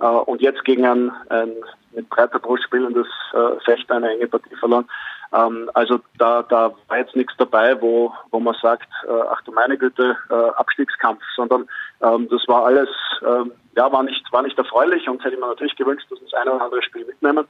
[0.02, 1.54] Äh, und jetzt gegen ein, ein
[1.94, 4.86] mit breiter Brust spielendes äh, Fechter eine enge Partie verloren.
[5.32, 9.52] Ähm, also da, da war jetzt nichts dabei, wo, wo man sagt, äh, ach du
[9.52, 11.68] meine Güte, äh, Abstiegskampf, sondern
[12.02, 12.88] ähm, das war alles,
[13.26, 16.52] ähm, ja, war nicht, war nicht erfreulich und hätte man natürlich gewünscht, dass das eine
[16.52, 17.46] oder andere Spiel mitnehmen.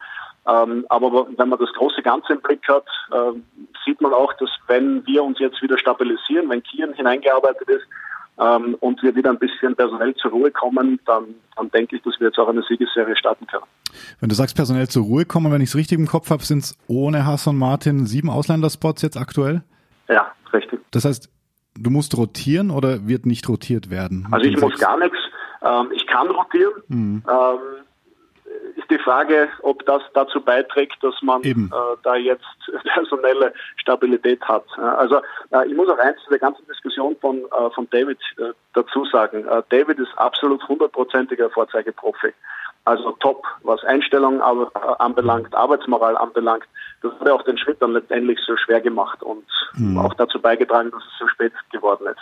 [0.46, 3.38] Ähm, aber wenn man das große Ganze im Blick hat, äh,
[3.84, 7.86] sieht man auch, dass wenn wir uns jetzt wieder stabilisieren, wenn Kieren hineingearbeitet ist,
[8.38, 12.18] ähm, und wir wieder ein bisschen personell zur Ruhe kommen, dann, dann denke ich, dass
[12.18, 13.64] wir jetzt auch eine Siegesserie starten können.
[14.20, 16.64] Wenn du sagst, personell zur Ruhe kommen, wenn ich es richtig im Kopf habe, sind
[16.64, 19.62] es ohne Hassan Martin sieben Ausländerspots jetzt aktuell?
[20.08, 20.80] Ja, richtig.
[20.90, 21.30] Das heißt,
[21.78, 24.26] du musst rotieren oder wird nicht rotiert werden?
[24.30, 25.18] Also ich muss gar nichts.
[25.62, 26.72] Ähm, ich kann rotieren.
[26.88, 27.22] Mhm.
[27.28, 27.58] Ähm,
[28.76, 31.54] ist die Frage, ob das dazu beiträgt, dass man äh,
[32.02, 32.44] da jetzt
[32.84, 34.64] personelle Stabilität hat.
[34.78, 35.16] Also
[35.50, 39.04] äh, ich muss auch eins zu der ganzen Diskussion von, äh, von David äh, dazu
[39.06, 39.46] sagen.
[39.46, 42.32] Äh, David ist absolut hundertprozentiger Vorzeigeprofi.
[42.84, 46.64] Also top, was Einstellung äh, anbelangt, Arbeitsmoral anbelangt.
[47.02, 49.44] Das hat ja auch den Schritt dann letztendlich so schwer gemacht und
[49.74, 49.98] mhm.
[49.98, 52.20] auch dazu beigetragen, dass es so spät geworden ist.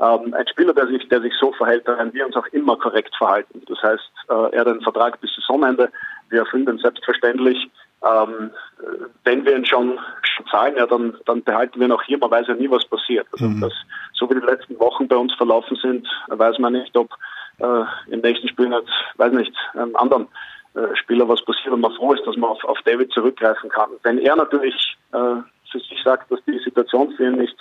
[0.00, 2.76] Ähm, ein Spieler, der sich, der sich so verhält, da werden wir uns auch immer
[2.76, 3.62] korrekt verhalten.
[3.68, 5.90] Das heißt, äh, er hat einen Vertrag bis Saisonende,
[6.30, 7.70] wir erfüllen den selbstverständlich.
[8.02, 8.50] Ähm,
[9.24, 9.98] wenn wir ihn schon,
[10.50, 12.16] zahlen, ja, dann, dann behalten wir ihn auch hier.
[12.16, 13.26] Man weiß ja nie, was passiert.
[13.32, 13.60] Also mhm.
[13.60, 13.72] das,
[14.14, 17.10] so wie die letzten Wochen bei uns verlaufen sind, weiß man nicht, ob
[17.58, 20.28] äh, im nächsten Spiel nicht, weiß nicht, einem anderen
[20.74, 23.90] äh, Spieler was passiert und man froh ist, dass man auf, auf David zurückgreifen kann.
[24.02, 27.56] Wenn er natürlich äh, für sich sagt, dass die Situation für ihn nicht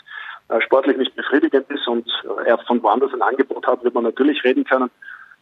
[0.61, 2.07] sportlich nicht befriedigend ist und
[2.45, 4.89] er von woanders ein Angebot hat, wird man natürlich reden können.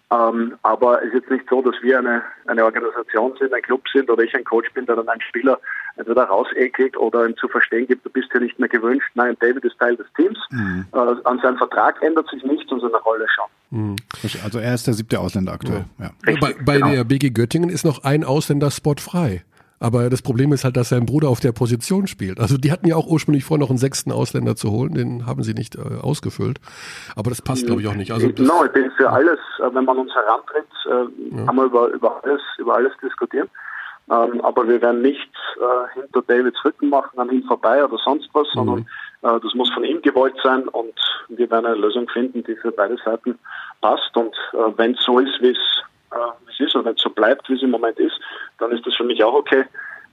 [0.09, 3.83] Ähm, aber es ist jetzt nicht so, dass wir eine, eine Organisation sind, ein Club
[3.91, 5.59] sind oder ich ein Coach bin, der dann einen Spieler
[5.97, 9.09] entweder rausekelt oder ihm zu verstehen gibt, du bist hier nicht mehr gewünscht.
[9.15, 10.37] Nein, David ist Teil des Teams.
[10.49, 10.85] Mhm.
[10.93, 13.79] Äh, an seinem Vertrag ändert sich nichts und seine Rolle schon.
[13.79, 13.95] Mhm.
[14.43, 15.85] Also er ist der siebte Ausländer aktuell.
[15.97, 16.05] Ja.
[16.05, 16.11] Ja.
[16.25, 16.91] Richtig, bei, bei genau.
[16.91, 19.43] der BG Göttingen ist noch ein Ausländerspot frei.
[19.79, 22.39] Aber das Problem ist halt, dass sein Bruder auf der Position spielt.
[22.39, 25.43] Also die hatten ja auch ursprünglich vor, noch einen sechsten Ausländer zu holen, den haben
[25.43, 26.59] sie nicht äh, ausgefüllt.
[27.15, 28.11] Aber das passt, glaube ich, auch nicht.
[28.11, 31.45] Also genau, ich bin für alles, äh, wenn man uns herantritt, äh, ja.
[31.45, 33.49] kann man über, über alles, über alles diskutieren.
[34.09, 38.29] Ähm, aber wir werden nichts äh, hinter Davids Rücken machen, an ihm vorbei oder sonst
[38.33, 38.57] was, mhm.
[38.57, 38.79] sondern
[39.21, 40.93] äh, das muss von ihm gewollt sein und
[41.27, 43.37] wir werden eine Lösung finden, die für beide Seiten
[43.81, 44.15] passt.
[44.15, 45.57] Und äh, wenn es so ist, wie es
[46.49, 48.19] es ist und wenn es so bleibt, wie es im Moment ist,
[48.59, 49.65] dann ist das für mich auch okay.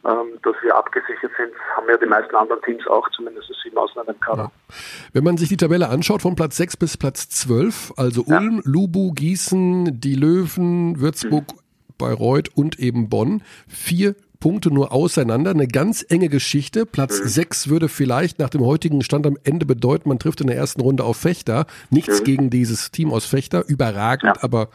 [0.06, 4.12] Ähm, dass wir abgesichert sind, haben ja die meisten anderen Teams auch, zumindest sieben Ausländer
[4.12, 4.42] im Kader.
[4.42, 4.74] Ja.
[5.14, 8.62] Wenn man sich die Tabelle anschaut, von Platz 6 bis Platz 12, also Ulm, ja.
[8.64, 11.58] Lubu, Gießen, die Löwen, Würzburg, mhm.
[11.96, 15.52] Bayreuth und eben Bonn, vier Punkte nur auseinander.
[15.52, 16.84] Eine ganz enge Geschichte.
[16.84, 17.28] Platz mhm.
[17.28, 20.82] 6 würde vielleicht nach dem heutigen Stand am Ende bedeuten, man trifft in der ersten
[20.82, 21.64] Runde auf Fechter.
[21.88, 22.24] Nichts mhm.
[22.24, 23.64] gegen dieses Team aus Fechter.
[23.66, 24.42] Überragend, ja.
[24.42, 24.68] aber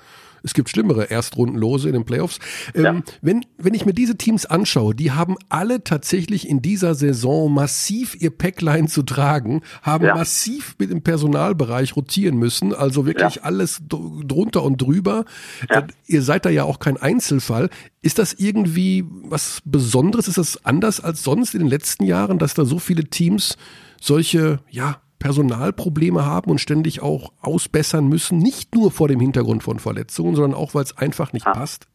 [0.43, 2.39] es gibt schlimmere Erstrundenlose in den Playoffs.
[2.73, 3.01] Ähm, ja.
[3.21, 8.15] wenn, wenn ich mir diese Teams anschaue, die haben alle tatsächlich in dieser Saison massiv
[8.19, 10.15] ihr Packline zu tragen, haben ja.
[10.15, 13.41] massiv mit dem Personalbereich rotieren müssen, also wirklich ja.
[13.43, 15.25] alles drunter und drüber.
[15.67, 17.69] Äh, ihr seid da ja auch kein Einzelfall.
[18.01, 20.27] Ist das irgendwie was Besonderes?
[20.27, 23.57] Ist das anders als sonst in den letzten Jahren, dass da so viele Teams
[24.01, 29.79] solche, ja, Personalprobleme haben und ständig auch ausbessern müssen, nicht nur vor dem Hintergrund von
[29.79, 31.53] Verletzungen, sondern auch, weil es einfach nicht ja.
[31.53, 31.87] passt?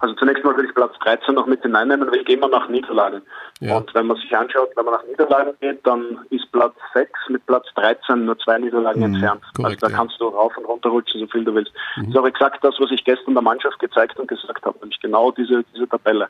[0.00, 2.68] Also zunächst mal will ich Platz 13 noch mit hineinnehmen, weil ich gehe immer nach
[2.68, 3.22] Niederlagen.
[3.60, 3.78] Ja.
[3.78, 7.44] Und wenn man sich anschaut, wenn man nach Niederlagen geht, dann ist Platz 6 mit
[7.46, 9.42] Platz 13 nur zwei Niederlagen mhm, entfernt.
[9.56, 9.96] Korrekt, also da ja.
[9.96, 11.72] kannst du rauf und runter rutschen, so viel du willst.
[11.96, 12.02] Mhm.
[12.02, 15.00] Das ist auch exakt das, was ich gestern der Mannschaft gezeigt und gesagt habe, nämlich
[15.00, 16.28] genau diese, diese Tabelle.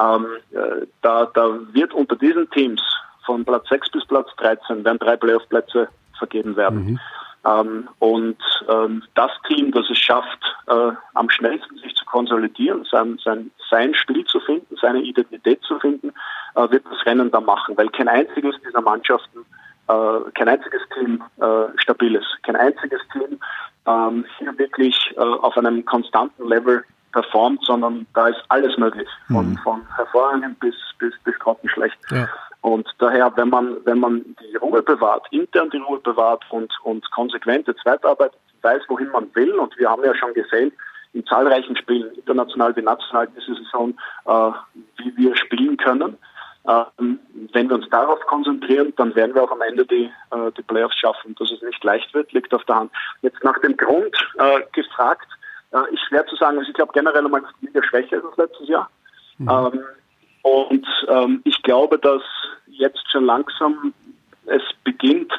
[0.00, 2.80] Ähm, äh, da, da wird unter diesen Teams
[3.24, 6.84] von Platz 6 bis Platz 13 werden drei Playoff-Plätze vergeben werden.
[6.84, 7.00] Mhm.
[7.44, 13.18] Ähm, und ähm, das Team, das es schafft, äh, am schnellsten sich zu konsolidieren, sein,
[13.24, 16.12] sein, sein Spiel zu finden, seine Identität zu finden,
[16.54, 19.40] äh, wird das Rennen da machen, weil kein einziges dieser Mannschaften,
[19.88, 23.40] äh, kein einziges Team äh, stabil ist, kein einziges Team
[23.86, 29.50] ähm, hier wirklich äh, auf einem konstanten Level performt, sondern da ist alles möglich, von,
[29.50, 29.58] mhm.
[29.58, 31.98] von hervorragend bis, bis, bis grottenschlecht.
[32.10, 32.28] Ja.
[32.62, 37.08] Und daher, wenn man, wenn man die Ruhe bewahrt, intern die Ruhe bewahrt und, und
[37.10, 40.72] konsequent jetzt weiterarbeitet, weiß, wohin man will, und wir haben ja schon gesehen,
[41.12, 43.94] in zahlreichen Spielen, international wie national, diese Saison,
[44.26, 44.52] äh,
[44.96, 46.16] wie wir spielen können.
[46.66, 47.18] Ähm,
[47.52, 50.96] wenn wir uns darauf konzentrieren, dann werden wir auch am Ende die, äh, die Playoffs
[50.96, 51.34] schaffen.
[51.38, 52.92] Dass es nicht leicht wird, liegt auf der Hand.
[53.22, 55.26] Jetzt nach dem Grund äh, gefragt,
[55.72, 56.58] äh, ist schwer zu sagen.
[56.58, 58.88] Also ich glaube generell einmal, die Liga schwächer ist als letztes Jahr.
[59.38, 59.48] Mhm.
[59.50, 59.84] Ähm,
[60.42, 62.22] und ähm, ich glaube, dass
[62.66, 63.94] jetzt schon langsam
[64.46, 65.32] es beginnt,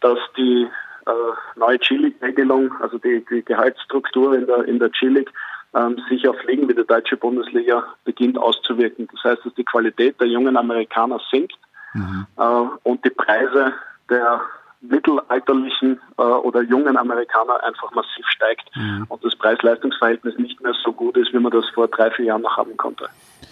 [0.00, 0.66] dass die
[1.06, 5.30] äh, neue G-League-Regelung, also die, die Gehaltsstruktur in der, in der G-League,
[5.74, 9.08] ähm, sich auf Ligen wie der deutsche Bundesliga beginnt auszuwirken.
[9.12, 11.58] Das heißt, dass die Qualität der jungen Amerikaner sinkt
[11.92, 12.26] mhm.
[12.36, 12.42] äh,
[12.82, 13.74] und die Preise
[14.08, 14.40] der
[14.80, 19.06] mittelalterlichen äh, oder jungen Amerikaner einfach massiv steigt mhm.
[19.08, 22.42] und das Preis-Leistungs-Verhältnis nicht mehr so gut ist, wie man das vor drei, vier Jahren
[22.42, 23.08] noch haben konnte.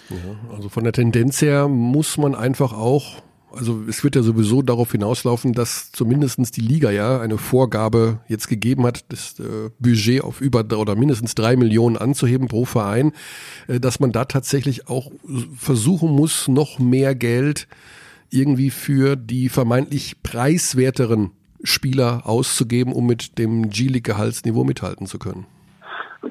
[0.09, 3.21] Ja, also von der Tendenz her muss man einfach auch,
[3.51, 8.47] also es wird ja sowieso darauf hinauslaufen, dass zumindestens die Liga ja eine Vorgabe jetzt
[8.47, 13.13] gegeben hat, das äh, Budget auf über oder mindestens drei Millionen anzuheben pro Verein,
[13.67, 15.11] äh, dass man da tatsächlich auch
[15.55, 17.67] versuchen muss, noch mehr Geld
[18.29, 21.31] irgendwie für die vermeintlich preiswerteren
[21.63, 25.45] Spieler auszugeben, um mit dem G-League-Gehaltsniveau mithalten zu können.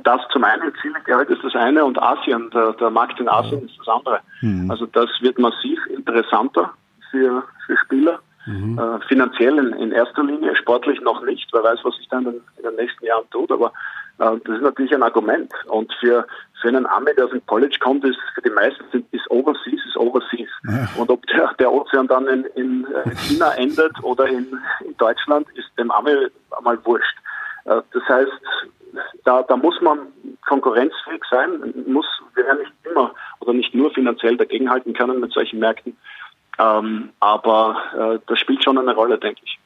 [0.03, 3.79] Das zum einen Zielgehalt ist das eine und Asien, der, der Markt in Asien ist
[3.79, 4.21] das andere.
[4.41, 4.71] Mhm.
[4.71, 6.73] Also das wird massiv interessanter
[7.11, 8.21] für, für Spieler.
[8.47, 8.79] Mhm.
[8.79, 11.49] Äh, finanziell in, in, erster Linie, sportlich noch nicht.
[11.53, 13.73] Wer weiß, was sich dann in, in den nächsten Jahren tut, aber
[14.19, 15.51] äh, das ist natürlich ein Argument.
[15.67, 16.27] Und für,
[16.61, 19.97] für einen Ami, der aus dem College kommt, ist für die meisten ist Overseas, ist
[19.97, 20.51] Overseas.
[20.69, 20.89] Ja.
[20.97, 24.47] Und ob der, der Ozean dann in, in äh, China endet oder in,
[24.85, 26.13] in Deutschland, ist dem Ami
[26.57, 27.17] einmal wurscht.
[27.65, 28.31] Äh, das heißt,
[29.25, 29.99] da, da muss man
[30.47, 35.59] konkurrenzfähig sein, muss, wir werden nicht immer oder nicht nur finanziell dagegenhalten können mit solchen
[35.59, 35.97] Märkten.
[36.59, 39.59] Ähm, aber äh, das spielt schon eine Rolle, denke ich.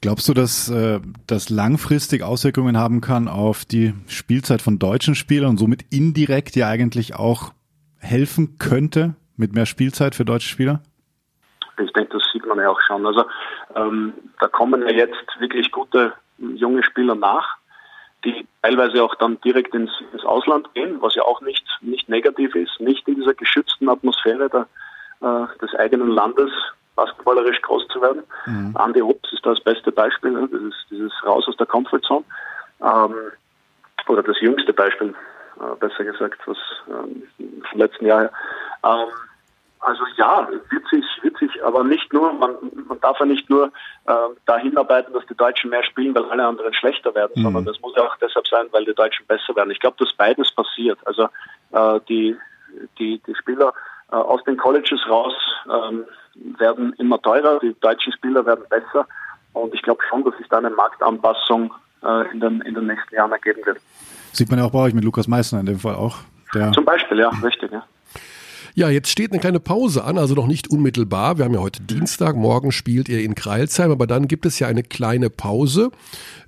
[0.00, 5.50] Glaubst du, dass äh, das langfristig Auswirkungen haben kann auf die Spielzeit von deutschen Spielern
[5.50, 7.52] und somit indirekt ja eigentlich auch
[7.98, 10.80] helfen könnte mit mehr Spielzeit für deutsche Spieler?
[11.82, 13.06] Ich denke, das sieht man ja auch schon.
[13.06, 13.24] Also
[13.76, 17.56] ähm, da kommen ja jetzt wirklich gute junge Spieler nach
[18.24, 22.54] die teilweise auch dann direkt ins, ins Ausland gehen, was ja auch nicht, nicht negativ
[22.54, 24.66] ist, nicht in dieser geschützten Atmosphäre der,
[25.20, 26.50] äh, des eigenen Landes
[26.94, 28.22] basketballerisch groß zu werden.
[28.46, 28.76] Mhm.
[28.78, 30.48] Andy Hobbs ist da das beste Beispiel, ne?
[30.52, 32.24] dieses, dieses Raus aus der Comfortzone.
[32.82, 33.14] Ähm,
[34.08, 35.14] oder das jüngste Beispiel,
[35.60, 36.58] äh, besser gesagt, was
[36.88, 37.22] ähm,
[37.70, 38.30] vom letzten Jahr.
[38.84, 39.08] Ähm,
[39.82, 42.54] also ja, wird sich, wird sich, aber nicht nur, man,
[42.86, 43.66] man darf ja nicht nur
[44.06, 44.12] äh,
[44.46, 47.42] dahin arbeiten, dass die Deutschen mehr spielen, weil alle anderen schlechter werden, mhm.
[47.42, 49.72] sondern das muss ja auch deshalb sein, weil die Deutschen besser werden.
[49.72, 50.98] Ich glaube, dass beides passiert.
[51.04, 51.28] Also
[51.72, 52.36] äh, die,
[52.98, 53.74] die, die Spieler
[54.12, 55.34] äh, aus den Colleges raus
[55.66, 56.04] ähm,
[56.34, 59.06] werden immer teurer, die deutschen Spieler werden besser
[59.52, 63.14] und ich glaube schon, dass sich da eine Marktanpassung äh, in, den, in den nächsten
[63.14, 63.78] Jahren ergeben wird.
[64.32, 66.18] Sieht man ja auch bei euch mit Lukas Meissner in dem Fall auch.
[66.54, 67.84] Der Zum Beispiel, ja, richtig, ja.
[68.74, 71.36] Ja, jetzt steht eine kleine Pause an, also noch nicht unmittelbar.
[71.36, 74.66] Wir haben ja heute Dienstag, morgen spielt ihr in Kreilsheim, aber dann gibt es ja
[74.66, 75.90] eine kleine Pause.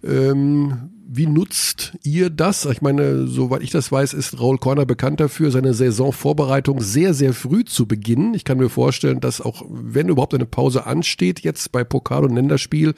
[0.02, 2.64] Ähm, wie nutzt ihr das?
[2.64, 7.34] Ich meine, soweit ich das weiß, ist Raul Korner bekannt dafür, seine Saisonvorbereitung sehr, sehr
[7.34, 8.32] früh zu beginnen.
[8.32, 12.34] Ich kann mir vorstellen, dass auch, wenn überhaupt eine Pause ansteht, jetzt bei Pokal und
[12.34, 12.94] Länderspiel,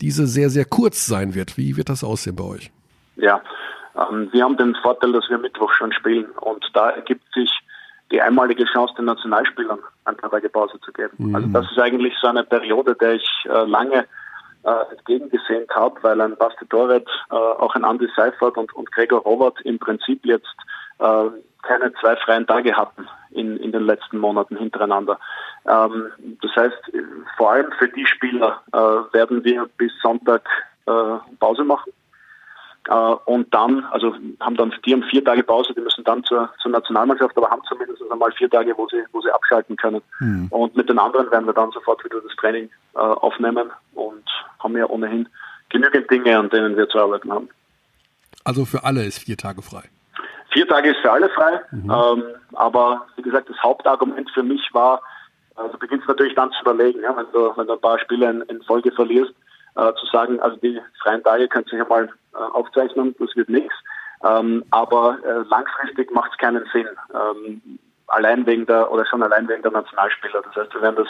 [0.00, 1.56] diese sehr, sehr kurz sein wird.
[1.56, 2.72] Wie wird das aussehen bei euch?
[3.14, 3.40] Ja,
[3.96, 7.50] ähm, wir haben den Vorteil, dass wir Mittwoch schon spielen und da ergibt sich
[8.10, 11.14] die einmalige Chance, den Nationalspielern ein paar Tage Pause zu geben.
[11.18, 11.34] Mhm.
[11.34, 14.06] Also das ist eigentlich so eine Periode, der ich äh, lange
[14.64, 19.20] äh, entgegengesehen habe, weil ein Basti Doret, äh, auch ein Andy Seifert und, und Gregor
[19.22, 20.56] Robert im Prinzip jetzt
[20.98, 21.24] äh,
[21.62, 25.18] keine zwei freien Tage hatten in, in den letzten Monaten hintereinander.
[25.66, 26.10] Ähm,
[26.42, 26.92] das heißt,
[27.36, 30.42] vor allem für die Spieler äh, werden wir bis Sonntag
[30.86, 31.92] äh, Pause machen.
[32.88, 36.50] Äh, und dann, also haben dann, die haben vier Tage Pause, die müssen dann zur,
[36.60, 40.02] zur Nationalmannschaft, aber haben zumindest einmal vier Tage, wo sie, wo sie abschalten können.
[40.20, 40.48] Mhm.
[40.50, 44.24] Und mit den anderen werden wir dann sofort wieder das Training äh, aufnehmen und
[44.58, 45.28] haben ja ohnehin
[45.70, 47.48] genügend Dinge, an denen wir zu arbeiten haben.
[48.44, 49.84] Also für alle ist vier Tage frei.
[50.52, 51.90] Vier Tage ist für alle frei, mhm.
[51.90, 55.02] ähm, aber wie gesagt, das Hauptargument für mich war,
[55.56, 58.42] also beginnst natürlich dann zu überlegen, ja, wenn du, wenn du ein paar Spiele in,
[58.42, 59.32] in Folge verlierst,
[59.76, 63.48] äh, zu sagen, also die freien Tage könnt ihr ja mal äh, aufzeichnen, das wird
[63.48, 63.74] nichts.
[64.24, 66.88] Ähm, aber äh, langfristig macht es keinen Sinn.
[67.12, 70.42] Ähm, allein wegen der oder schon allein wegen der Nationalspieler.
[70.42, 71.08] Das heißt, wir werden das,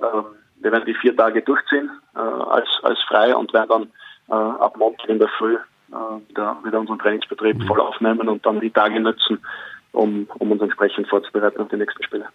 [0.00, 0.24] ähm,
[0.60, 3.82] wir werden die vier Tage durchziehen äh, als als frei und werden dann
[4.28, 8.60] äh, ab Montag in der Früh äh, wieder, wieder unseren Trainingsbetrieb voll aufnehmen und dann
[8.60, 9.44] die Tage nutzen,
[9.92, 12.28] um, um uns entsprechend vorzubereiten auf die nächsten Spiele.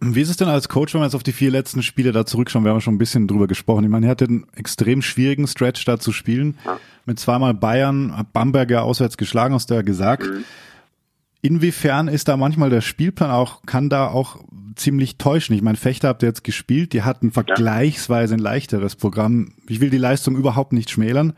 [0.00, 2.24] Wie ist es denn als Coach, wenn wir jetzt auf die vier letzten Spiele da
[2.24, 2.64] zurückschauen?
[2.64, 3.84] Wir haben schon ein bisschen drüber gesprochen.
[3.84, 6.56] Ich meine, er hatte einen extrem schwierigen Stretch da zu spielen.
[7.04, 10.24] Mit zweimal Bayern, hat Bamberg ja auswärts geschlagen, hast du ja gesagt.
[10.24, 10.44] Mhm.
[11.40, 14.38] Inwiefern ist da manchmal der Spielplan auch, kann da auch
[14.76, 15.54] ziemlich täuschen?
[15.54, 19.52] Ich meine, Fechter habt ihr jetzt gespielt, die hatten vergleichsweise ein leichteres Programm.
[19.68, 21.32] Ich will die Leistung überhaupt nicht schmälern.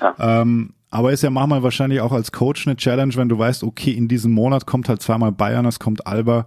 [0.00, 0.42] Ja.
[0.42, 3.92] Ähm, aber ist ja manchmal wahrscheinlich auch als Coach eine Challenge, wenn du weißt, okay,
[3.92, 6.46] in diesem Monat kommt halt zweimal Bayern, es kommt Alba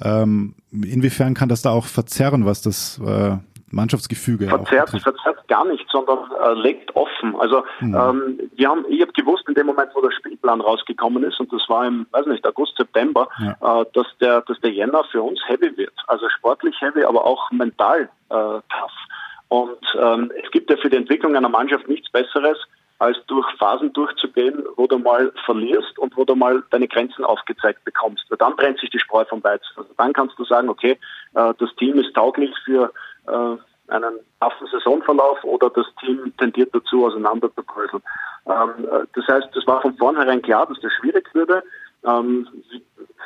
[0.00, 3.36] ähm, inwiefern kann das da auch verzerren, was das äh,
[3.70, 7.34] Mannschaftsgefüge verzerrt, verzerrt gar nicht, sondern äh, legt offen.
[7.38, 7.94] Also mhm.
[7.94, 11.52] ähm, wir haben, ich habe gewusst in dem Moment, wo der Spielplan rausgekommen ist, und
[11.52, 13.80] das war im, weiß nicht, August, September, ja.
[13.80, 15.92] äh, dass der, dass der Jänner für uns heavy wird.
[16.06, 18.92] Also sportlich heavy, aber auch mental äh, tough.
[19.48, 22.58] Und ähm, es gibt ja für die Entwicklung einer Mannschaft nichts Besseres,
[22.98, 27.84] als durch Phasen durchzugehen, wo du mal verlierst und wo du mal deine Grenzen aufgezeigt
[27.84, 28.24] bekommst.
[28.28, 29.68] Weil dann trennt sich die Spreu vom Weizen.
[29.76, 30.98] Also dann kannst du sagen, okay,
[31.34, 32.92] äh, das Team ist tauglich für
[33.26, 33.56] äh,
[33.92, 38.02] einen affen Saisonverlauf oder das Team tendiert dazu, auseinander zu bröseln.
[38.46, 41.62] Ähm, äh, das heißt, es war von vornherein klar, dass das schwierig würde.
[42.04, 42.46] Ähm,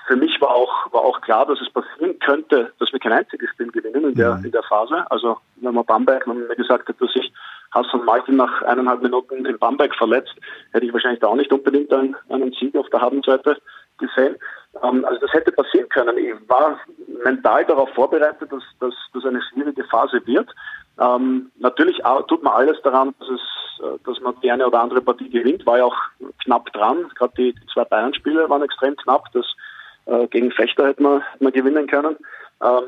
[0.06, 3.50] für mich war auch, war auch klar, dass es passieren könnte, dass wir kein einziges
[3.50, 5.10] Spiel gewinnen in der, in der Phase.
[5.10, 7.32] Also, wenn man Bamberg, wenn man mir gesagt hat, dass ich
[7.72, 10.34] Hassan Martin nach eineinhalb Minuten in Bamberg verletzt,
[10.72, 13.56] hätte ich wahrscheinlich da auch nicht unbedingt einen, einen Sieg auf der Habenseite
[13.98, 14.36] gesehen.
[14.82, 16.16] Ähm, also das hätte passieren können.
[16.18, 16.78] Ich war
[17.24, 18.62] mental darauf vorbereitet, dass
[19.12, 20.50] das eine schwierige Phase wird.
[21.00, 25.00] Ähm, natürlich tut man alles daran, dass, es, äh, dass man die eine oder andere
[25.00, 25.66] Partie gewinnt.
[25.66, 25.96] War ja auch
[26.44, 27.10] knapp dran.
[27.14, 29.24] Gerade die, die zwei Bayern-Spiele waren extrem knapp.
[29.32, 29.46] Das
[30.06, 32.16] äh, gegen Fechter hätte man, hätte man gewinnen können.
[32.62, 32.84] Ähm,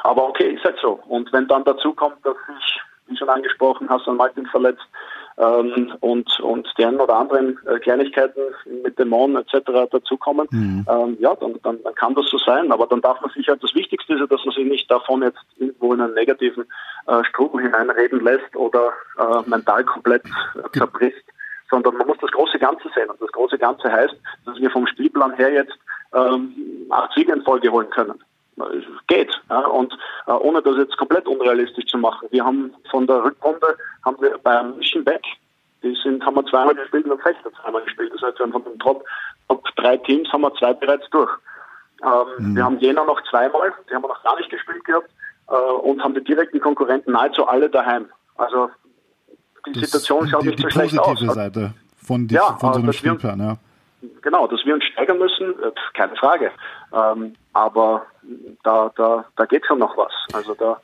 [0.00, 1.00] aber okay, ist halt so.
[1.08, 4.86] Und wenn dann dazu kommt, dass sich, wie schon angesprochen, Hassan Martin verletzt,
[5.38, 8.40] ähm, und, und die einen oder anderen äh, Kleinigkeiten
[8.82, 9.88] mit Dämonen etc.
[9.90, 10.84] dazukommen, mhm.
[10.90, 12.72] ähm, ja, dann, dann, dann kann das so sein.
[12.72, 15.22] Aber dann darf man sich halt, das Wichtigste ist ja, dass man sich nicht davon
[15.22, 16.64] jetzt irgendwo in einen negativen
[17.06, 21.24] äh, Strudel hineinreden lässt oder äh, mental komplett äh, zerbricht,
[21.70, 23.08] sondern man muss das große Ganze sehen.
[23.08, 25.78] Und das große Ganze heißt, dass wir vom Spielplan her jetzt
[26.14, 26.52] ähm,
[26.90, 28.18] acht Siege in Folge holen können
[29.06, 29.30] geht.
[29.50, 29.92] Ja, und
[30.26, 32.28] äh, ohne das jetzt komplett unrealistisch zu machen.
[32.30, 35.22] Wir haben von der Rückrunde haben wir bei München weg,
[35.82, 38.12] die sind, haben wir zweimal gespielt und Fechter zweimal gespielt.
[38.12, 39.04] Das heißt, wir haben von den Top,
[39.48, 41.30] Top drei Teams haben wir zwei bereits durch.
[42.02, 42.56] Ähm, mhm.
[42.56, 45.10] Wir haben Jena noch zweimal, die haben wir noch gar nicht gespielt gehabt
[45.48, 48.06] äh, und haben die direkten Konkurrenten nahezu alle daheim.
[48.36, 48.70] Also
[49.66, 51.18] die das Situation schaut die, nicht so schlecht aus.
[51.18, 53.56] Die positive Seite von, die, ja, von so einem Spielplan, ja.
[54.22, 56.52] Genau, dass wir uns steigern müssen, äh, keine Frage.
[56.92, 58.06] Ähm, aber
[58.62, 60.12] da, da, da geht schon noch was.
[60.32, 60.80] Also da.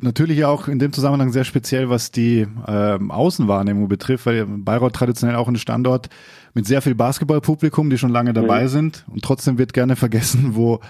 [0.00, 5.36] Natürlich auch in dem Zusammenhang sehr speziell, was die ähm, Außenwahrnehmung betrifft, weil Bayreuth traditionell
[5.36, 6.08] auch ein Standort
[6.54, 8.68] mit sehr viel Basketballpublikum, die schon lange dabei mhm.
[8.68, 9.04] sind.
[9.12, 10.80] Und trotzdem wird gerne vergessen, wo,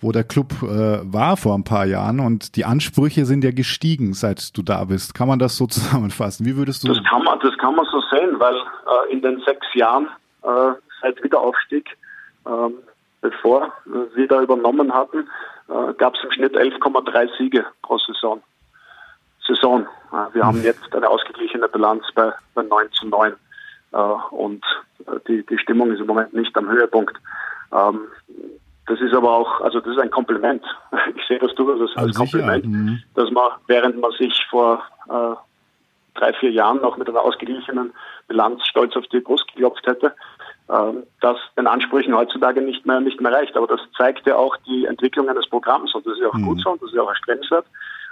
[0.00, 2.18] wo der Club äh, war vor ein paar Jahren.
[2.18, 5.14] Und die Ansprüche sind ja gestiegen, seit du da bist.
[5.14, 6.44] Kann man das so zusammenfassen?
[6.44, 6.88] Wie würdest du?
[6.88, 10.08] Das kann man, das kann man so sehen, weil äh, in den sechs Jahren
[11.00, 11.96] seit Wiederaufstieg
[12.46, 12.78] ähm,
[13.20, 13.72] bevor
[14.14, 15.28] wir da übernommen hatten,
[15.68, 18.42] äh, gab es im Schnitt 11,3 Siege pro Saison.
[19.46, 19.86] Saison.
[20.12, 20.64] Äh, wir haben mhm.
[20.64, 23.32] jetzt eine ausgeglichene Bilanz bei, bei 9 zu 9.
[23.92, 23.96] Äh,
[24.30, 24.64] und
[25.06, 27.16] äh, die, die Stimmung ist im Moment nicht am Höhepunkt.
[27.72, 28.00] Ähm,
[28.86, 30.64] das ist aber auch, also das ist ein Kompliment.
[31.14, 33.02] Ich sehe das durchaus als, als Kompliment, mhm.
[33.14, 35.34] dass man, während man sich vor äh,
[36.18, 37.92] drei, vier Jahren noch mit einer ausgeglichenen
[38.26, 40.14] Bilanz stolz auf die Brust geklopft hätte,
[41.20, 43.56] das den Ansprüchen heutzutage nicht mehr, nicht mehr reicht.
[43.56, 46.46] Aber das zeigt ja auch die Entwicklung eines Programms und das ist ja auch mhm.
[46.46, 47.66] gut so und das ist ja auch erstrebenswert.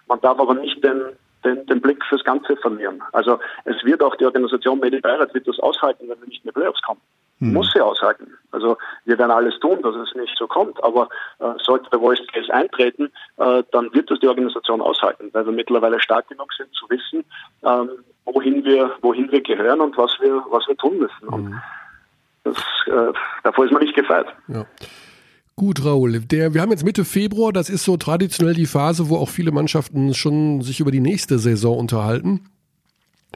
[0.09, 1.03] Man darf aber nicht den,
[1.45, 3.03] den, den Blick fürs Ganze verlieren.
[3.13, 6.53] Also es wird auch die Organisation Medi Beirat wird das aushalten, wenn wir nicht mehr
[6.53, 7.01] Playoffs kommen.
[7.41, 7.53] Mhm.
[7.53, 8.37] Muss sie aushalten.
[8.51, 10.83] Also wir werden alles tun, dass es nicht so kommt.
[10.83, 11.09] Aber
[11.39, 15.53] äh, sollte der Worst Case eintreten, äh, dann wird das die Organisation aushalten, weil wir
[15.53, 17.25] mittlerweile stark genug sind zu wissen,
[17.63, 17.91] ähm,
[18.25, 21.27] wohin wir wohin wir gehören und was wir was wir tun müssen.
[21.27, 21.61] Mhm.
[22.55, 23.13] Das, äh,
[23.45, 24.27] davor ist man nicht gefeit.
[24.49, 24.67] Ja.
[25.57, 26.21] Gut, Raul.
[26.21, 29.51] Der, wir haben jetzt Mitte Februar, das ist so traditionell die Phase, wo auch viele
[29.51, 32.49] Mannschaften schon sich über die nächste Saison unterhalten.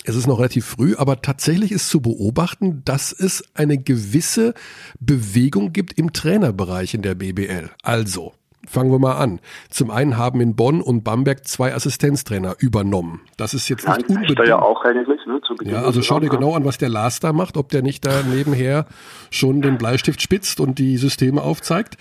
[0.05, 4.55] Es ist noch relativ früh, aber tatsächlich ist zu beobachten, dass es eine gewisse
[5.01, 7.71] Bewegung gibt im Trainerbereich in der BBL.
[7.83, 8.33] Also,
[8.69, 9.41] Fangen wir mal an.
[9.71, 13.21] Zum einen haben in Bonn und Bamberg zwei Assistenztrainer übernommen.
[13.37, 14.39] Das ist jetzt nicht unbedingt.
[14.47, 17.57] ja auch eigentlich, ne, ja, also schau dir genau an, was der Lars da macht,
[17.57, 18.87] ob der nicht da nebenher
[19.31, 21.97] schon den Bleistift spitzt und die Systeme aufzeigt.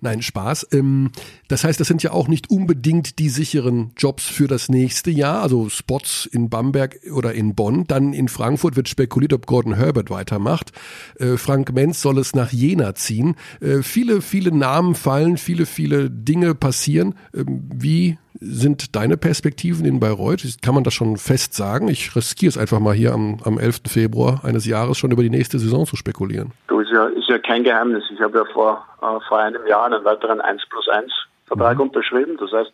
[0.00, 0.68] Nein, Spaß.
[0.72, 1.10] Ähm,
[1.48, 5.42] das heißt, das sind ja auch nicht unbedingt die sicheren Jobs für das nächste Jahr,
[5.42, 7.84] also Spots in Bamberg oder in Bonn.
[7.86, 10.72] Dann in Frankfurt wird spekuliert, ob Gordon Herbert weitermacht.
[11.18, 13.36] Äh, Frank Menz soll es nach Jena ziehen.
[13.60, 17.14] Äh, viele, viele Namen fallen, viele, viele Dinge passieren.
[17.34, 20.42] Ähm, wie sind deine Perspektiven in Bayreuth?
[20.62, 21.88] Kann man das schon fest sagen?
[21.88, 23.82] Ich riskiere es einfach mal hier am, am 11.
[23.88, 26.52] Februar eines Jahres schon über die nächste Saison zu spekulieren.
[26.68, 28.04] Du, ist ja, ist ja kein Geheimnis.
[28.12, 31.12] Ich habe ja vor, äh, vor einem Jahr einen weiteren 1 plus 1
[31.46, 31.82] Vertrag mhm.
[31.84, 32.36] unterschrieben.
[32.38, 32.72] Das heißt,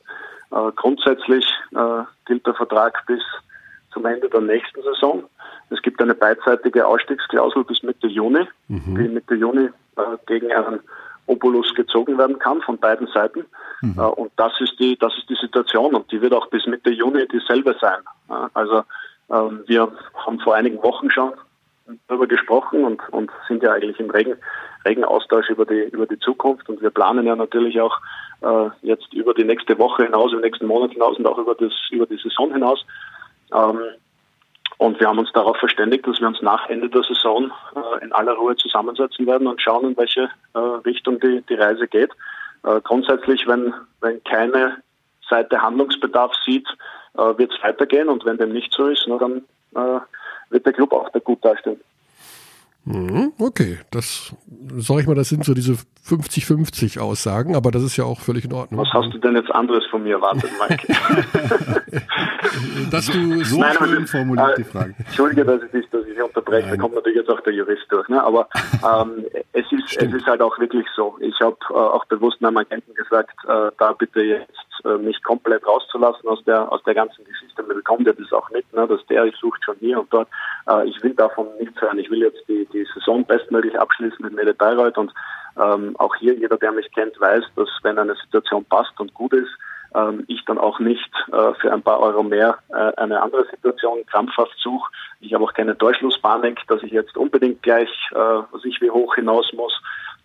[0.52, 3.22] äh, grundsätzlich äh, gilt der Vertrag bis
[3.92, 5.24] zum Ende der nächsten Saison.
[5.70, 8.94] Es gibt eine beidseitige Ausstiegsklausel bis Mitte Juni, mhm.
[8.96, 10.80] die Mitte Juni äh, gegen einen
[11.28, 13.44] Obolus gezogen werden kann von beiden Seiten.
[13.82, 13.94] Mhm.
[13.98, 16.90] Äh, und das ist die, das ist die Situation und die wird auch bis Mitte
[16.90, 18.00] Juni dieselbe sein.
[18.54, 18.82] Also
[19.30, 19.92] ähm, wir
[20.26, 21.32] haben vor einigen Wochen schon
[22.06, 24.36] darüber gesprochen und, und sind ja eigentlich im regen,
[24.84, 27.98] regen Austausch über die, über die Zukunft und wir planen ja natürlich auch
[28.42, 31.72] äh, jetzt über die nächste Woche hinaus, im nächsten Monat hinaus und auch über das,
[31.90, 32.84] über die Saison hinaus.
[33.54, 33.80] Ähm,
[34.76, 38.12] und wir haben uns darauf verständigt, dass wir uns nach Ende der Saison äh, in
[38.12, 42.10] aller Ruhe zusammensetzen werden und schauen, in welche äh, Richtung die, die Reise geht.
[42.64, 44.76] Äh, grundsätzlich, wenn, wenn keine
[45.28, 46.68] Seite Handlungsbedarf sieht,
[47.14, 50.00] äh, wird es weitergehen und wenn dem nicht so ist, na, dann äh,
[50.50, 51.80] wird der Club auch da gut dastehen.
[52.84, 54.34] Mhm, okay, das
[54.78, 55.76] sag ich mal, das sind so diese
[56.08, 58.80] 50-50 Aussagen, aber das ist ja auch völlig in Ordnung.
[58.80, 60.86] Was hast du denn jetzt anderes von mir erwartet, Mike?
[62.90, 64.94] Dass du so Nein, schön formuliert äh, die Frage.
[64.98, 68.08] Entschuldige, dass ich, dich- dass ich unterbreche, da kommt natürlich jetzt auch der Jurist durch.
[68.08, 68.22] Ne?
[68.22, 68.48] Aber
[68.84, 71.16] ähm, es, ist, es ist halt auch wirklich so.
[71.20, 74.50] Ich habe äh, auch bewusst meinem Agenten gesagt, äh, da bitte jetzt
[74.84, 77.62] äh, mich komplett rauszulassen aus der aus der ganzen Geschichte.
[77.62, 78.86] Mir bekommt ja das auch mit, ne?
[78.86, 80.28] dass der ich sucht schon hier und dort.
[80.68, 81.98] Äh, ich will davon nichts hören.
[81.98, 85.12] Ich will jetzt die, die Saison bestmöglich abschließen mit Mede Bayreuth und
[85.60, 89.32] ähm, auch hier, jeder, der mich kennt, weiß, dass wenn eine Situation passt und gut
[89.32, 89.50] ist,
[89.94, 94.04] ähm, ich dann auch nicht äh, für ein paar Euro mehr äh, eine andere Situation
[94.06, 94.90] krampfhaft suche.
[95.20, 99.14] Ich habe auch keine Durchschlusspanik, dass ich jetzt unbedingt gleich, äh, was ich wie hoch
[99.14, 99.72] hinaus muss.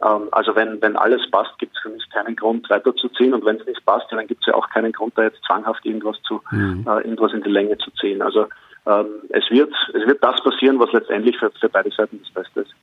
[0.03, 3.57] Ähm, also wenn, wenn alles passt, gibt es für mich keinen Grund weiterzuziehen und wenn
[3.57, 6.21] es nicht passt, ja, dann gibt es ja auch keinen Grund, da jetzt zwanghaft irgendwas
[6.23, 6.85] zu Mhm.
[6.87, 8.21] äh, irgendwas in die Länge zu ziehen.
[8.21, 8.47] Also
[8.85, 12.61] ähm, es wird es wird das passieren, was letztendlich für, für beide Seiten das Beste
[12.61, 12.73] ist.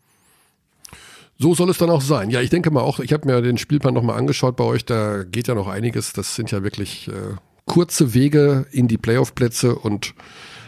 [1.42, 2.28] So soll es dann auch sein.
[2.28, 5.24] Ja, ich denke mal auch, ich habe mir den Spielplan nochmal angeschaut bei euch, da
[5.24, 6.12] geht ja noch einiges.
[6.12, 7.12] Das sind ja wirklich äh,
[7.64, 10.12] kurze Wege in die Playoff-Plätze und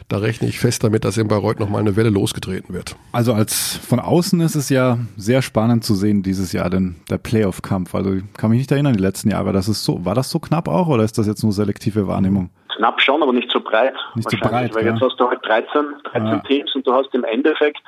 [0.09, 2.97] da rechne ich fest damit, dass in Bayreuth nochmal eine Welle losgetreten wird.
[3.13, 7.19] Also als von außen ist es ja sehr spannend zu sehen dieses Jahr, denn der
[7.19, 7.95] Playoff-Kampf.
[7.95, 10.39] Also ich kann mich nicht erinnern, die letzten Jahre, das ist so, war das so
[10.39, 12.49] knapp auch oder ist das jetzt nur selektive Wahrnehmung?
[12.77, 13.93] Knapp schon, aber nicht so breit.
[14.15, 14.93] Nicht so wahrscheinlich, breit, Weil ja.
[14.95, 15.67] jetzt hast du halt 13,
[16.13, 16.39] 13 Ja.
[16.41, 17.83] Teams und du hast im Endeffekt,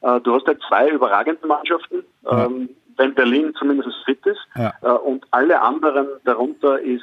[0.00, 2.46] du hast halt zwei überragende Mannschaften, Ja.
[2.46, 4.40] ähm, wenn Berlin zumindest fit ist.
[4.56, 4.72] Ja.
[4.82, 7.02] Äh, und alle anderen darunter ist,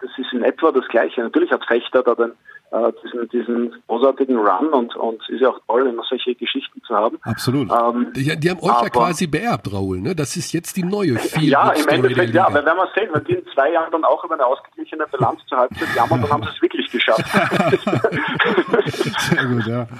[0.00, 1.22] das ist in etwa das Gleiche.
[1.22, 2.32] Natürlich hat Fechter da den,
[2.72, 6.94] äh, diesen, diesen großartigen Run und, und ist ja auch toll, immer solche Geschichten zu
[6.94, 7.18] haben.
[7.22, 7.70] Absolut.
[7.70, 10.00] Ähm, Die, die haben euch ja Aber- quasi beerbt, Raoul.
[10.00, 10.14] Ne?
[10.14, 13.24] Das ist jetzt die neue viel ja, im Endeffekt, ja, aber werden wir sehen, wenn
[13.24, 16.42] die in zwei Jahren dann auch über eine ausgeglichene Bilanz zur Halbzeit jammern, dann haben
[16.42, 17.24] sie es wirklich geschafft.
[19.30, 19.86] Sehr gut, ja.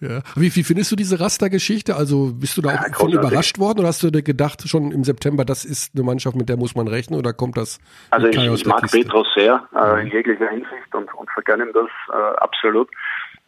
[0.00, 0.22] Ja.
[0.36, 1.96] Wie, wie findest du diese Raster-Geschichte?
[1.96, 5.02] Also bist du da auch von überrascht worden oder hast du dir gedacht schon im
[5.02, 7.80] September, das ist eine Mannschaft, mit der muss man rechnen oder kommt das?
[8.10, 8.98] Also ich, ich mag Kiste?
[8.98, 12.88] Petros sehr, äh, in jeglicher Hinsicht und, und vergönne ihm das äh, absolut.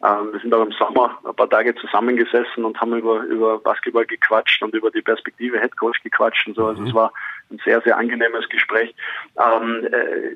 [0.03, 4.05] Ähm, wir sind auch im Sommer ein paar Tage zusammengesessen und haben über, über Basketball
[4.05, 6.65] gequatscht und über die Perspektive Headcoach gequatscht und so.
[6.65, 7.13] Also es war
[7.51, 8.93] ein sehr, sehr angenehmes Gespräch.
[9.37, 10.35] Ähm, äh,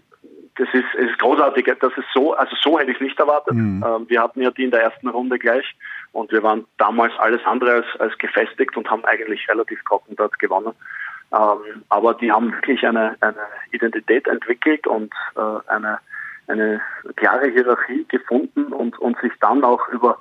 [0.58, 3.54] das ist, es ist großartig, das ist so, also so hätte ich es nicht erwartet.
[3.56, 5.66] Ähm, wir hatten ja die in der ersten Runde gleich
[6.16, 10.40] und wir waren damals alles andere als, als gefestigt und haben eigentlich relativ trocken dort
[10.40, 10.72] gewonnen.
[11.34, 13.36] Ähm, aber die haben wirklich eine, eine
[13.72, 16.00] Identität entwickelt und äh, eine,
[16.48, 16.82] eine
[17.18, 20.18] klare Hierarchie gefunden und, und sich dann auch über,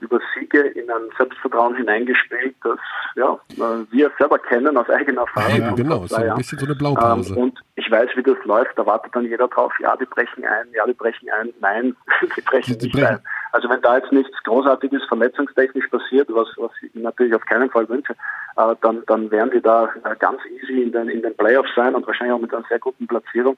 [0.00, 2.78] über Siege in ein Selbstvertrauen hineingespielt, das
[3.16, 5.58] ja, äh, wir selber kennen aus eigener Erfahrung.
[5.58, 7.34] Ja, genau, so ein bisschen so eine Blaupause.
[7.34, 10.44] Ähm, und ich weiß, wie das läuft, da wartet dann jeder drauf, ja, die brechen
[10.44, 11.96] ein, ja, die brechen ein, nein,
[12.36, 13.16] die brechen Die nicht brechen.
[13.16, 13.22] ein.
[13.52, 17.88] Also wenn da jetzt nichts Großartiges verletzungstechnisch passiert, was, was ich natürlich auf keinen Fall
[17.88, 18.12] wünsche,
[18.56, 21.94] äh, dann, dann werden die da äh, ganz easy in den, in den Playoffs sein
[21.94, 23.56] und wahrscheinlich auch mit einer sehr guten Platzierung.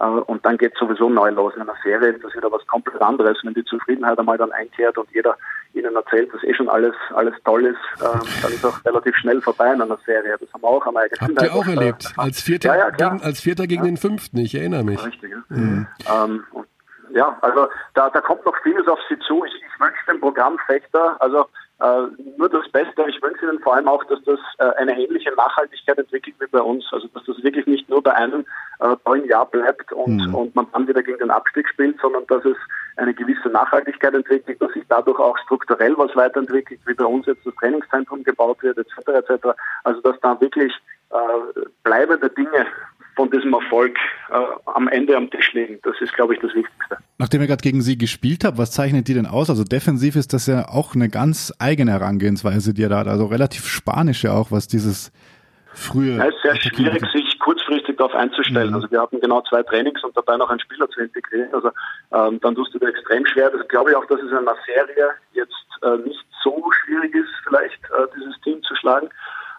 [0.00, 1.54] Äh, und dann geht sowieso neu los.
[1.54, 3.38] In einer Serie ist das wieder was komplett anderes.
[3.44, 5.36] Wenn die Zufriedenheit einmal dann einkehrt und jeder
[5.76, 9.40] ihnen erzählt, dass eh schon alles, alles toll ist, äh, dann ist auch relativ schnell
[9.40, 10.36] vorbei in einer Serie.
[10.40, 12.12] Das haben wir auch am eigenen Habt ihr auch erlebt?
[12.16, 15.04] Als Vierter, Ja, ja, gegen, als Vierter gegen den Fünften, ich erinnere mich.
[15.04, 16.24] Richtig, ja.
[16.24, 16.66] Ähm, und
[17.10, 19.44] ja, also da, da kommt noch vieles auf Sie zu.
[19.44, 21.46] Ich, ich wünsche dem Programm Fechter, also
[21.78, 22.06] äh,
[22.38, 23.04] nur das Beste.
[23.08, 26.60] Ich wünsche Ihnen vor allem auch, dass das äh, eine ähnliche Nachhaltigkeit entwickelt wie bei
[26.60, 26.84] uns.
[26.90, 28.46] Also dass das wirklich nicht nur bei einem
[28.80, 32.44] äh, tollen Jahr bleibt und, und man dann wieder gegen den Abstieg spielt, sondern dass
[32.44, 32.56] es
[32.96, 37.44] eine gewisse Nachhaltigkeit entwickelt, dass sich dadurch auch strukturell was weiterentwickelt, wie bei uns jetzt
[37.44, 39.08] das Trainingszentrum gebaut wird, etc.
[39.08, 39.48] etc.
[39.84, 40.72] Also dass da wirklich
[41.10, 42.66] äh, bleibende Dinge
[43.16, 43.96] von diesem Erfolg
[44.30, 44.34] äh,
[44.66, 45.78] am Ende am Tisch liegen.
[45.82, 46.98] Das ist, glaube ich, das Wichtigste.
[47.18, 49.48] Nachdem ihr gerade gegen sie gespielt habt, was zeichnet die denn aus?
[49.48, 53.08] Also defensiv ist das ja auch eine ganz eigene Herangehensweise, die ihr da hat.
[53.08, 55.12] Also relativ spanisch ja auch, was dieses
[55.76, 56.16] frühe.
[56.16, 57.12] Ja, es ist sehr schwierig, betrifft.
[57.12, 58.74] sich kurzfristig darauf einzustellen.
[58.74, 61.48] Also wir hatten genau zwei Trainings und dabei noch einen Spieler zu integrieren.
[61.52, 61.70] Also
[62.12, 63.50] ähm, dann tust du dir extrem schwer.
[63.50, 65.52] Das glaube ich auch, dass es in einer Serie jetzt
[65.82, 69.08] äh, nicht so schwierig ist, vielleicht äh, dieses Team zu schlagen.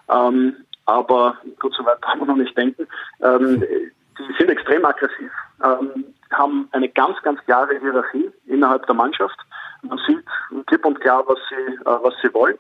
[0.10, 0.56] Ähm,
[0.88, 2.88] aber gut, so weit kann man noch nicht denken.
[3.22, 5.32] Ähm, die sind extrem aggressiv,
[5.64, 9.38] ähm, haben eine ganz, ganz klare Hierarchie innerhalb der Mannschaft.
[9.84, 10.26] Man sieht
[10.66, 12.58] klipp und klar, was sie, äh, was sie wollen.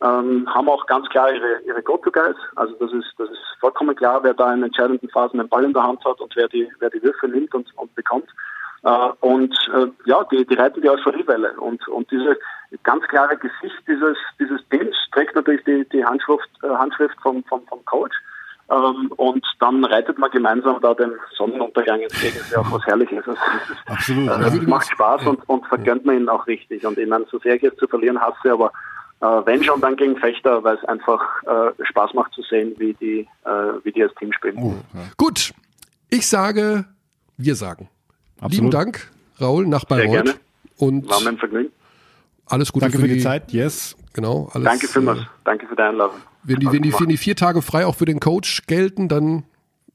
[0.00, 2.36] Ähm, haben auch ganz klar ihre, ihre Go-To-Guys.
[2.56, 5.72] Also das ist, das ist vollkommen klar, wer da in entscheidenden Phasen den Ball in
[5.72, 8.28] der Hand hat und wer die, wer die Würfe nimmt und, und bekommt.
[8.84, 11.52] Äh, und äh, ja, die, die reiten die Euphoriewelle.
[11.60, 12.36] Und, und diese
[12.82, 17.66] ganz klare Gesicht dieses, dieses Teams trägt natürlich die, die Handschrift, äh, Handschrift vom, vom,
[17.66, 18.16] vom Coach.
[18.70, 22.34] Ähm, und dann reitet man gemeinsam da den Sonnenuntergang entgegen.
[22.34, 23.24] Das ist ja auch was Herrliches.
[23.26, 23.38] Also,
[23.86, 24.26] Absolut.
[24.26, 24.38] Ja.
[24.38, 26.84] das macht Spaß und, und vergönnt man ihnen auch richtig.
[26.84, 28.72] Und ich meine, so sehr ich es zu verlieren hasse, aber
[29.20, 32.94] äh, wenn schon, dann gegen Fechter, weil es einfach äh, Spaß macht zu sehen, wie
[32.94, 34.58] die, äh, wie die als Team spielen.
[34.58, 35.00] Oh, ja.
[35.16, 35.52] Gut,
[36.10, 36.84] ich sage,
[37.36, 37.88] wir sagen.
[38.40, 38.52] Absolut.
[38.54, 39.10] Lieben Dank,
[39.40, 40.12] Raul, nach Sehr Bayreuth.
[40.24, 40.34] gerne.
[40.78, 41.70] Und War mir ein Vergnügen.
[42.46, 43.52] alles Gute Danke für die Zeit.
[43.52, 43.96] Yes.
[44.12, 44.64] Genau, alles.
[44.64, 45.20] Danke vielmals.
[45.20, 46.16] äh, Danke für die Einladung.
[46.44, 49.44] Wenn die, wenn, die, wenn die vier Tage frei auch für den Coach gelten, dann,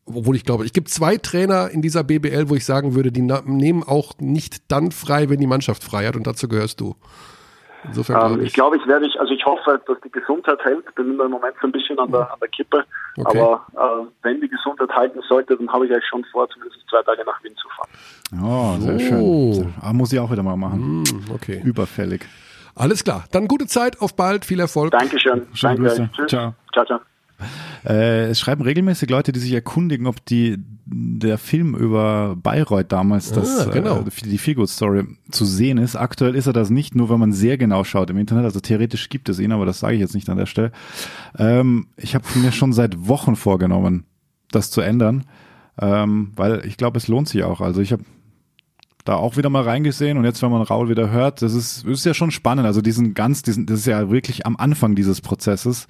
[0.05, 3.21] obwohl ich glaube, ich gibt zwei Trainer in dieser BBL, wo ich sagen würde, die
[3.21, 6.95] nehmen auch nicht dann frei, wenn die Mannschaft frei hat und dazu gehörst du.
[7.85, 8.53] Insofern Ähm, glaube ich ich.
[8.53, 10.93] glaube, ich werde, ich, also ich hoffe, dass die Gesundheit hält.
[10.95, 12.85] Bin im Moment so ein bisschen an der, an der Kippe.
[13.17, 13.39] Okay.
[13.39, 17.01] Aber äh, wenn die Gesundheit halten sollte, dann habe ich eigentlich schon vor, zumindest zwei
[17.03, 17.89] Tage nach Wien zu fahren.
[18.41, 19.05] Oh, sehr So.
[19.05, 19.53] schön.
[19.53, 21.03] Sehr- Ah, muss ich auch wieder mal machen.
[21.07, 21.61] Hm, okay.
[21.64, 22.26] Überfällig.
[22.76, 23.26] Alles klar.
[23.31, 24.91] Dann gute Zeit, auf bald, viel Erfolg.
[24.91, 25.43] Dankeschön.
[25.53, 25.89] Schöne Danke.
[25.89, 26.10] Grüße.
[26.14, 26.27] Tschüss.
[26.27, 26.53] Ciao.
[26.73, 26.99] Ciao, ciao.
[27.85, 33.31] Äh, es schreiben regelmäßig Leute, die sich erkundigen, ob die der Film über Bayreuth damals,
[33.31, 34.01] das Ah, genau.
[34.01, 35.95] äh, die Feelgood Story zu sehen ist.
[35.95, 38.45] Aktuell ist er das nicht, nur wenn man sehr genau schaut im Internet.
[38.45, 40.72] Also theoretisch gibt es ihn, aber das sage ich jetzt nicht an der Stelle.
[41.38, 44.05] Ähm, ich habe mir schon seit Wochen vorgenommen,
[44.51, 45.26] das zu ändern,
[45.80, 47.60] ähm, weil ich glaube, es lohnt sich auch.
[47.61, 48.03] Also ich habe
[49.03, 52.05] da auch wieder mal reingesehen und jetzt, wenn man Raul wieder hört, das ist, ist
[52.05, 52.65] ja schon spannend.
[52.65, 55.88] Also diesen ganz, diesen, das ist ja wirklich am Anfang dieses Prozesses,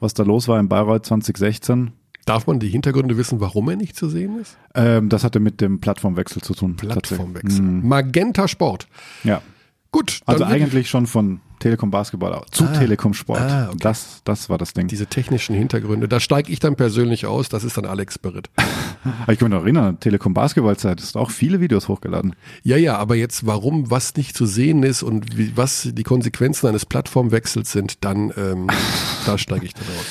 [0.00, 1.92] was da los war in Bayreuth 2016.
[2.26, 4.56] Darf man die Hintergründe wissen, warum er nicht zu sehen ist?
[4.74, 6.76] Ähm, das hatte mit dem Plattformwechsel zu tun.
[6.76, 7.60] Plattformwechsel.
[7.62, 7.88] Mhm.
[7.88, 8.88] Magenta Sport.
[9.24, 9.42] Ja.
[9.90, 10.20] Gut.
[10.24, 13.40] Also eigentlich schon von Telekom Basketball zu Telekom Sport.
[13.40, 13.78] Ah, okay.
[13.80, 14.86] Das, das war das Ding.
[14.86, 18.20] Diese technischen Hintergründe, da steige ich dann persönlich aus, das ist dann Alex.
[18.22, 18.42] Aber
[19.32, 22.36] ich kann mich noch erinnern, Telekom Basketballzeit ist auch viele Videos hochgeladen.
[22.64, 26.66] Ja, ja, aber jetzt warum was nicht zu sehen ist und wie, was die Konsequenzen
[26.66, 28.66] eines Plattformwechsels sind, dann ähm,
[29.24, 30.04] da steige ich dann aus.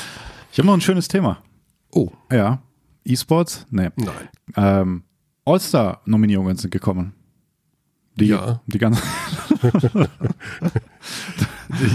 [0.51, 1.37] Ich habe noch ein schönes Thema.
[1.91, 2.63] Oh, Ja.
[3.05, 3.67] E-Sports?
[3.69, 3.89] Nee.
[3.95, 4.29] nein.
[4.55, 5.03] Ähm,
[5.45, 7.13] All-Star-Nominierungen sind gekommen.
[8.15, 8.61] Die, Ja.
[8.67, 9.01] Die ganzen.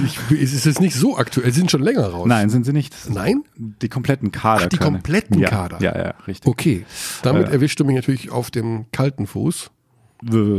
[0.05, 2.27] Ich, es ist jetzt nicht so aktuell, sie sind schon länger raus.
[2.27, 2.95] Nein, sind sie nicht.
[3.11, 3.45] Nein?
[3.57, 4.65] Die kompletten Kader.
[4.65, 5.78] Ach, die kompletten ja, Kader.
[5.81, 6.51] Ja, ja, richtig.
[6.51, 6.85] Okay,
[7.23, 7.53] damit Äh.
[7.53, 9.70] erwischt du mich natürlich auf dem kalten Fuß.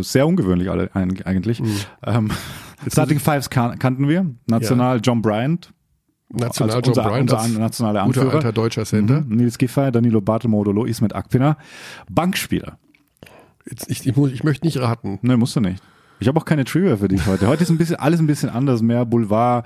[0.02, 1.62] Sehr ungewöhnlich alle eig- eigentlich.
[1.62, 1.76] Mhm.
[2.06, 2.32] Ähm,
[2.90, 4.26] Starting Fives kan kannten wir.
[4.48, 5.74] National John Bryant.
[6.30, 8.36] National als John unser, Bryant, unser nationaler guter Anführer.
[8.38, 9.22] alter deutscher Center.
[9.22, 9.36] Mhm.
[9.36, 11.58] Nils Giffey, Danilo Bartelmodolo, Ismet Akpina.
[12.10, 12.78] Bankspieler.
[13.70, 15.20] Jetzt, ich, ich, muss, ich möchte nicht raten.
[15.22, 15.82] Ne, musst du nicht.
[16.20, 17.48] Ich habe auch keine Trivia für dich heute.
[17.48, 19.66] Heute ist ein bisschen alles ein bisschen anders, mehr Boulevard.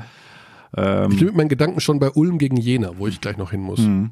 [0.75, 3.51] Ähm, Ich bin mit meinen Gedanken schon bei Ulm gegen Jena, wo ich gleich noch
[3.51, 3.79] hin muss.
[3.79, 4.11] Mhm.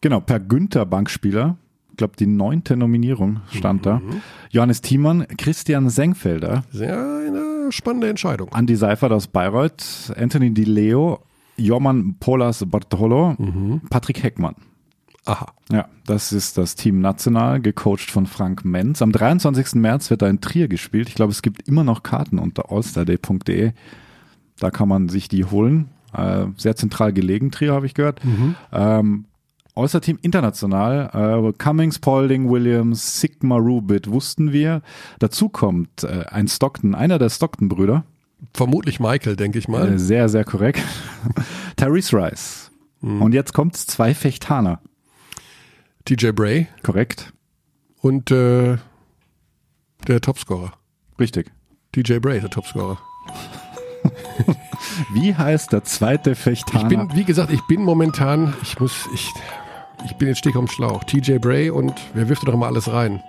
[0.00, 1.56] Genau, Per Günther Bankspieler.
[1.90, 3.96] Ich glaube, die neunte Nominierung stand da.
[3.98, 4.22] Mhm.
[4.50, 8.52] Johannes Thiemann, Christian Sengfelder, Sehr eine spannende Entscheidung.
[8.52, 11.24] Andi Seifert aus Bayreuth, Anthony Di Leo,
[11.56, 13.80] Jorman Polas Bartolo, Mhm.
[13.90, 14.54] Patrick Heckmann.
[15.28, 15.52] Aha.
[15.70, 19.02] Ja, das ist das Team National, gecoacht von Frank Menz.
[19.02, 19.74] Am 23.
[19.74, 21.10] März wird da in Trier gespielt.
[21.10, 23.72] Ich glaube, es gibt immer noch Karten unter allstarday.de.
[24.58, 25.90] Da kann man sich die holen.
[26.14, 28.22] Äh, sehr zentral gelegen, Trier, habe ich gehört.
[28.72, 29.26] Ähm,
[29.74, 31.10] All-Star-Team international.
[31.12, 34.80] Äh, Cummings, Paulding, Williams, Sigma Rubit wussten wir.
[35.18, 38.04] Dazu kommt äh, ein Stockton, einer der Stockton-Brüder.
[38.54, 39.92] Vermutlich Michael, denke ich mal.
[39.92, 40.82] Äh, sehr, sehr korrekt.
[41.76, 42.70] Tyrese Rice.
[43.00, 44.80] Und jetzt kommt zwei Fechtaner.
[46.08, 47.34] TJ Bray Korrekt.
[48.00, 48.78] und äh,
[50.06, 50.72] der Topscorer.
[51.20, 51.50] Richtig.
[51.92, 52.98] TJ Bray, der Topscorer.
[55.12, 56.88] Wie heißt der zweite Ich Fechtaner?
[56.88, 59.30] bin, wie gesagt, ich bin momentan, ich muss, ich,
[60.06, 61.04] ich bin jetzt stich am Schlauch.
[61.04, 63.22] TJ Bray und wer wirft doch mal alles rein?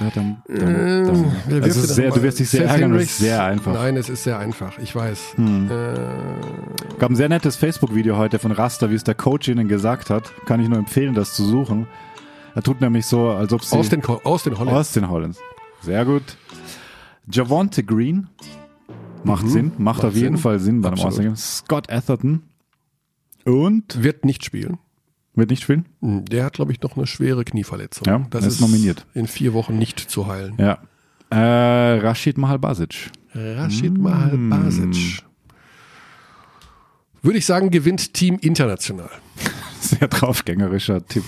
[0.00, 1.04] Da, dam, dam,
[1.48, 1.62] dam.
[1.62, 3.10] ist denn sehr, du wirst dich sehr Seth ärgern, das Hendricks?
[3.12, 3.74] ist sehr einfach.
[3.74, 5.34] Nein, es ist sehr einfach, ich weiß.
[5.36, 5.70] Hm.
[5.70, 10.08] Äh, gab ein sehr nettes Facebook-Video heute von Rasta, wie es der Coach ihnen gesagt
[10.08, 10.32] hat.
[10.46, 11.86] Kann ich nur empfehlen, das zu suchen.
[12.54, 13.76] Er tut nämlich so, als ob sie...
[13.76, 14.76] aus den, aus den Holland.
[14.76, 15.38] Aus den Hollands.
[15.82, 16.22] Sehr gut.
[17.30, 18.28] Javonte Green.
[19.22, 19.66] Macht Sinn.
[19.66, 19.84] Macht, Mhm.
[19.84, 20.42] Macht auf jeden Sinn.
[20.42, 20.98] Fall Sinn bei einem.
[20.98, 21.38] Ausland.
[21.38, 22.42] Scott Atherton.
[23.44, 24.02] Und?
[24.02, 24.78] Wird nicht spielen.
[25.34, 25.86] Wird nicht spielen?
[26.00, 28.06] Hm, Der hat, glaube ich, noch eine schwere Knieverletzung.
[28.06, 29.06] Ja, das ist nominiert.
[29.14, 30.54] in vier Wochen nicht zu heilen.
[30.58, 30.78] Ja.
[31.30, 33.10] Äh, Rashid Mahalbasic.
[33.34, 35.22] Rashid Mahal Basic.
[37.22, 39.10] Würde ich sagen, gewinnt Team International.
[39.80, 41.24] Sehr draufgängerischer Tipp.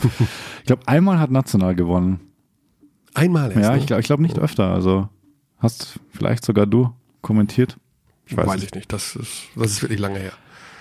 [0.61, 2.21] Ich glaube, einmal hat National gewonnen.
[3.15, 3.63] Einmal erst.
[3.63, 3.79] Ja, ne?
[3.79, 4.73] ich glaube ich glaub nicht öfter.
[4.73, 5.09] Also
[5.59, 7.77] hast vielleicht sogar du kommentiert.
[8.27, 8.65] Ich weiß, Weiß nicht.
[8.67, 8.93] ich nicht.
[8.93, 10.33] Das ist, das ist wirklich lange her.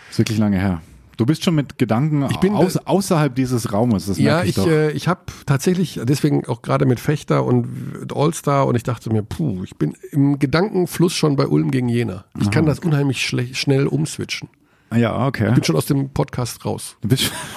[0.10, 0.81] Ist wirklich lange her.
[1.17, 4.07] Du bist schon mit Gedanken Ich bin- aus, außerhalb dieses Raumes.
[4.07, 7.67] Das Ja, ich, ich, äh, ich habe tatsächlich, deswegen auch gerade mit Fechter und
[8.15, 12.25] All-Star und ich dachte mir, puh, ich bin im Gedankenfluss schon bei Ulm gegen Jena.
[12.39, 14.49] Ich kann das unheimlich schle- schnell umswitchen.
[14.93, 15.47] Ja, okay.
[15.49, 16.97] Ich bin schon aus dem Podcast raus.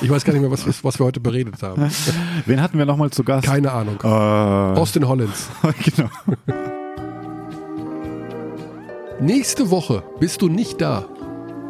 [0.01, 1.91] Ich weiß gar nicht mehr, was, was, was wir heute beredet haben.
[2.47, 3.47] wen hatten wir nochmal zu Gast?
[3.47, 3.99] Keine Ahnung.
[4.05, 5.49] Äh, Austin Hollins.
[5.97, 6.11] genau.
[9.21, 11.07] Nächste Woche bist du nicht da.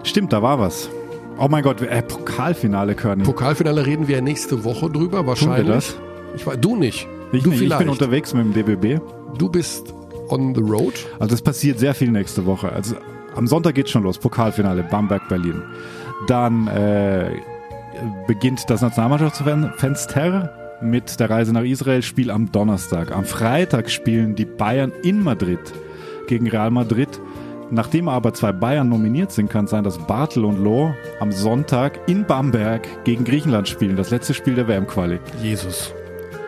[0.03, 0.89] Stimmt, da war was.
[1.37, 3.25] Oh mein Gott, äh, Pokalfinale, Körny.
[3.25, 5.67] Pokalfinale reden wir ja nächste Woche drüber, wahrscheinlich.
[5.67, 5.97] das?
[6.37, 7.09] Ich weiß, du nicht.
[7.33, 7.81] Ich, du nicht, ich vielleicht.
[7.81, 9.01] bin unterwegs mit dem DBB.
[9.37, 9.93] du bist
[10.29, 10.95] on the road.
[11.19, 12.73] Also es passiert sehr viel nächste Woche.
[12.73, 12.95] Also
[13.35, 15.61] am Sonntag geht's schon los, Pokalfinale, Bamberg, Berlin.
[16.29, 17.31] Dann äh,
[18.29, 23.11] beginnt das Nationalmannschaftsfenster mit der Reise nach Israel, Spiel am Donnerstag.
[23.11, 25.59] Am Freitag spielen die Bayern in Madrid
[26.29, 27.09] gegen Real Madrid.
[27.75, 31.99] Nachdem aber zwei Bayern nominiert sind, kann es sein, dass Bartel und Loh am Sonntag
[32.07, 33.97] in Bamberg gegen Griechenland spielen.
[33.97, 35.19] Das letzte Spiel der WM-Quali.
[35.43, 35.93] Jesus.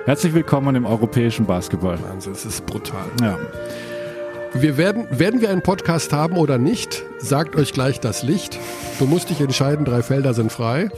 [0.05, 1.99] Herzlich willkommen im europäischen Basketball.
[2.01, 3.07] Wahnsinn, es ist brutal.
[3.21, 3.39] Ja.
[4.55, 8.57] Wir werden, werden wir einen Podcast haben oder nicht, sagt euch gleich das Licht.
[9.01, 10.91] Du musst dich entscheiden, drei Felder sind frei.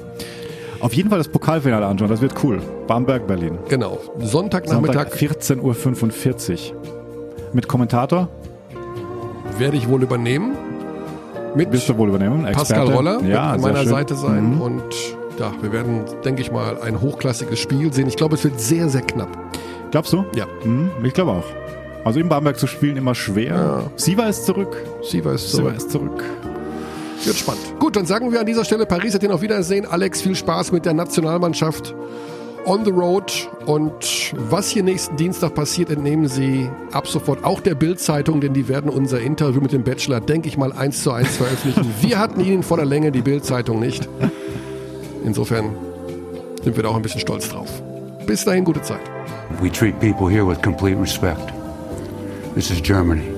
[0.81, 2.61] Auf jeden Fall das Pokalfinale anschauen, das wird cool.
[2.87, 3.57] Bamberg, Berlin.
[3.71, 3.99] Genau.
[4.19, 6.83] Sonntagnachmittag Sonntag 14.45 Uhr.
[7.55, 8.29] Mit Kommentator
[9.57, 10.57] werde ich wohl übernehmen.
[11.55, 12.43] Mit wirst du wohl übernehmen.
[12.43, 12.93] Pascal Experte.
[12.93, 13.89] Roller wird ja, an meiner schön.
[13.89, 14.57] Seite sein.
[14.57, 14.61] Mhm.
[14.61, 14.83] Und
[15.39, 18.09] ja, wir werden, denke ich mal, ein hochklassiges Spiel sehen.
[18.09, 19.29] Ich glaube, es wird sehr, sehr knapp.
[19.91, 20.25] Glaubst du?
[20.35, 20.47] Ja.
[20.65, 21.45] Mhm, ich glaube auch.
[22.05, 23.55] Also in Bamberg zu spielen immer schwer.
[23.55, 23.83] Ja.
[23.97, 24.77] Siva ist zurück.
[25.03, 25.77] Siva ist Siva zurück.
[25.77, 26.25] ist zurück.
[27.25, 27.79] Wird spannend.
[27.79, 29.87] Gut, dann sagen wir an dieser Stelle Paris hat den auf Wiedersehen.
[29.87, 31.95] Alex, viel Spaß mit der Nationalmannschaft
[32.65, 33.49] on the road.
[33.67, 38.69] Und was hier nächsten Dienstag passiert, entnehmen Sie ab sofort auch der Bild-Zeitung, denn die
[38.69, 41.95] werden unser Interview mit dem Bachelor, denke ich mal, eins zu eins veröffentlichen.
[42.01, 44.09] Wir hatten ihn in voller Länge, die Bild-Zeitung nicht.
[45.25, 45.75] Insofern
[46.63, 47.83] sind wir da auch ein bisschen stolz drauf.
[48.27, 49.01] Bis dahin, gute Zeit.
[49.63, 51.53] We treat people here with complete respect.
[52.55, 53.38] This is Germany.